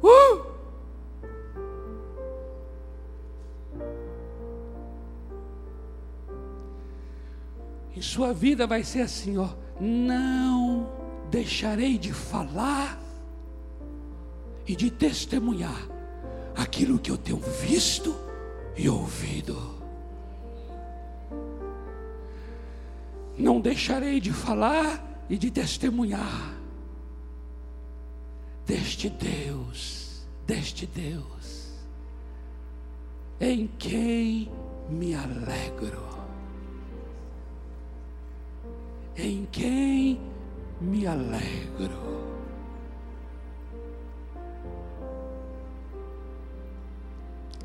Uh! 0.00 0.46
Em 7.96 8.00
sua 8.00 8.32
vida 8.32 8.68
vai 8.68 8.84
ser 8.84 9.00
assim, 9.00 9.36
ó. 9.36 9.48
Não 9.80 10.59
deixarei 11.30 11.96
de 11.96 12.12
falar 12.12 12.98
e 14.66 14.74
de 14.74 14.90
testemunhar 14.90 15.88
aquilo 16.56 16.98
que 16.98 17.10
eu 17.10 17.16
tenho 17.16 17.38
visto 17.38 18.14
e 18.76 18.88
ouvido. 18.88 19.78
Não 23.38 23.60
deixarei 23.60 24.20
de 24.20 24.32
falar 24.32 25.24
e 25.28 25.38
de 25.38 25.50
testemunhar 25.50 26.54
deste 28.66 29.08
Deus, 29.08 30.26
deste 30.46 30.86
Deus, 30.86 31.70
em 33.40 33.68
quem 33.78 34.50
me 34.88 35.14
alegro, 35.14 36.06
em 39.16 39.46
quem 39.50 40.20
me 40.80 41.06
alegro. 41.06 42.10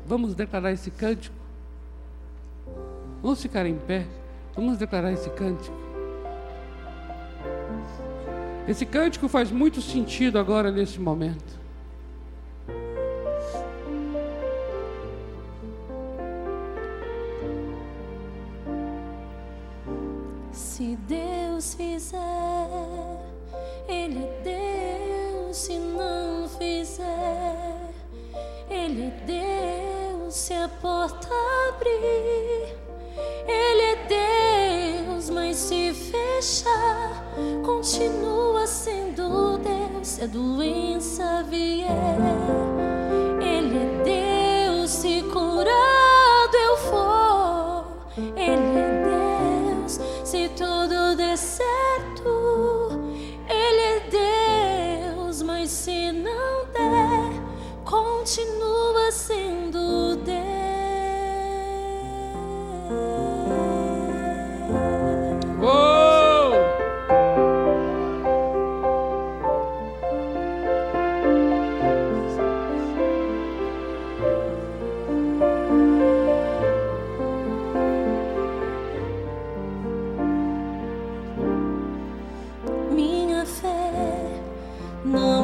Vamos 0.06 0.34
declarar 0.34 0.72
esse 0.72 0.90
cântico? 0.90 1.34
Vamos 3.22 3.42
ficar 3.42 3.66
em 3.66 3.76
pé? 3.76 4.06
Vamos 4.54 4.78
declarar 4.78 5.12
esse 5.12 5.28
cântico? 5.30 5.76
Esse 8.68 8.84
cântico 8.84 9.28
faz 9.28 9.50
muito 9.50 9.80
sentido 9.80 10.38
agora 10.38 10.70
nesse 10.70 11.00
momento. 11.00 11.58
Se 20.52 20.96
Deus 21.08 21.74
fizer. 21.74 22.45
Ele 33.48 33.82
é 33.82 35.04
Deus, 35.06 35.30
mas 35.30 35.56
se 35.56 35.92
fecha, 35.94 36.68
continua 37.64 38.66
sendo 38.66 39.58
Deus. 39.58 40.08
Se 40.08 40.22
a 40.22 40.26
doença 40.26 41.44
vier. 41.48 42.75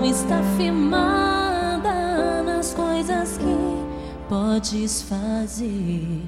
está 0.04 0.42
firmada 0.56 2.42
nas 2.42 2.74
coisas 2.74 3.38
que 3.38 4.26
podes 4.28 5.02
fazer. 5.02 6.22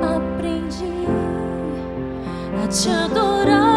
Aprendi 0.00 1.06
a 2.62 2.68
te 2.68 2.88
adorar. 2.90 3.71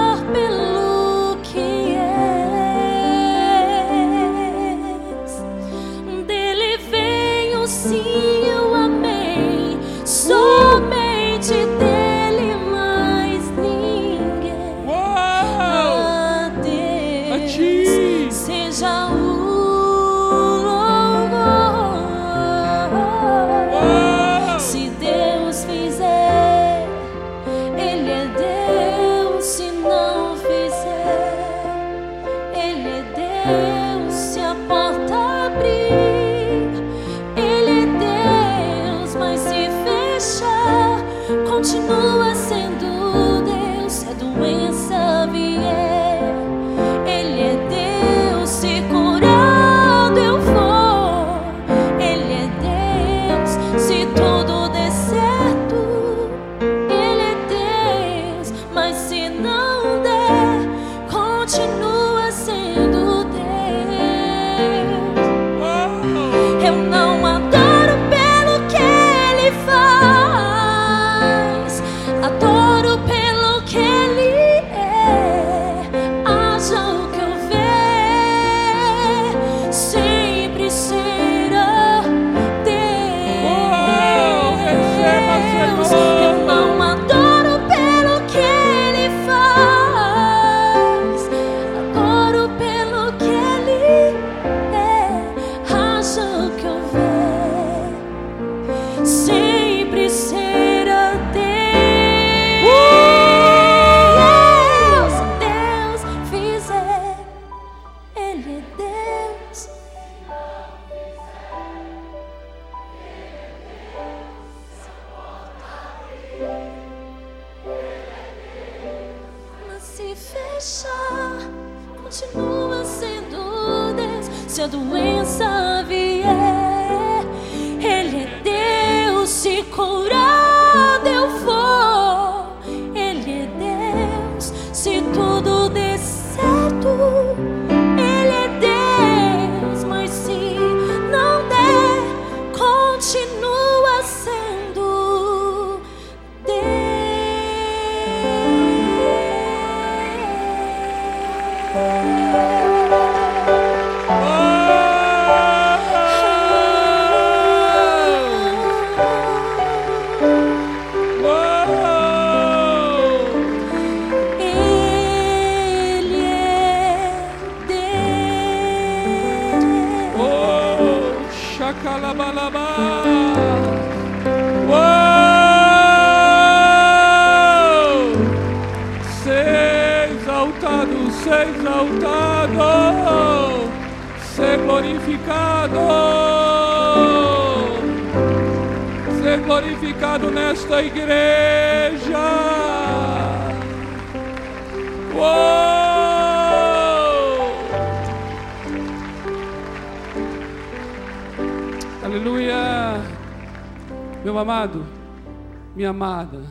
Minha 205.85 205.91
amada, 205.91 206.41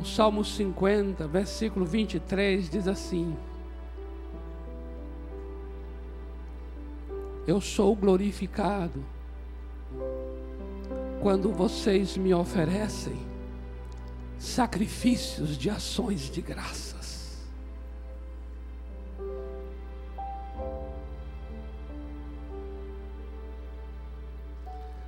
o 0.00 0.04
Salmo 0.04 0.44
50, 0.44 1.28
versículo 1.28 1.86
23 1.86 2.68
diz 2.68 2.88
assim: 2.88 3.36
Eu 7.46 7.60
sou 7.60 7.94
glorificado 7.94 9.04
quando 11.22 11.52
vocês 11.52 12.16
me 12.16 12.34
oferecem 12.34 13.16
sacrifícios 14.36 15.56
de 15.56 15.70
ações 15.70 16.22
de 16.22 16.40
graças. 16.40 17.44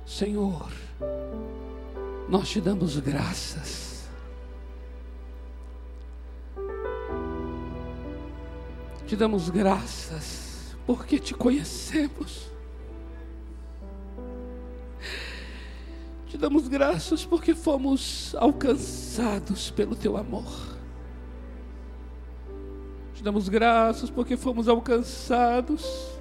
Senhor, 0.05 0.71
nós 2.29 2.49
te 2.49 2.59
damos 2.59 2.99
graças. 2.99 4.07
Te 9.05 9.15
damos 9.15 9.49
graças 9.49 10.75
porque 10.85 11.17
te 11.17 11.33
conhecemos. 11.33 12.51
Te 16.27 16.37
damos 16.37 16.67
graças 16.67 17.25
porque 17.25 17.55
fomos 17.55 18.35
alcançados 18.37 19.71
pelo 19.71 19.95
teu 19.95 20.17
amor. 20.17 20.77
Te 23.13 23.23
damos 23.23 23.47
graças 23.47 24.09
porque 24.09 24.35
fomos 24.35 24.67
alcançados 24.67 26.11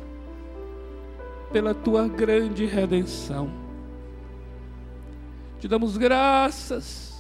pela 1.53 1.75
tua 1.75 2.07
grande 2.07 2.65
redenção. 2.65 3.66
Te 5.67 5.69
damos 5.69 5.97
graças, 5.97 7.13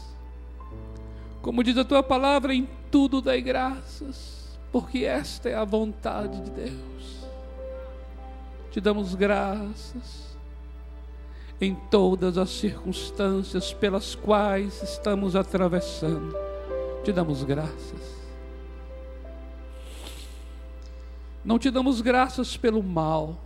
como 1.42 1.64
diz 1.64 1.76
a 1.76 1.84
tua 1.84 2.00
palavra, 2.00 2.54
em 2.54 2.68
tudo 2.92 3.20
dai 3.20 3.40
graças, 3.40 4.56
porque 4.70 4.98
esta 4.98 5.48
é 5.48 5.56
a 5.56 5.64
vontade 5.64 6.40
de 6.42 6.50
Deus. 6.52 7.26
Te 8.70 8.80
damos 8.80 9.16
graças 9.16 10.38
em 11.60 11.74
todas 11.90 12.38
as 12.38 12.50
circunstâncias 12.50 13.72
pelas 13.72 14.14
quais 14.14 14.80
estamos 14.80 15.34
atravessando. 15.34 16.32
Te 17.02 17.12
damos 17.12 17.42
graças. 17.42 18.16
Não 21.44 21.58
te 21.58 21.68
damos 21.68 22.00
graças 22.00 22.56
pelo 22.56 22.80
mal, 22.80 23.36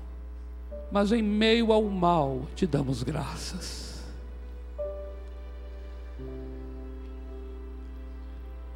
mas 0.93 1.11
em 1.11 1.23
meio 1.23 1.73
ao 1.73 1.85
mal 1.85 2.43
te 2.55 2.67
damos 2.67 3.03
graças. 3.03 3.90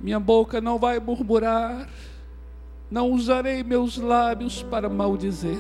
Minha 0.04 0.20
boca 0.20 0.60
não 0.60 0.78
vai 0.78 1.00
murmurar, 1.00 1.88
não 2.88 3.10
usarei 3.10 3.64
meus 3.64 3.96
lábios 3.96 4.62
para 4.62 4.88
maldizer 4.88 5.58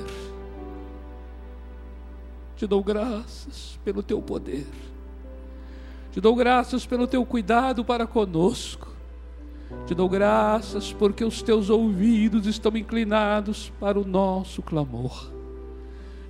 te 2.56 2.68
dou 2.68 2.82
graças 2.82 3.78
pelo 3.84 4.02
teu 4.02 4.22
poder. 4.22 4.66
Te 6.12 6.20
dou 6.20 6.34
graças 6.36 6.86
pelo 6.86 7.06
teu 7.06 7.26
cuidado 7.26 7.84
para 7.84 8.06
conosco. 8.06 8.88
Te 9.86 9.94
dou 9.94 10.08
graças 10.08 10.92
porque 10.92 11.24
os 11.24 11.42
teus 11.42 11.68
ouvidos 11.68 12.46
estão 12.46 12.76
inclinados 12.76 13.72
para 13.80 13.98
o 13.98 14.06
nosso 14.06 14.62
clamor. 14.62 15.32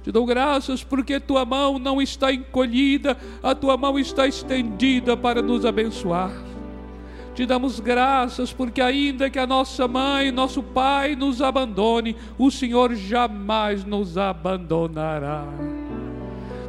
Te 0.02 0.10
dou 0.10 0.24
graças 0.24 0.82
porque 0.82 1.20
tua 1.20 1.44
mão 1.44 1.78
não 1.78 2.00
está 2.00 2.32
encolhida, 2.32 3.16
a 3.42 3.54
tua 3.54 3.76
mão 3.76 3.98
está 3.98 4.26
estendida 4.26 5.16
para 5.16 5.42
nos 5.42 5.64
abençoar. 5.64 6.32
Te 7.34 7.44
damos 7.44 7.80
graças 7.80 8.52
porque, 8.52 8.80
ainda 8.80 9.28
que 9.28 9.38
a 9.38 9.46
nossa 9.46 9.88
mãe, 9.88 10.30
nosso 10.30 10.62
pai 10.62 11.16
nos 11.16 11.42
abandone, 11.42 12.16
o 12.38 12.48
Senhor 12.50 12.94
jamais 12.94 13.84
nos 13.84 14.16
abandonará. 14.16 15.44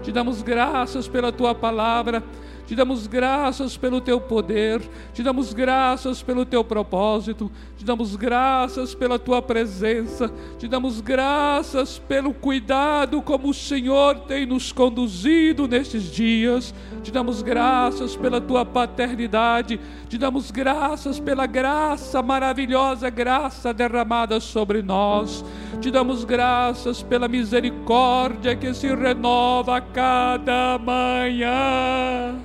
Te 0.02 0.12
damos 0.12 0.42
graças 0.42 1.08
pela 1.08 1.32
tua 1.32 1.54
palavra. 1.54 2.24
Te 2.66 2.76
damos 2.76 3.06
graças 3.06 3.78
pelo 3.78 4.02
teu 4.02 4.20
poder, 4.20 4.82
te 5.14 5.22
damos 5.22 5.54
graças 5.54 6.24
pelo 6.24 6.44
teu 6.44 6.64
propósito, 6.64 7.52
te 7.86 7.90
damos 7.90 8.16
graças 8.16 8.96
pela 8.96 9.20
tua 9.20 9.44
presença, 9.44 10.32
te 10.58 10.68
damos 10.68 11.02
graças 11.02 12.00
pelo 12.00 12.34
cuidado 12.34 13.22
como 13.22 13.50
o 13.50 13.54
Senhor 13.54 14.22
tem 14.22 14.44
nos 14.44 14.72
conduzido 14.72 15.68
nestes 15.68 16.12
dias, 16.12 16.74
te 17.04 17.12
damos 17.12 17.44
graças 17.44 18.16
pela 18.16 18.42
tua 18.42 18.66
paternidade, 18.66 19.80
te 20.10 20.18
damos 20.18 20.50
graças 20.50 21.20
pela 21.20 21.46
graça 21.46 22.24
maravilhosa, 22.24 23.08
graça 23.12 23.72
derramada 23.72 24.40
sobre 24.40 24.82
nós, 24.82 25.46
te 25.80 25.92
damos 25.92 26.24
graças 26.24 27.04
pela 27.04 27.28
misericórdia 27.28 28.56
que 28.56 28.74
se 28.74 28.88
renova 28.96 29.78
a 29.78 29.82
cada 29.82 30.80
manhã. 30.80 32.36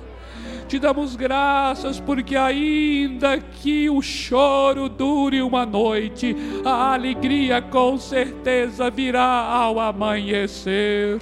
Te 0.71 0.79
damos 0.79 1.17
graças 1.17 1.99
porque, 1.99 2.37
ainda 2.37 3.37
que 3.37 3.89
o 3.89 4.01
choro 4.01 4.87
dure 4.87 5.41
uma 5.41 5.65
noite, 5.65 6.33
a 6.63 6.93
alegria 6.93 7.61
com 7.61 7.97
certeza 7.97 8.89
virá 8.89 9.21
ao 9.21 9.81
amanhecer. 9.81 11.19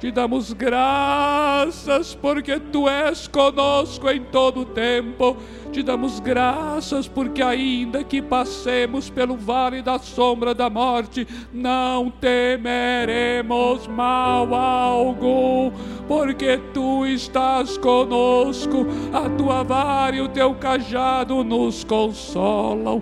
Te 0.00 0.10
damos 0.10 0.52
graças 0.52 2.16
porque 2.16 2.58
tu 2.58 2.88
és 2.88 3.28
conosco 3.28 4.10
em 4.10 4.24
todo 4.24 4.62
o 4.62 4.64
tempo. 4.64 5.36
Te 5.72 5.84
damos 5.84 6.18
graças 6.18 7.06
porque, 7.06 7.40
ainda 7.40 8.02
que 8.02 8.20
passemos 8.20 9.08
pelo 9.08 9.36
vale 9.36 9.82
da 9.82 10.00
sombra 10.00 10.52
da 10.52 10.68
morte, 10.68 11.26
não 11.52 12.10
temeremos 12.10 13.86
mal 13.86 14.52
algum, 14.52 15.70
porque 16.08 16.58
tu 16.74 17.06
estás 17.06 17.78
conosco, 17.78 18.84
a 19.12 19.30
tua 19.30 19.62
vara 19.62 20.16
e 20.16 20.20
o 20.20 20.28
teu 20.28 20.54
cajado 20.54 21.44
nos 21.44 21.84
consolam. 21.84 23.00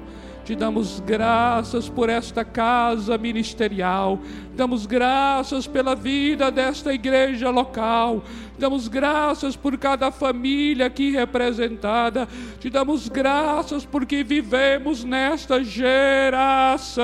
Te 0.48 0.56
damos 0.56 0.98
graças 1.00 1.90
por 1.90 2.08
esta 2.08 2.42
casa 2.42 3.18
ministerial. 3.18 4.18
Damos 4.56 4.86
graças 4.86 5.66
pela 5.66 5.94
vida 5.94 6.50
desta 6.50 6.94
igreja 6.94 7.50
local. 7.50 8.24
Damos 8.58 8.88
graças 8.88 9.54
por 9.54 9.76
cada 9.76 10.10
família 10.10 10.86
aqui 10.86 11.10
representada. 11.10 12.26
Te 12.58 12.70
damos 12.70 13.10
graças 13.10 13.84
porque 13.84 14.24
vivemos 14.24 15.04
nesta 15.04 15.62
geração. 15.62 16.96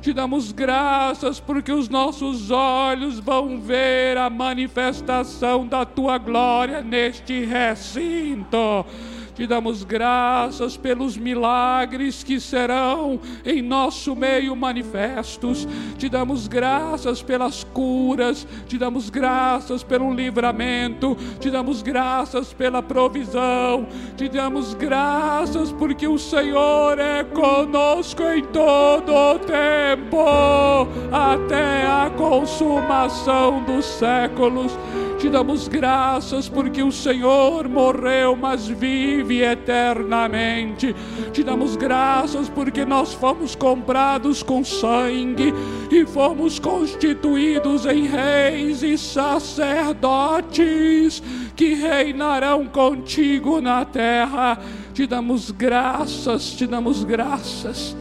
Te 0.00 0.14
damos 0.14 0.50
graças 0.50 1.38
porque 1.38 1.72
os 1.72 1.90
nossos 1.90 2.50
olhos 2.50 3.20
vão 3.20 3.60
ver 3.60 4.16
a 4.16 4.30
manifestação 4.30 5.66
da 5.66 5.84
tua 5.84 6.16
glória 6.16 6.80
neste 6.80 7.44
recinto. 7.44 8.86
Te 9.34 9.48
damos 9.48 9.82
graças 9.82 10.76
pelos 10.76 11.16
milagres 11.16 12.22
que 12.22 12.38
serão 12.38 13.18
em 13.44 13.60
nosso 13.60 14.14
meio 14.14 14.54
manifestos. 14.54 15.66
Te 15.98 16.08
damos 16.08 16.46
graças 16.46 17.20
pelas 17.20 17.64
curas. 17.64 18.46
Te 18.68 18.78
damos 18.78 19.10
graças 19.10 19.82
pelo 19.82 20.14
livramento. 20.14 21.16
Te 21.40 21.50
damos 21.50 21.82
graças 21.82 22.52
pela 22.52 22.80
provisão. 22.80 23.88
Te 24.16 24.28
damos 24.28 24.72
graças 24.74 25.72
porque 25.72 26.06
o 26.06 26.16
Senhor 26.18 26.96
é 27.00 27.24
conosco 27.24 28.22
em 28.22 28.44
todo 28.44 29.12
o 29.12 29.38
tempo, 29.40 30.86
até 31.10 31.86
a 31.86 32.08
consumação 32.16 33.64
dos 33.64 33.84
séculos. 33.84 34.78
Te 35.18 35.30
damos 35.30 35.68
graças 35.68 36.50
porque 36.50 36.82
o 36.82 36.92
Senhor 36.92 37.66
morreu, 37.66 38.36
mas 38.36 38.66
vive 38.66 39.23
eternamente. 39.32 40.94
Te 41.32 41.42
damos 41.42 41.76
graças 41.76 42.48
porque 42.48 42.84
nós 42.84 43.14
fomos 43.14 43.54
comprados 43.54 44.42
com 44.42 44.62
sangue 44.64 45.52
e 45.90 46.04
fomos 46.06 46.58
constituídos 46.58 47.86
em 47.86 48.06
reis 48.06 48.82
e 48.82 48.98
sacerdotes 48.98 50.54
que 51.56 51.74
reinarão 51.74 52.66
contigo 52.66 53.60
na 53.60 53.84
terra. 53.84 54.58
Te 54.92 55.06
damos 55.06 55.50
graças, 55.50 56.52
te 56.52 56.66
damos 56.66 57.04
graças. 57.04 57.96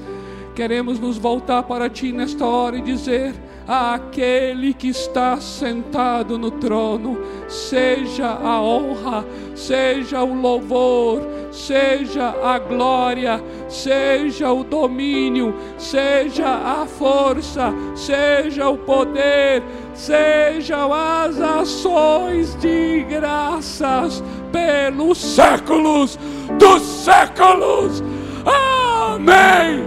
Queremos 0.56 1.00
nos 1.00 1.18
voltar 1.18 1.64
para 1.64 1.90
ti 1.90 2.12
nesta 2.12 2.46
hora 2.46 2.78
e 2.78 2.82
dizer: 2.82 3.34
àquele 3.68 4.74
que 4.74 4.89
está 4.89 5.38
sentado 5.39 6.38
no 6.38 6.51
trono, 6.51 7.18
seja 7.47 8.28
a 8.28 8.61
honra, 8.61 9.26
seja 9.55 10.24
o 10.24 10.34
louvor, 10.34 11.22
seja 11.51 12.36
a 12.43 12.59
glória, 12.59 13.41
seja 13.70 14.51
o 14.51 14.64
domínio, 14.64 15.53
seja 15.78 16.47
a 16.47 16.86
força, 16.86 17.74
seja 17.95 18.70
o 18.70 18.78
poder, 18.78 19.64
sejam 19.93 20.91
as 20.93 21.39
ações 21.39 22.55
de 22.55 23.05
graças 23.09 24.24
pelos 24.51 25.18
séculos 25.18 26.18
dos 26.59 26.82
séculos. 26.82 28.03
Amém. 28.45 29.84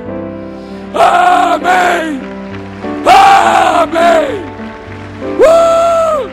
Amém. 0.94 2.36
Amém! 3.09 4.44
Uh! 5.40 6.26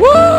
Uh! 0.00 0.36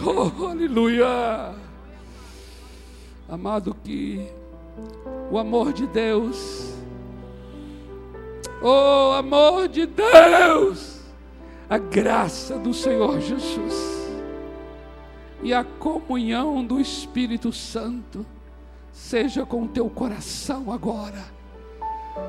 Oh, 0.10 0.46
aleluia! 0.46 1.54
Amado, 3.28 3.76
que 3.84 4.26
o 5.30 5.38
amor 5.38 5.72
de 5.72 5.86
Deus 5.86 6.67
Oh, 8.62 9.12
amor 9.12 9.68
de 9.68 9.86
Deus! 9.86 11.00
A 11.70 11.78
graça 11.78 12.58
do 12.58 12.72
Senhor 12.72 13.20
Jesus 13.20 13.98
e 15.42 15.54
a 15.54 15.62
comunhão 15.62 16.64
do 16.64 16.80
Espírito 16.80 17.52
Santo 17.52 18.26
seja 18.90 19.46
com 19.46 19.62
o 19.64 19.68
teu 19.68 19.88
coração 19.88 20.72
agora, 20.72 21.24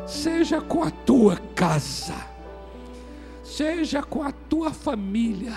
seja 0.05 0.61
com 0.61 0.83
a 0.83 0.91
tua 0.91 1.37
casa, 1.55 2.15
seja 3.43 4.03
com 4.03 4.21
a 4.23 4.31
tua 4.31 4.71
família, 4.71 5.55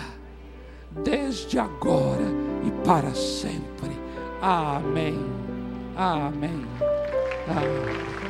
desde 1.04 1.58
agora 1.58 2.24
e 2.66 2.70
para 2.86 3.14
sempre. 3.14 3.90
Amém. 4.40 5.18
Amém. 5.96 6.66
Amém. 7.46 8.21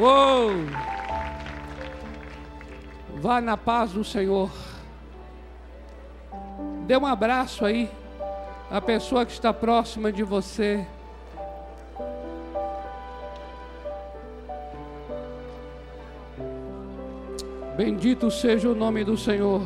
Uou! 0.00 0.52
Vá 3.16 3.40
na 3.40 3.56
paz 3.56 3.90
do 3.90 4.04
Senhor. 4.04 4.48
Dê 6.86 6.96
um 6.96 7.04
abraço 7.04 7.64
aí 7.64 7.90
à 8.70 8.80
pessoa 8.80 9.26
que 9.26 9.32
está 9.32 9.52
próxima 9.52 10.12
de 10.12 10.22
você. 10.22 10.86
Bendito 17.76 18.30
seja 18.30 18.68
o 18.68 18.74
nome 18.76 19.02
do 19.02 19.16
Senhor. 19.16 19.62